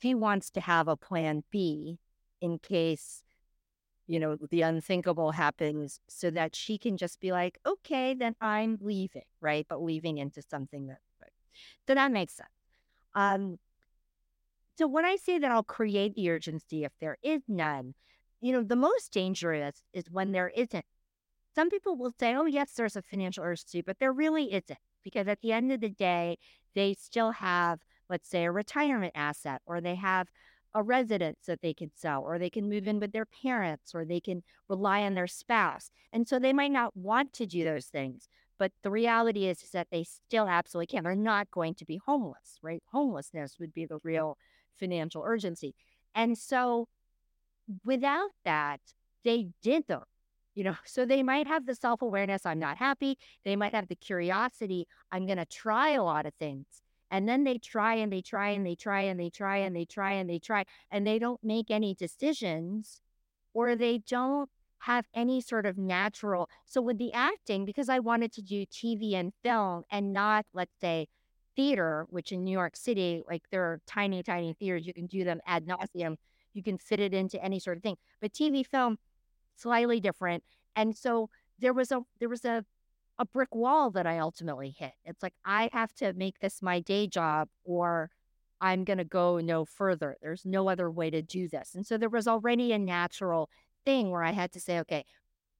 she 0.00 0.14
wants 0.14 0.50
to 0.50 0.60
have 0.60 0.88
a 0.88 0.96
plan 0.96 1.44
B 1.50 1.98
in 2.40 2.58
case, 2.58 3.22
you 4.06 4.20
know, 4.20 4.36
the 4.50 4.62
unthinkable 4.62 5.32
happens 5.32 6.00
so 6.08 6.30
that 6.30 6.54
she 6.54 6.78
can 6.78 6.96
just 6.96 7.20
be 7.20 7.32
like, 7.32 7.58
okay, 7.64 8.14
then 8.14 8.36
I'm 8.40 8.78
leaving, 8.80 9.22
right? 9.40 9.66
But 9.68 9.82
leaving 9.82 10.18
into 10.18 10.42
something 10.42 10.88
that, 10.88 10.98
so 11.86 11.94
that 11.94 12.12
makes 12.12 12.34
sense. 12.34 12.48
Um, 13.14 13.58
So 14.76 14.88
when 14.88 15.04
I 15.04 15.16
say 15.16 15.38
that 15.38 15.50
I'll 15.50 15.62
create 15.62 16.14
the 16.14 16.30
urgency 16.30 16.84
if 16.84 16.92
there 17.00 17.16
is 17.22 17.42
none, 17.46 17.94
you 18.40 18.52
know, 18.52 18.62
the 18.62 18.76
most 18.76 19.12
dangerous 19.12 19.82
is 19.92 20.10
when 20.10 20.32
there 20.32 20.48
isn't. 20.48 20.84
Some 21.54 21.70
people 21.70 21.96
will 21.96 22.12
say, 22.18 22.34
oh, 22.34 22.46
yes, 22.46 22.72
there's 22.72 22.96
a 22.96 23.02
financial 23.02 23.44
urgency, 23.44 23.80
but 23.80 24.00
there 24.00 24.12
really 24.12 24.52
isn't. 24.52 24.78
Because 25.04 25.28
at 25.28 25.40
the 25.40 25.52
end 25.52 25.70
of 25.70 25.80
the 25.80 25.90
day, 25.90 26.38
they 26.74 26.94
still 26.94 27.30
have, 27.30 27.80
let's 28.08 28.28
say, 28.28 28.44
a 28.44 28.52
retirement 28.52 29.12
asset, 29.14 29.62
or 29.66 29.80
they 29.80 29.94
have 29.94 30.28
a 30.74 30.82
residence 30.82 31.46
that 31.46 31.62
they 31.62 31.72
can 31.72 31.90
sell, 31.94 32.22
or 32.22 32.38
they 32.38 32.50
can 32.50 32.68
move 32.68 32.88
in 32.88 32.98
with 32.98 33.12
their 33.12 33.26
parents, 33.26 33.94
or 33.94 34.04
they 34.04 34.20
can 34.20 34.42
rely 34.68 35.02
on 35.02 35.14
their 35.14 35.26
spouse. 35.26 35.90
And 36.12 36.26
so 36.26 36.38
they 36.38 36.52
might 36.52 36.72
not 36.72 36.96
want 36.96 37.32
to 37.34 37.46
do 37.46 37.64
those 37.64 37.86
things. 37.86 38.28
But 38.58 38.72
the 38.82 38.90
reality 38.90 39.46
is, 39.46 39.62
is 39.62 39.70
that 39.70 39.88
they 39.90 40.04
still 40.04 40.48
absolutely 40.48 40.86
can. 40.86 41.04
They're 41.04 41.14
not 41.14 41.50
going 41.50 41.74
to 41.76 41.84
be 41.84 42.00
homeless, 42.04 42.58
right? 42.62 42.82
Homelessness 42.92 43.56
would 43.58 43.72
be 43.72 43.86
the 43.86 43.98
real 44.02 44.36
financial 44.78 45.22
urgency. 45.24 45.74
And 46.14 46.38
so 46.38 46.88
without 47.84 48.30
that, 48.44 48.80
they 49.24 49.48
did 49.62 49.86
them. 49.86 50.02
You 50.54 50.64
know, 50.64 50.76
so 50.84 51.04
they 51.04 51.22
might 51.22 51.46
have 51.46 51.66
the 51.66 51.74
self 51.74 52.02
awareness, 52.02 52.46
I'm 52.46 52.58
not 52.58 52.78
happy. 52.78 53.18
They 53.44 53.56
might 53.56 53.74
have 53.74 53.88
the 53.88 53.96
curiosity, 53.96 54.86
I'm 55.10 55.26
going 55.26 55.38
to 55.38 55.46
try 55.46 55.90
a 55.90 56.02
lot 56.02 56.26
of 56.26 56.34
things. 56.34 56.66
And 57.14 57.28
then 57.28 57.44
they 57.44 57.58
try 57.58 57.94
and 57.94 58.12
they 58.12 58.22
try 58.22 58.48
and 58.48 58.66
they 58.66 58.74
try 58.74 59.02
and 59.02 59.20
they 59.20 59.30
try 59.30 59.58
and 59.58 59.76
they 59.76 59.84
try 59.84 60.14
and 60.14 60.28
they 60.28 60.40
try 60.40 60.64
and 60.90 61.06
they 61.06 61.20
don't 61.20 61.38
make 61.44 61.70
any 61.70 61.94
decisions 61.94 63.00
or 63.52 63.76
they 63.76 63.98
don't 63.98 64.50
have 64.78 65.06
any 65.14 65.40
sort 65.40 65.64
of 65.64 65.78
natural. 65.78 66.50
So 66.66 66.82
with 66.82 66.98
the 66.98 67.12
acting, 67.12 67.64
because 67.66 67.88
I 67.88 68.00
wanted 68.00 68.32
to 68.32 68.42
do 68.42 68.66
TV 68.66 69.14
and 69.14 69.32
film 69.44 69.84
and 69.92 70.12
not, 70.12 70.44
let's 70.54 70.74
say, 70.80 71.06
theater, 71.54 72.08
which 72.10 72.32
in 72.32 72.42
New 72.42 72.50
York 72.50 72.74
City, 72.74 73.22
like 73.28 73.44
there 73.52 73.62
are 73.62 73.80
tiny, 73.86 74.24
tiny 74.24 74.52
theaters, 74.52 74.84
you 74.84 74.92
can 74.92 75.06
do 75.06 75.22
them 75.22 75.40
ad 75.46 75.66
nauseum. 75.66 76.16
You 76.52 76.64
can 76.64 76.78
fit 76.78 76.98
it 76.98 77.14
into 77.14 77.40
any 77.40 77.60
sort 77.60 77.76
of 77.76 77.84
thing. 77.84 77.96
But 78.20 78.32
TV, 78.32 78.66
film, 78.66 78.98
slightly 79.54 80.00
different. 80.00 80.42
And 80.74 80.96
so 80.96 81.30
there 81.60 81.72
was 81.72 81.92
a 81.92 82.00
there 82.18 82.28
was 82.28 82.44
a 82.44 82.64
a 83.18 83.24
brick 83.24 83.54
wall 83.54 83.90
that 83.92 84.06
I 84.06 84.18
ultimately 84.18 84.74
hit. 84.76 84.92
It's 85.04 85.22
like 85.22 85.34
I 85.44 85.70
have 85.72 85.94
to 85.96 86.12
make 86.14 86.40
this 86.40 86.62
my 86.62 86.80
day 86.80 87.06
job 87.06 87.48
or 87.64 88.10
I'm 88.60 88.84
going 88.84 88.98
to 88.98 89.04
go 89.04 89.38
no 89.40 89.64
further. 89.64 90.16
There's 90.22 90.44
no 90.44 90.68
other 90.68 90.90
way 90.90 91.10
to 91.10 91.22
do 91.22 91.48
this. 91.48 91.74
And 91.74 91.86
so 91.86 91.98
there 91.98 92.08
was 92.08 92.26
already 92.26 92.72
a 92.72 92.78
natural 92.78 93.50
thing 93.84 94.10
where 94.10 94.22
I 94.22 94.32
had 94.32 94.52
to 94.52 94.60
say, 94.60 94.78
okay, 94.80 95.04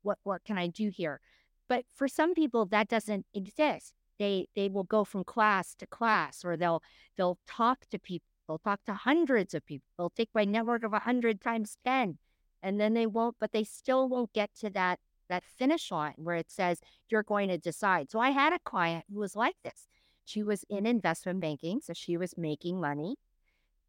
what 0.02 0.18
what 0.22 0.44
can 0.44 0.58
I 0.58 0.68
do 0.68 0.90
here? 0.90 1.20
But 1.68 1.84
for 1.94 2.08
some 2.08 2.34
people 2.34 2.66
that 2.66 2.88
doesn't 2.88 3.26
exist. 3.34 3.94
They 4.18 4.46
they 4.54 4.68
will 4.68 4.84
go 4.84 5.04
from 5.04 5.24
class 5.24 5.74
to 5.76 5.86
class 5.86 6.44
or 6.44 6.56
they'll 6.56 6.82
they'll 7.16 7.38
talk 7.48 7.86
to 7.90 7.98
people. 7.98 8.26
They'll 8.46 8.58
talk 8.58 8.84
to 8.86 8.94
hundreds 8.94 9.54
of 9.54 9.66
people. 9.66 9.86
They'll 9.98 10.10
take 10.10 10.30
my 10.34 10.44
network 10.44 10.84
of 10.84 10.92
a 10.92 11.00
hundred 11.00 11.40
times 11.40 11.76
ten. 11.84 12.18
And 12.62 12.80
then 12.80 12.94
they 12.94 13.06
won't, 13.06 13.36
but 13.40 13.52
they 13.52 13.64
still 13.64 14.08
won't 14.08 14.32
get 14.32 14.54
to 14.60 14.70
that 14.70 15.00
that 15.34 15.44
finish 15.58 15.90
line 15.90 16.14
where 16.16 16.36
it 16.36 16.50
says 16.50 16.80
you're 17.08 17.24
going 17.24 17.48
to 17.48 17.58
decide. 17.58 18.10
So 18.10 18.20
I 18.20 18.30
had 18.30 18.52
a 18.52 18.60
client 18.60 19.04
who 19.12 19.18
was 19.18 19.34
like 19.34 19.56
this. 19.64 19.88
She 20.24 20.42
was 20.42 20.64
in 20.70 20.86
investment 20.86 21.40
banking, 21.40 21.80
so 21.82 21.92
she 21.92 22.16
was 22.16 22.38
making 22.38 22.80
money 22.80 23.16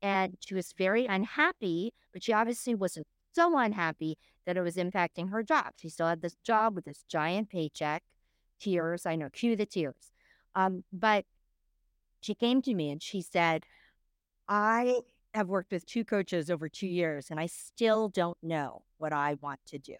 and 0.01 0.37
she 0.39 0.55
was 0.55 0.73
very 0.77 1.05
unhappy, 1.05 1.93
but 2.11 2.23
she 2.23 2.33
obviously 2.33 2.73
wasn't 2.75 3.07
so 3.33 3.57
unhappy 3.57 4.17
that 4.45 4.57
it 4.57 4.61
was 4.61 4.75
impacting 4.75 5.29
her 5.29 5.43
job. 5.43 5.73
She 5.77 5.89
still 5.89 6.07
had 6.07 6.21
this 6.21 6.35
job 6.43 6.75
with 6.75 6.85
this 6.85 7.03
giant 7.07 7.49
paycheck, 7.49 8.03
tears. 8.59 9.05
I 9.05 9.15
know, 9.15 9.29
cue 9.29 9.55
the 9.55 9.65
tears. 9.65 10.11
Um, 10.55 10.83
but 10.91 11.25
she 12.21 12.33
came 12.33 12.61
to 12.63 12.73
me 12.73 12.89
and 12.89 13.01
she 13.01 13.21
said, 13.21 13.65
I 14.47 14.99
have 15.33 15.47
worked 15.47 15.71
with 15.71 15.85
two 15.85 16.03
coaches 16.03 16.49
over 16.49 16.69
two 16.69 16.87
years 16.87 17.29
and 17.29 17.39
I 17.39 17.45
still 17.45 18.09
don't 18.09 18.37
know 18.41 18.83
what 18.97 19.13
I 19.13 19.35
want 19.41 19.59
to 19.67 19.77
do. 19.77 19.95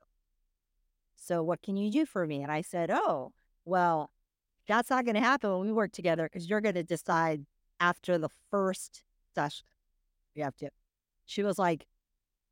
So, 1.26 1.42
what 1.42 1.62
can 1.64 1.76
you 1.76 1.92
do 1.92 2.06
for 2.06 2.28
me? 2.28 2.44
And 2.44 2.52
I 2.52 2.62
said, 2.62 2.92
Oh, 2.92 3.34
well, 3.66 4.12
that's 4.68 4.90
not 4.90 5.06
going 5.06 5.16
to 5.16 5.22
happen 5.22 5.52
when 5.52 5.68
we 5.68 5.74
work 5.74 5.92
together 5.92 6.30
because 6.32 6.50
you're 6.50 6.62
going 6.62 6.76
to 6.76 6.84
decide 6.84 7.46
after 7.80 8.18
the 8.18 8.30
first 8.52 9.04
session. 9.34 9.66
You 10.36 10.44
have 10.44 10.56
to. 10.58 10.70
She 11.26 11.44
was 11.44 11.58
like, 11.58 11.88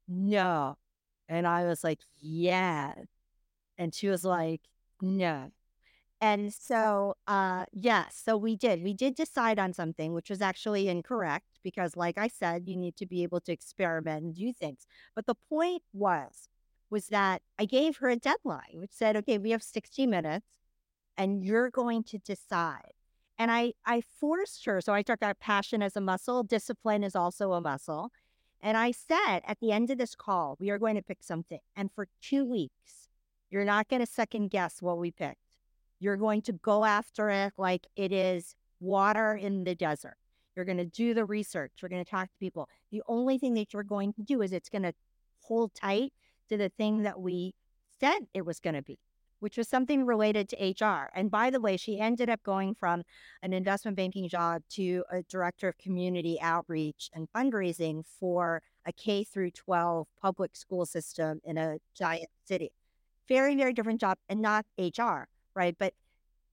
No. 0.07 0.77
And 1.29 1.47
I 1.47 1.65
was 1.65 1.83
like, 1.83 1.99
Yeah. 2.19 2.93
And 3.77 3.93
she 3.93 4.07
was 4.09 4.23
like, 4.25 4.61
No. 5.01 5.51
And 6.21 6.53
so, 6.53 7.15
uh, 7.27 7.65
yes, 7.73 7.83
yeah, 7.83 8.05
so 8.09 8.37
we 8.37 8.55
did. 8.55 8.81
We 8.81 8.93
did 8.93 9.13
decide 9.13 9.59
on 9.59 9.73
something, 9.73 10.13
which 10.13 10.29
was 10.29 10.41
actually 10.41 10.87
incorrect 10.87 11.59
because, 11.63 11.97
like 11.97 12.17
I 12.17 12.29
said, 12.29 12.63
you 12.65 12.77
need 12.77 12.95
to 12.95 13.05
be 13.05 13.23
able 13.23 13.41
to 13.41 13.51
experiment 13.51 14.23
and 14.23 14.33
do 14.35 14.53
things. 14.53 14.87
But 15.15 15.25
the 15.25 15.35
point 15.35 15.83
was, 15.91 16.47
was 16.93 17.07
that 17.07 17.41
I 17.59 17.65
gave 17.65 17.97
her 17.97 18.07
a 18.07 18.15
deadline, 18.15 18.75
which 18.75 18.91
said, 18.93 19.17
okay, 19.17 19.39
we 19.39 19.49
have 19.49 19.63
60 19.63 20.05
minutes 20.05 20.47
and 21.17 21.43
you're 21.43 21.71
going 21.71 22.03
to 22.03 22.19
decide. 22.19 22.93
And 23.39 23.51
I, 23.51 23.73
I 23.83 24.01
forced 24.01 24.63
her. 24.65 24.79
So 24.79 24.93
I 24.93 25.01
talked 25.01 25.23
about 25.23 25.39
passion 25.39 25.81
as 25.81 25.97
a 25.97 26.01
muscle, 26.01 26.43
discipline 26.43 27.03
is 27.03 27.15
also 27.15 27.53
a 27.53 27.61
muscle. 27.61 28.11
And 28.61 28.77
I 28.77 28.91
said 28.91 29.41
at 29.45 29.59
the 29.59 29.71
end 29.71 29.89
of 29.89 29.97
this 29.97 30.13
call, 30.13 30.55
we 30.59 30.69
are 30.69 30.77
going 30.77 30.95
to 30.95 31.01
pick 31.01 31.23
something. 31.23 31.59
And 31.75 31.91
for 31.91 32.07
two 32.21 32.45
weeks, 32.45 33.09
you're 33.49 33.65
not 33.65 33.89
going 33.89 33.99
to 33.99 34.05
second 34.05 34.51
guess 34.51 34.79
what 34.79 34.99
we 34.99 35.09
picked. 35.09 35.39
You're 35.99 36.15
going 36.15 36.43
to 36.43 36.53
go 36.53 36.85
after 36.85 37.29
it 37.31 37.53
like 37.57 37.87
it 37.95 38.11
is 38.11 38.55
water 38.79 39.33
in 39.33 39.63
the 39.63 39.73
desert. 39.73 40.17
You're 40.55 40.65
going 40.65 40.77
to 40.77 40.85
do 40.85 41.15
the 41.15 41.25
research. 41.25 41.71
You're 41.81 41.89
going 41.89 42.05
to 42.05 42.09
talk 42.09 42.29
to 42.29 42.37
people. 42.39 42.69
The 42.91 43.01
only 43.07 43.39
thing 43.39 43.55
that 43.55 43.73
you're 43.73 43.83
going 43.83 44.13
to 44.13 44.21
do 44.21 44.43
is 44.43 44.53
it's 44.53 44.69
going 44.69 44.83
to 44.83 44.93
hold 45.39 45.73
tight 45.73 46.13
to 46.49 46.57
the 46.57 46.69
thing 46.69 47.03
that 47.03 47.19
we 47.19 47.53
said 47.99 48.19
it 48.33 48.45
was 48.45 48.59
going 48.59 48.75
to 48.75 48.81
be, 48.81 48.99
which 49.39 49.57
was 49.57 49.67
something 49.67 50.05
related 50.05 50.49
to 50.49 50.85
HR. 50.85 51.09
And 51.15 51.31
by 51.31 51.49
the 51.49 51.61
way, 51.61 51.77
she 51.77 51.99
ended 51.99 52.29
up 52.29 52.43
going 52.43 52.75
from 52.75 53.03
an 53.41 53.53
investment 53.53 53.97
banking 53.97 54.27
job 54.27 54.63
to 54.71 55.03
a 55.11 55.23
director 55.23 55.67
of 55.67 55.77
community 55.77 56.37
outreach 56.41 57.09
and 57.13 57.27
fundraising 57.35 58.03
for 58.19 58.61
a 58.85 58.91
K 58.91 59.23
through 59.23 59.51
12 59.51 60.07
public 60.21 60.55
school 60.55 60.85
system 60.85 61.39
in 61.43 61.57
a 61.57 61.77
giant 61.95 62.29
city. 62.45 62.71
Very, 63.27 63.55
very 63.55 63.73
different 63.73 64.01
job 64.01 64.17
and 64.27 64.41
not 64.41 64.65
HR 64.77 65.27
right? 65.55 65.75
But 65.77 65.93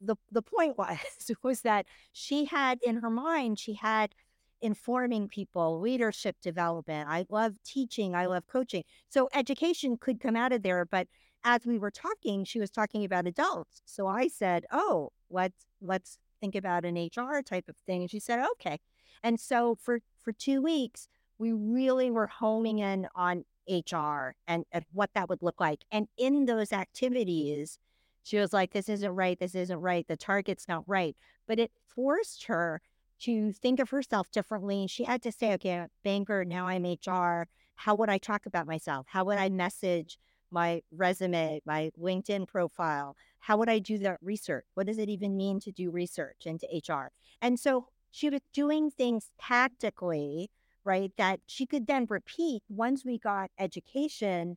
the 0.00 0.16
the 0.30 0.42
point 0.42 0.78
was 0.78 0.98
was 1.42 1.60
that 1.62 1.86
she 2.12 2.46
had 2.46 2.78
in 2.82 2.96
her 2.96 3.10
mind 3.10 3.58
she 3.58 3.74
had 3.74 4.14
informing 4.62 5.28
people, 5.28 5.80
leadership 5.80 6.36
development. 6.42 7.08
I 7.08 7.26
love 7.28 7.54
teaching, 7.64 8.14
I 8.14 8.26
love 8.26 8.46
coaching. 8.46 8.84
So 9.08 9.28
education 9.34 9.96
could 9.96 10.20
come 10.20 10.36
out 10.36 10.52
of 10.52 10.62
there, 10.62 10.84
but 10.84 11.08
as 11.44 11.64
we 11.64 11.78
were 11.78 11.90
talking, 11.90 12.44
she 12.44 12.60
was 12.60 12.70
talking 12.70 13.04
about 13.04 13.26
adults. 13.26 13.82
So 13.86 14.06
I 14.06 14.28
said, 14.28 14.66
"Oh, 14.70 15.10
let's 15.30 15.66
let's 15.80 16.18
think 16.40 16.54
about 16.54 16.84
an 16.84 16.96
HR 16.96 17.42
type 17.42 17.68
of 17.68 17.76
thing." 17.86 18.02
And 18.02 18.10
she 18.10 18.20
said, 18.20 18.44
"Okay." 18.52 18.78
And 19.22 19.40
so 19.40 19.76
for 19.80 20.00
for 20.18 20.32
2 20.32 20.60
weeks, 20.62 21.08
we 21.38 21.52
really 21.52 22.10
were 22.10 22.26
homing 22.26 22.80
in 22.80 23.08
on 23.14 23.44
HR 23.68 24.34
and, 24.46 24.64
and 24.72 24.84
what 24.92 25.10
that 25.14 25.28
would 25.28 25.42
look 25.42 25.60
like. 25.60 25.84
And 25.90 26.08
in 26.18 26.44
those 26.44 26.72
activities, 26.72 27.78
she 28.22 28.38
was 28.38 28.52
like, 28.52 28.72
this 28.72 28.88
isn't 28.88 29.10
right. 29.10 29.38
This 29.38 29.54
isn't 29.54 29.80
right. 29.80 30.06
The 30.06 30.16
target's 30.16 30.68
not 30.68 30.84
right. 30.86 31.16
But 31.46 31.58
it 31.58 31.72
forced 31.88 32.44
her 32.46 32.82
to 33.20 33.52
think 33.52 33.80
of 33.80 33.90
herself 33.90 34.30
differently. 34.30 34.86
She 34.86 35.04
had 35.04 35.22
to 35.22 35.32
say, 35.32 35.52
okay, 35.54 35.86
banker, 36.04 36.44
now 36.44 36.66
I'm 36.66 36.84
HR. 36.84 37.46
How 37.74 37.94
would 37.94 38.10
I 38.10 38.18
talk 38.18 38.46
about 38.46 38.66
myself? 38.66 39.06
How 39.08 39.24
would 39.24 39.38
I 39.38 39.48
message 39.48 40.18
my 40.50 40.82
resume, 40.90 41.60
my 41.64 41.90
LinkedIn 41.98 42.48
profile? 42.48 43.16
How 43.38 43.56
would 43.56 43.68
I 43.68 43.78
do 43.78 43.98
that 43.98 44.18
research? 44.22 44.64
What 44.74 44.86
does 44.86 44.98
it 44.98 45.08
even 45.08 45.36
mean 45.36 45.60
to 45.60 45.72
do 45.72 45.90
research 45.90 46.46
into 46.46 46.66
HR? 46.66 47.12
And 47.40 47.58
so 47.58 47.86
she 48.10 48.28
was 48.28 48.40
doing 48.52 48.90
things 48.90 49.30
tactically, 49.40 50.50
right, 50.84 51.12
that 51.16 51.40
she 51.46 51.66
could 51.66 51.86
then 51.86 52.06
repeat 52.08 52.62
once 52.68 53.04
we 53.04 53.18
got 53.18 53.50
education 53.58 54.56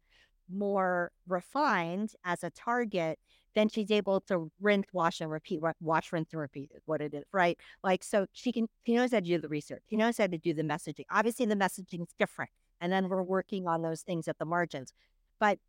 more 0.53 1.11
refined 1.27 2.13
as 2.25 2.43
a 2.43 2.49
target 2.49 3.19
then 3.55 3.69
she's 3.69 3.91
able 3.91 4.21
to 4.21 4.51
rinse, 4.61 4.87
wash, 4.93 5.21
and 5.21 5.29
repeat. 5.29 5.61
Wash, 5.81 6.11
rinse, 6.11 6.29
and 6.31 6.41
repeat 6.41 6.71
is 6.75 6.81
what 6.85 7.01
it 7.01 7.13
is, 7.13 7.23
right? 7.31 7.57
Like, 7.83 8.03
so 8.03 8.25
she 8.33 8.51
can, 8.51 8.67
she 8.85 8.95
knows 8.95 9.11
how 9.11 9.19
to 9.19 9.25
do 9.25 9.37
the 9.39 9.47
research. 9.47 9.83
She 9.89 9.95
knows 9.95 10.17
how 10.17 10.27
to 10.27 10.37
do 10.37 10.53
the 10.53 10.63
messaging. 10.63 11.05
Obviously, 11.11 11.45
the 11.45 11.55
messaging 11.55 12.01
is 12.01 12.13
different. 12.17 12.51
And 12.81 12.91
then 12.91 13.07
we're 13.07 13.23
working 13.23 13.67
on 13.67 13.81
those 13.81 14.01
things 14.01 14.27
at 14.27 14.39
the 14.39 14.45
margins. 14.45 14.91
But 15.39 15.59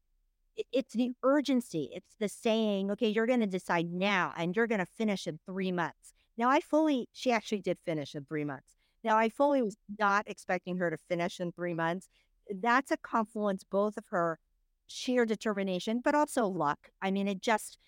it's 0.73 0.95
the 0.95 1.13
urgency. 1.23 1.91
It's 1.93 2.15
the 2.19 2.29
saying, 2.29 2.91
okay, 2.93 3.09
you're 3.09 3.27
going 3.27 3.41
to 3.41 3.47
decide 3.47 3.93
now 3.93 4.33
and 4.37 4.55
you're 4.55 4.67
going 4.67 4.81
to 4.81 4.87
finish 4.87 5.27
in 5.27 5.39
three 5.47 5.73
months. 5.73 6.13
Now, 6.37 6.49
I 6.49 6.61
fully, 6.61 7.09
she 7.13 7.31
actually 7.33 7.61
did 7.61 7.79
finish 7.85 8.15
in 8.15 8.25
three 8.25 8.45
months. 8.45 8.77
Now, 9.03 9.17
I 9.17 9.29
fully 9.29 9.63
was 9.63 9.77
not 9.99 10.25
expecting 10.27 10.79
her 10.79 10.91
to 10.91 10.97
finish 10.97 11.39
in 11.39 11.53
three 11.53 11.75
months. 11.75 12.09
That's 12.51 12.91
a 12.91 12.97
confluence 12.97 13.65
both 13.65 13.97
of 13.97 14.05
her 14.09 14.39
sheer 14.87 15.25
determination, 15.25 16.01
but 16.03 16.15
also 16.15 16.47
luck. 16.47 16.91
I 17.03 17.11
mean, 17.11 17.29
it 17.29 17.41
just, 17.41 17.79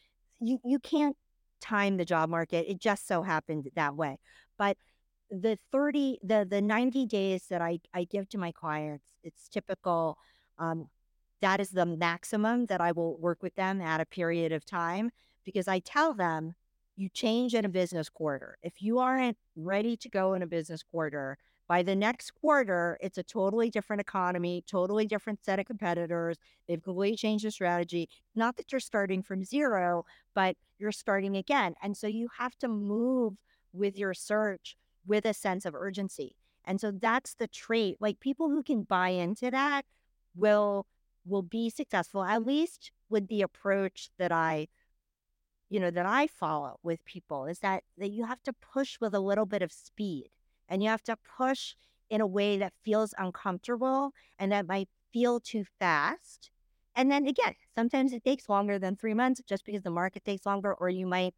you, 0.41 0.61
you 0.65 0.79
can't 0.79 1.17
time 1.61 1.97
the 1.97 2.05
job 2.05 2.29
market. 2.29 2.67
It 2.69 2.79
just 2.79 3.07
so 3.07 3.23
happened 3.23 3.71
that 3.75 3.97
way. 3.97 4.19
But 4.59 4.77
the 5.31 5.59
30 5.73 6.21
the 6.23 6.47
the 6.49 6.63
90 6.63 7.07
days 7.07 7.47
that 7.49 7.61
I 7.61 7.81
I 7.93 8.05
give 8.05 8.29
to 8.31 8.39
my 8.39 8.53
clients, 8.53 9.05
it's 9.25 9.49
typical 9.49 10.19
um 10.59 10.89
that 11.41 11.61
is 11.61 11.71
the 11.71 11.87
maximum 11.87 12.67
that 12.67 12.81
I 12.81 12.93
will 12.93 13.17
work 13.19 13.43
with 13.43 13.55
them 13.57 13.81
at 13.81 14.01
a 14.01 14.07
period 14.07 14.53
of 14.53 14.65
time 14.65 15.11
because 15.45 15.69
I 15.69 15.81
tell 15.81 16.15
them 16.15 16.55
you 16.97 17.09
change 17.11 17.55
in 17.55 17.65
a 17.65 17.69
business 17.69 18.09
quarter. 18.09 18.57
If 18.63 18.81
you 18.81 18.99
aren't 19.01 19.37
ready 19.55 19.97
to 19.99 20.09
go 20.09 20.33
in 20.33 20.43
a 20.43 20.47
business 20.47 20.83
quarter, 20.83 21.37
by 21.69 21.83
the 21.83 21.97
next 21.97 22.33
quarter, 22.33 22.97
it's 23.01 23.19
a 23.19 23.23
totally 23.23 23.71
different 23.71 24.01
economy, 24.01 24.63
totally 24.67 25.07
different 25.07 25.45
set 25.45 25.59
of 25.59 25.67
competitors. 25.67 26.39
They've 26.69 26.83
completely 26.83 27.17
changed 27.17 27.45
the 27.45 27.51
strategy. 27.51 28.09
Not 28.35 28.57
that 28.57 28.71
you're 28.71 28.81
starting 28.81 29.23
from 29.23 29.45
zero, 29.45 30.05
but 30.35 30.57
you're 30.79 30.93
starting 30.93 31.37
again. 31.37 31.75
And 31.83 31.97
so 31.97 32.07
you 32.07 32.29
have 32.39 32.57
to 32.59 32.69
move 32.69 33.35
with 33.73 33.99
your 33.99 34.15
search 34.15 34.77
with 35.07 35.25
a 35.25 35.35
sense 35.35 35.65
of 35.65 35.75
urgency. 35.75 36.37
And 36.65 36.81
so 36.81 36.91
that's 36.91 37.35
the 37.35 37.49
trait. 37.49 37.97
Like 38.01 38.21
people 38.21 38.49
who 38.49 38.63
can 38.63 38.83
buy 38.83 39.09
into 39.11 39.51
that 39.51 39.85
will 40.35 40.87
will 41.25 41.43
be 41.43 41.71
successful, 41.71 42.23
at 42.23 42.47
least 42.47 42.93
with 43.09 43.27
the 43.27 43.43
approach 43.43 44.11
that 44.17 44.31
I, 44.31 44.69
you 45.69 45.81
know, 45.81 45.91
that 45.91 46.07
I 46.07 46.29
follow 46.29 46.79
with 46.85 47.05
people 47.05 47.47
is 47.47 47.59
that 47.61 47.83
that 47.99 48.11
you 48.11 48.25
have 48.27 48.43
to 48.45 48.53
push 48.53 49.01
with 49.01 49.15
a 49.15 49.21
little 49.21 49.47
bit 49.47 49.63
of 49.63 49.73
speed 49.73 50.31
and 50.69 50.83
you 50.83 50.89
have 50.89 51.03
to 51.05 51.17
push 51.37 51.75
in 52.09 52.21
a 52.21 52.27
way 52.27 52.57
that 52.59 52.73
feels 52.85 53.15
uncomfortable 53.19 54.13
and 54.39 54.53
that 54.53 54.67
might 54.67 54.89
feel 55.13 55.41
too 55.41 55.65
fast. 55.79 56.51
And 56.95 57.11
then 57.11 57.27
again, 57.27 57.55
sometimes 57.75 58.13
it 58.13 58.25
takes 58.25 58.49
longer 58.49 58.79
than 58.79 58.97
three 58.97 59.15
months 59.15 59.43
just 59.47 59.65
because 59.65 59.83
the 59.83 59.91
market 59.91 60.25
takes 60.25 60.47
longer, 60.47 60.73
or 60.75 60.89
you 60.89 61.07
might 61.07 61.35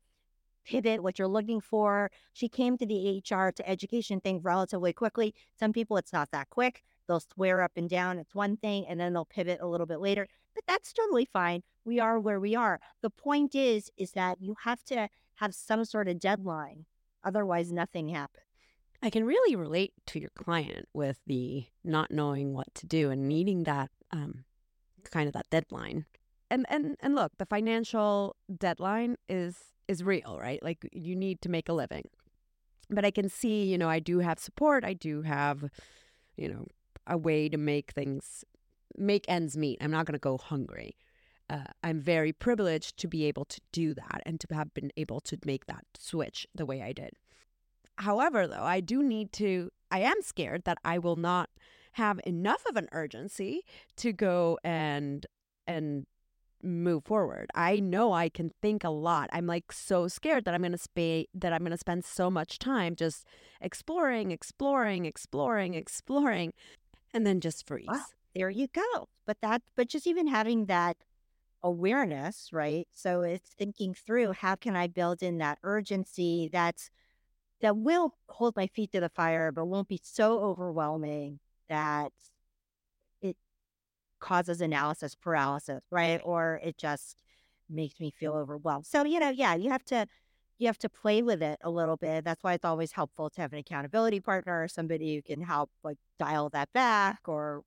pivot 0.65 1.03
what 1.03 1.19
you're 1.19 1.27
looking 1.27 1.61
for. 1.61 2.11
She 2.33 2.49
came 2.49 2.77
to 2.79 2.87
the 2.87 3.19
HR 3.19 3.51
to 3.51 3.69
education 3.69 4.21
thing 4.21 4.41
relatively 4.43 4.93
quickly. 4.93 5.35
Some 5.59 5.73
people, 5.73 5.97
it's 5.97 6.13
not 6.13 6.31
that 6.31 6.51
quick. 6.51 6.83
They'll 7.09 7.21
swear 7.21 7.63
up 7.63 7.73
and 7.77 7.89
down. 7.89 8.19
It's 8.19 8.35
one 8.35 8.57
thing, 8.57 8.87
and 8.87 9.01
then 9.01 9.15
they'll 9.15 9.25
pivot 9.25 9.59
a 9.61 9.67
little 9.67 9.87
bit 9.87 10.01
later. 10.01 10.29
But 10.55 10.65
that's 10.69 10.93
totally 10.93 11.25
fine. 11.25 11.63
We 11.85 11.99
are 11.99 12.21
where 12.21 12.39
we 12.39 12.55
are. 12.55 12.81
The 13.03 13.11
point 13.11 13.55
is, 13.55 13.91
is 13.97 14.13
that 14.13 14.41
you 14.41 14.55
have 14.65 14.85
to 14.85 15.09
have 15.37 15.55
some 15.55 15.85
sort 15.85 16.09
of 16.09 16.21
deadline. 16.21 16.85
Otherwise, 17.25 17.73
nothing 17.73 18.09
happens. 18.09 18.48
I 19.03 19.11
can 19.11 19.25
really 19.25 19.55
relate 19.55 19.93
to 20.07 20.21
your 20.21 20.31
client 20.31 20.89
with 20.93 21.19
the 21.27 21.67
not 21.85 22.11
knowing 22.11 22.53
what 22.53 22.75
to 22.75 22.87
do 22.87 23.11
and 23.11 23.29
needing 23.29 23.65
that 23.65 23.91
um, 24.11 24.45
kind 25.05 25.29
of 25.29 25.35
that 25.35 25.51
deadline. 25.51 26.07
And 26.51 26.67
and 26.69 26.97
and 27.01 27.15
look, 27.15 27.33
the 27.39 27.47
financial 27.47 28.37
deadline 28.57 29.17
is 29.29 29.57
is 29.87 30.03
real, 30.03 30.39
right? 30.41 30.63
Like 30.63 30.89
you 30.93 31.15
need 31.15 31.41
to 31.43 31.49
make 31.49 31.69
a 31.69 31.73
living. 31.73 32.05
But 32.91 33.05
I 33.05 33.11
can 33.11 33.29
see, 33.29 33.65
you 33.65 33.77
know, 33.79 33.89
I 33.89 33.99
do 33.99 34.21
have 34.21 34.39
support. 34.39 34.83
I 34.83 34.95
do 34.95 35.23
have, 35.23 35.65
you 36.37 36.49
know, 36.49 36.67
a 37.07 37.19
way 37.19 37.49
to 37.49 37.59
make 37.59 37.93
things 37.93 38.45
make 38.97 39.27
ends 39.29 39.57
meet. 39.57 39.79
I'm 39.81 39.91
not 39.91 40.07
going 40.07 40.15
to 40.15 40.19
go 40.19 40.39
hungry. 40.39 40.97
Uh, 41.51 41.65
I'm 41.83 42.01
very 42.01 42.33
privileged 42.33 42.99
to 42.99 43.09
be 43.09 43.25
able 43.25 43.45
to 43.47 43.61
do 43.73 43.95
that 43.95 44.23
and 44.27 44.41
to 44.41 44.55
have 44.55 44.75
been 44.75 44.91
able 44.97 45.21
to 45.21 45.39
make 45.45 45.67
that 45.67 45.85
switch 45.97 46.47
the 46.55 46.67
way 46.67 46.83
I 46.83 46.93
did. 46.93 47.13
However, 47.99 48.47
though, 48.47 48.63
I 48.63 48.81
do 48.81 49.03
need 49.03 49.33
to, 49.35 49.71
I 49.91 50.01
am 50.01 50.23
scared 50.23 50.65
that 50.65 50.79
I 50.85 50.99
will 50.99 51.17
not 51.17 51.51
have 51.93 52.21
enough 52.25 52.65
of 52.69 52.77
an 52.77 52.89
urgency 52.93 53.63
to 53.97 54.13
go 54.13 54.59
and, 54.65 55.27
and, 55.67 56.07
move 56.63 57.05
forward. 57.05 57.49
I 57.55 57.79
know 57.79 58.13
I 58.13 58.29
can 58.29 58.51
think 58.61 58.83
a 58.83 58.91
lot. 58.91 59.31
I'm 59.33 59.47
like 59.47 59.71
so 59.71 60.09
scared 60.09 60.45
that 60.45 60.55
I'm 60.55 60.61
going 60.61 60.73
to 60.73 60.79
spay 60.79 61.27
that 61.35 61.53
I'm 61.53 61.61
going 61.61 61.71
to 61.71 61.79
spend 61.79 62.05
so 62.05 62.31
much 62.31 62.59
time 62.59 62.97
just 62.97 63.25
exploring, 63.61 64.33
exploring, 64.33 65.05
exploring, 65.05 65.75
exploring 65.75 66.53
and 67.15 67.27
then 67.27 67.41
just 67.41 67.67
freeze. 67.67 67.87
Wow, 67.89 68.05
there 68.35 68.51
you 68.51 68.67
go. 68.69 69.09
But 69.27 69.41
that 69.43 69.63
but 69.77 69.89
just 69.89 70.07
even 70.07 70.27
having 70.27 70.67
that 70.67 70.97
awareness, 71.63 72.51
right? 72.53 72.87
So 72.93 73.23
it's 73.23 73.51
thinking 73.51 73.95
through 73.95 74.33
how 74.33 74.55
can 74.55 74.77
I 74.77 74.87
build 74.87 75.23
in 75.23 75.39
that 75.39 75.59
urgency 75.63 76.49
that's 76.53 76.91
that 77.61 77.77
will 77.77 78.15
hold 78.29 78.57
my 78.57 78.67
feet 78.67 78.93
to 78.93 79.01
the 79.01 79.09
fire, 79.09 79.53
but 79.53 79.67
won't 79.67 79.89
be 79.89 80.01
so 80.03 80.41
overwhelming 80.41 81.41
that 81.69 82.13
it 83.21 83.37
causes 84.21 84.61
analysis 84.61 85.15
paralysis, 85.15 85.83
right? 85.91 86.21
Or 86.25 86.61
it 86.63 86.79
just 86.79 87.23
makes 87.69 88.01
me 88.01 88.11
feel 88.11 88.33
mm. 88.33 88.41
overwhelmed. 88.41 88.87
So, 88.87 89.05
you 89.05 89.19
know, 89.21 89.31
yeah, 89.31 89.55
you 89.55 89.71
have 89.71 89.85
to 89.87 90.07
you 90.59 90.67
have 90.67 90.79
to 90.79 90.89
play 90.89 91.23
with 91.23 91.41
it 91.41 91.59
a 91.63 91.71
little 91.71 91.97
bit. 91.97 92.25
That's 92.25 92.43
why 92.43 92.55
it's 92.55 92.65
always 92.65 92.91
helpful 92.93 93.31
to 93.31 93.41
have 93.41 93.53
an 93.53 93.61
accountability 93.61 94.19
partner 94.21 94.63
or 94.63 94.69
somebody 94.69 95.15
who 95.15 95.23
can 95.23 95.41
help 95.41 95.71
like 95.85 95.99
dial 96.19 96.49
that 96.51 96.73
back 96.73 97.21
or 97.27 97.63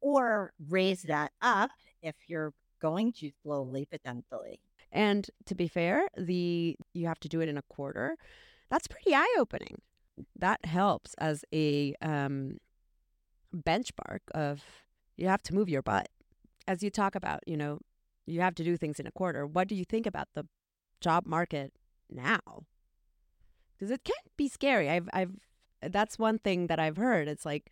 or 0.00 0.52
raise 0.68 1.02
that 1.02 1.32
up 1.40 1.70
if 2.02 2.14
you're 2.26 2.52
going 2.80 3.12
too 3.12 3.30
slowly 3.42 3.86
potentially. 3.86 4.60
And 4.92 5.28
to 5.46 5.54
be 5.54 5.68
fair, 5.68 6.08
the 6.16 6.76
you 6.92 7.06
have 7.06 7.20
to 7.20 7.28
do 7.28 7.40
it 7.40 7.48
in 7.48 7.58
a 7.58 7.62
quarter 7.62 8.16
that's 8.70 8.88
pretty 8.88 9.14
eye 9.14 9.36
opening. 9.38 9.80
That 10.38 10.64
helps 10.64 11.14
as 11.18 11.44
a 11.52 11.94
um, 12.00 12.58
benchmark 13.54 14.20
of 14.34 14.62
you 15.16 15.28
have 15.28 15.42
to 15.44 15.54
move 15.54 15.68
your 15.68 15.82
butt. 15.82 16.08
As 16.66 16.82
you 16.82 16.90
talk 16.90 17.14
about, 17.14 17.40
you 17.46 17.56
know, 17.56 17.78
you 18.26 18.40
have 18.40 18.54
to 18.56 18.64
do 18.64 18.76
things 18.76 18.98
in 18.98 19.06
a 19.06 19.12
quarter. 19.12 19.46
What 19.46 19.68
do 19.68 19.74
you 19.74 19.84
think 19.84 20.06
about 20.06 20.28
the 20.34 20.46
job 21.00 21.26
market 21.26 21.72
now? 22.10 22.64
Because 23.74 23.90
it 23.90 24.04
can 24.04 24.14
be 24.36 24.48
scary. 24.48 24.90
I've, 24.90 25.08
I've, 25.12 25.32
that's 25.82 26.18
one 26.18 26.38
thing 26.38 26.66
that 26.66 26.80
I've 26.80 26.96
heard. 26.96 27.28
It's 27.28 27.44
like, 27.44 27.70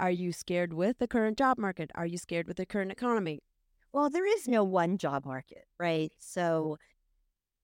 are 0.00 0.10
you 0.10 0.32
scared 0.32 0.72
with 0.72 0.98
the 0.98 1.06
current 1.06 1.38
job 1.38 1.58
market? 1.58 1.90
Are 1.94 2.06
you 2.06 2.18
scared 2.18 2.48
with 2.48 2.56
the 2.56 2.66
current 2.66 2.90
economy? 2.90 3.40
Well, 3.92 4.10
there 4.10 4.26
is 4.26 4.48
no 4.48 4.64
one 4.64 4.98
job 4.98 5.24
market, 5.24 5.66
right? 5.78 6.10
So 6.18 6.78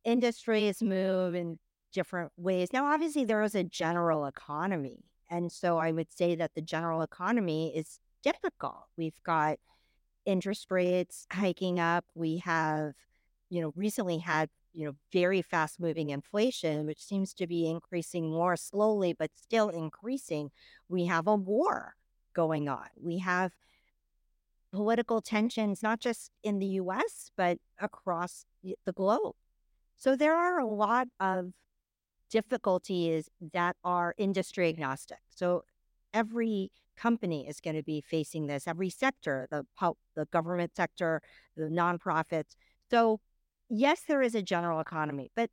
industries 0.04 0.82
move 0.82 1.34
in 1.34 1.58
different 1.98 2.30
ways. 2.36 2.72
Now, 2.72 2.86
obviously, 2.86 3.24
there 3.24 3.42
is 3.42 3.56
a 3.56 3.64
general 3.64 4.24
economy. 4.24 5.02
And 5.28 5.50
so 5.50 5.78
I 5.78 5.90
would 5.90 6.12
say 6.16 6.36
that 6.36 6.54
the 6.54 6.62
general 6.62 7.02
economy 7.02 7.76
is 7.76 7.98
difficult. 8.22 8.84
We've 8.96 9.20
got 9.24 9.58
interest 10.24 10.70
rates 10.70 11.26
hiking 11.32 11.80
up. 11.80 12.04
We 12.14 12.36
have, 12.44 12.92
you 13.50 13.60
know, 13.60 13.72
recently 13.74 14.18
had, 14.18 14.48
you 14.72 14.86
know, 14.86 14.92
very 15.12 15.42
fast 15.42 15.80
moving 15.80 16.10
inflation, 16.10 16.86
which 16.86 17.02
seems 17.02 17.34
to 17.34 17.48
be 17.48 17.68
increasing 17.68 18.30
more 18.30 18.56
slowly, 18.56 19.12
but 19.12 19.32
still 19.34 19.70
increasing. 19.70 20.50
We 20.88 21.06
have 21.06 21.26
a 21.26 21.34
war 21.34 21.96
going 22.32 22.68
on. 22.68 22.86
We 22.96 23.18
have 23.18 23.50
political 24.72 25.20
tensions, 25.20 25.82
not 25.82 25.98
just 25.98 26.30
in 26.44 26.60
the 26.60 26.78
US, 26.82 27.32
but 27.36 27.58
across 27.80 28.46
the 28.62 28.92
globe. 28.92 29.34
So 29.96 30.14
there 30.14 30.36
are 30.36 30.60
a 30.60 30.66
lot 30.66 31.08
of 31.18 31.52
difficulties 32.30 33.28
that 33.52 33.76
are 33.84 34.14
industry 34.18 34.68
agnostic. 34.68 35.18
So 35.34 35.64
every 36.12 36.70
company 36.96 37.46
is 37.48 37.60
going 37.60 37.76
to 37.76 37.82
be 37.82 38.00
facing 38.00 38.46
this, 38.46 38.66
every 38.66 38.90
sector, 38.90 39.46
the 39.50 39.64
the 40.14 40.26
government 40.26 40.72
sector, 40.76 41.22
the 41.56 41.64
nonprofits. 41.64 42.56
So 42.90 43.20
yes, 43.68 44.02
there 44.06 44.22
is 44.22 44.34
a 44.34 44.42
general 44.42 44.80
economy, 44.80 45.30
but 45.34 45.50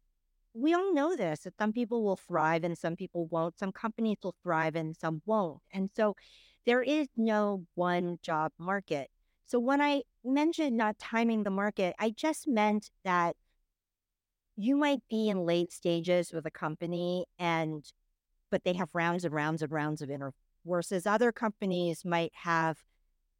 we 0.53 0.73
all 0.73 0.93
know 0.93 1.15
this 1.15 1.41
that 1.41 1.57
some 1.59 1.73
people 1.73 2.03
will 2.03 2.15
thrive 2.15 2.63
and 2.63 2.78
some 2.78 2.95
people 2.95 3.26
won't. 3.28 3.59
Some 3.59 3.71
companies 3.71 4.17
will 4.23 4.36
thrive 4.41 4.76
and 4.76 4.95
some 4.95 5.21
won't. 5.26 5.59
And 5.73 5.89
so 5.93 6.15
there 6.65 6.82
is 6.82 7.07
no 7.17 7.65
one 7.76 8.17
job 8.21 8.51
market. 8.57 9.09
So 9.47 9.59
when 9.59 9.82
I 9.82 10.03
mentioned 10.23 10.76
not 10.76 10.97
timing 10.97 11.43
the 11.43 11.51
market, 11.51 11.95
I 11.99 12.09
just 12.09 12.47
meant 12.47 12.89
that 13.03 13.36
you 14.58 14.76
might 14.76 15.01
be 15.10 15.30
in 15.30 15.45
late 15.45 15.72
stages 15.72 16.32
with 16.32 16.45
a 16.45 16.51
company 16.51 17.26
and 17.38 17.91
but 18.51 18.64
they 18.64 18.74
have 18.74 18.89
rounds 18.93 19.26
and 19.26 19.34
rounds 19.34 19.62
and 19.62 19.72
rounds 19.72 20.01
of 20.01 20.10
interviews 20.10 20.39
versus 20.66 21.06
other 21.06 21.32
companies 21.32 22.06
might 22.06 22.32
have 22.34 22.78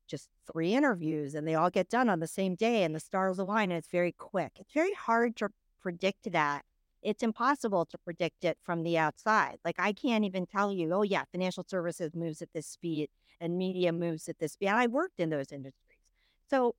just 0.08 0.30
three 0.52 0.74
interviews 0.74 1.34
and 1.34 1.48
they 1.48 1.56
all 1.56 1.70
get 1.70 1.90
done 1.90 2.10
on 2.10 2.20
the 2.20 2.28
same 2.28 2.56
day 2.56 2.84
and 2.84 2.94
the 2.94 3.00
stars 3.00 3.40
align 3.40 3.72
and 3.72 3.78
it's 3.80 3.88
very 3.88 4.12
quick. 4.12 4.52
It's 4.60 4.74
very 4.74 4.94
hard 4.94 5.36
to 5.38 5.50
predict 5.82 6.32
that. 6.32 6.64
It's 7.02 7.24
impossible 7.24 7.86
to 7.86 7.98
predict 8.00 8.44
it 8.44 8.58
from 8.64 8.84
the 8.84 8.98
outside. 8.98 9.58
Like 9.64 9.76
I 9.80 9.94
can't 9.94 10.26
even 10.26 10.46
tell 10.46 10.74
you, 10.74 10.92
oh 10.92 11.04
yeah, 11.04 11.24
financial 11.32 11.66
services 11.68 12.16
moves 12.16 12.42
at 12.42 12.50
this 12.54 12.68
speed 12.68 13.10
and 13.40 13.58
media 13.58 13.92
moves 13.92 14.28
at 14.28 14.40
this 14.40 14.54
speed. 14.54 14.68
And 14.68 14.78
I 14.78 14.88
worked 14.88 15.20
in 15.20 15.30
those 15.30 15.52
industries. 15.52 16.00
So 16.50 16.76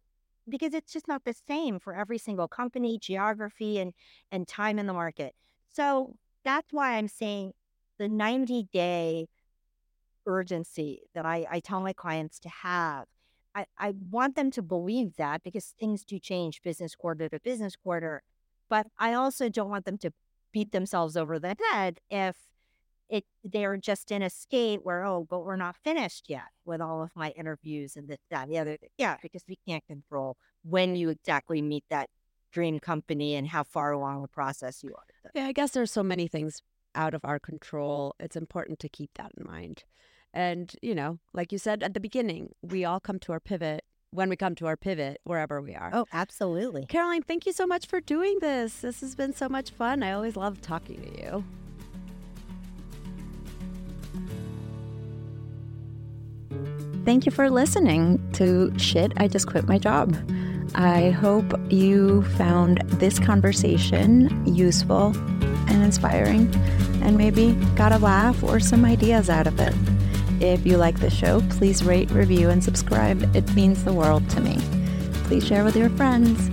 because 0.49 0.75
it's 0.75 0.93
just 0.93 1.09
not 1.09 1.25
the 1.25 1.35
same 1.35 1.79
for 1.79 1.95
every 1.95 2.19
single 2.19 2.49
company, 2.49 2.99
geography, 2.99 3.79
and 3.79 3.93
and 4.31 4.47
time 4.47 4.79
in 4.79 4.87
the 4.87 4.93
market. 4.93 5.35
So 5.69 6.17
that's 6.45 6.73
why 6.73 6.95
I'm 6.95 7.09
saying 7.09 7.53
the 7.99 8.09
90 8.09 8.65
day 8.73 9.27
urgency 10.27 11.03
that 11.15 11.25
I, 11.25 11.47
I 11.51 11.61
tell 11.61 11.81
my 11.81 11.93
clients 11.93 12.39
to 12.41 12.49
have. 12.49 13.07
I, 13.55 13.67
I 13.79 13.95
want 14.11 14.37
them 14.37 14.51
to 14.53 14.63
believe 14.63 15.17
that 15.17 15.43
because 15.43 15.75
things 15.79 16.05
do 16.05 16.19
change 16.19 16.63
business 16.63 16.95
quarter 16.95 17.29
to 17.29 17.41
business 17.41 17.75
quarter. 17.77 18.23
But 18.69 18.89
I 18.99 19.15
also 19.15 19.49
don't 19.49 19.71
want 19.71 19.87
them 19.87 19.99
to 19.99 20.11
beat 20.53 20.73
themselves 20.73 21.17
over 21.17 21.39
the 21.39 21.57
head 21.73 22.01
if 22.11 22.37
it 23.09 23.25
they're 23.45 23.77
just 23.77 24.11
in 24.11 24.23
a 24.23 24.31
state 24.31 24.81
where 24.85 25.05
oh 25.05 25.27
but 25.29 25.45
we're 25.45 25.57
not 25.57 25.77
finished 25.77 26.29
yet 26.29 26.49
with 26.65 26.81
all 26.81 27.03
of 27.03 27.11
my 27.15 27.31
interviews 27.31 27.97
and 27.97 28.09
this 28.09 28.19
that 28.31 28.45
and 28.45 28.53
the 28.53 28.59
other. 28.59 28.77
Yeah 28.99 29.17
because 29.23 29.45
we 29.49 29.59
can't 29.67 29.87
control 29.87 30.37
when 30.63 30.97
you 30.97 31.11
exactly 31.11 31.63
meet 31.63 31.85
that 31.91 32.11
dream 32.53 32.79
company 32.81 33.35
and 33.35 33.49
how 33.49 33.63
far 33.63 33.93
along 33.93 34.23
the 34.23 34.29
process 34.29 34.83
you 34.83 34.91
are 34.91 35.31
yeah 35.35 35.47
i 35.47 35.53
guess 35.53 35.73
there's 35.73 35.93
so 35.93 36.03
many 36.03 36.27
things 36.27 36.63
out 36.95 37.13
of 37.15 37.21
our 37.25 37.39
control 37.39 38.15
it's 38.19 38.37
important 38.37 38.79
to 38.79 38.89
keep 38.89 39.11
that 39.15 39.33
in 39.37 39.47
mind. 39.47 39.85
And 40.33 40.75
you 40.83 40.95
know 40.95 41.19
like 41.33 41.53
you 41.53 41.59
said 41.59 41.83
at 41.83 41.95
the 41.95 42.01
beginning 42.01 42.55
we 42.63 42.85
all 42.85 43.01
come 43.01 43.19
to 43.21 43.33
our 43.33 43.41
pivot 43.41 43.85
when 44.11 44.29
we 44.29 44.37
come 44.37 44.55
to 44.55 44.67
our 44.67 44.77
pivot 44.77 45.21
wherever 45.25 45.61
we 45.61 45.75
are. 45.75 45.91
Oh 45.93 46.07
absolutely. 46.13 46.87
Caroline 46.87 47.23
thank 47.23 47.47
you 47.47 47.53
so 47.53 47.67
much 47.67 47.87
for 47.87 48.01
doing 48.01 48.39
this. 48.41 48.81
This 48.81 49.01
has 49.01 49.15
been 49.15 49.35
so 49.35 49.49
much 49.49 49.71
fun. 49.71 50.03
I 50.03 50.13
always 50.13 50.37
love 50.37 50.61
talking 50.61 51.03
to 51.03 51.23
you 51.23 51.45
Thank 57.07 57.25
you 57.25 57.31
for 57.31 57.49
listening 57.49 58.21
to 58.33 58.77
Shit, 58.81 59.13
I 59.17 59.29
Just 59.29 59.47
Quit 59.47 59.69
My 59.69 59.79
Job. 59.79 60.19
I 60.75 61.11
hope 61.11 61.45
you 61.71 62.23
found 62.37 62.79
this 62.99 63.21
conversation 63.21 64.45
useful 64.45 65.17
and 65.69 65.85
inspiring 65.85 66.53
and 67.03 67.17
maybe 67.17 67.53
got 67.77 67.93
a 67.93 67.99
laugh 67.99 68.43
or 68.43 68.59
some 68.59 68.85
ideas 68.85 69.31
out 69.31 69.47
of 69.47 69.61
it. 69.61 69.73
If 70.43 70.67
you 70.67 70.79
like 70.79 70.99
the 70.99 71.09
show, 71.09 71.43
please 71.49 71.85
rate, 71.85 72.11
review, 72.11 72.51
and 72.51 72.63
subscribe. 72.63 73.37
It 73.37 73.55
means 73.55 73.85
the 73.85 73.93
world 73.93 74.29
to 74.31 74.41
me. 74.41 74.59
Please 75.29 75.47
share 75.47 75.63
with 75.63 75.77
your 75.77 75.91
friends. 75.91 76.51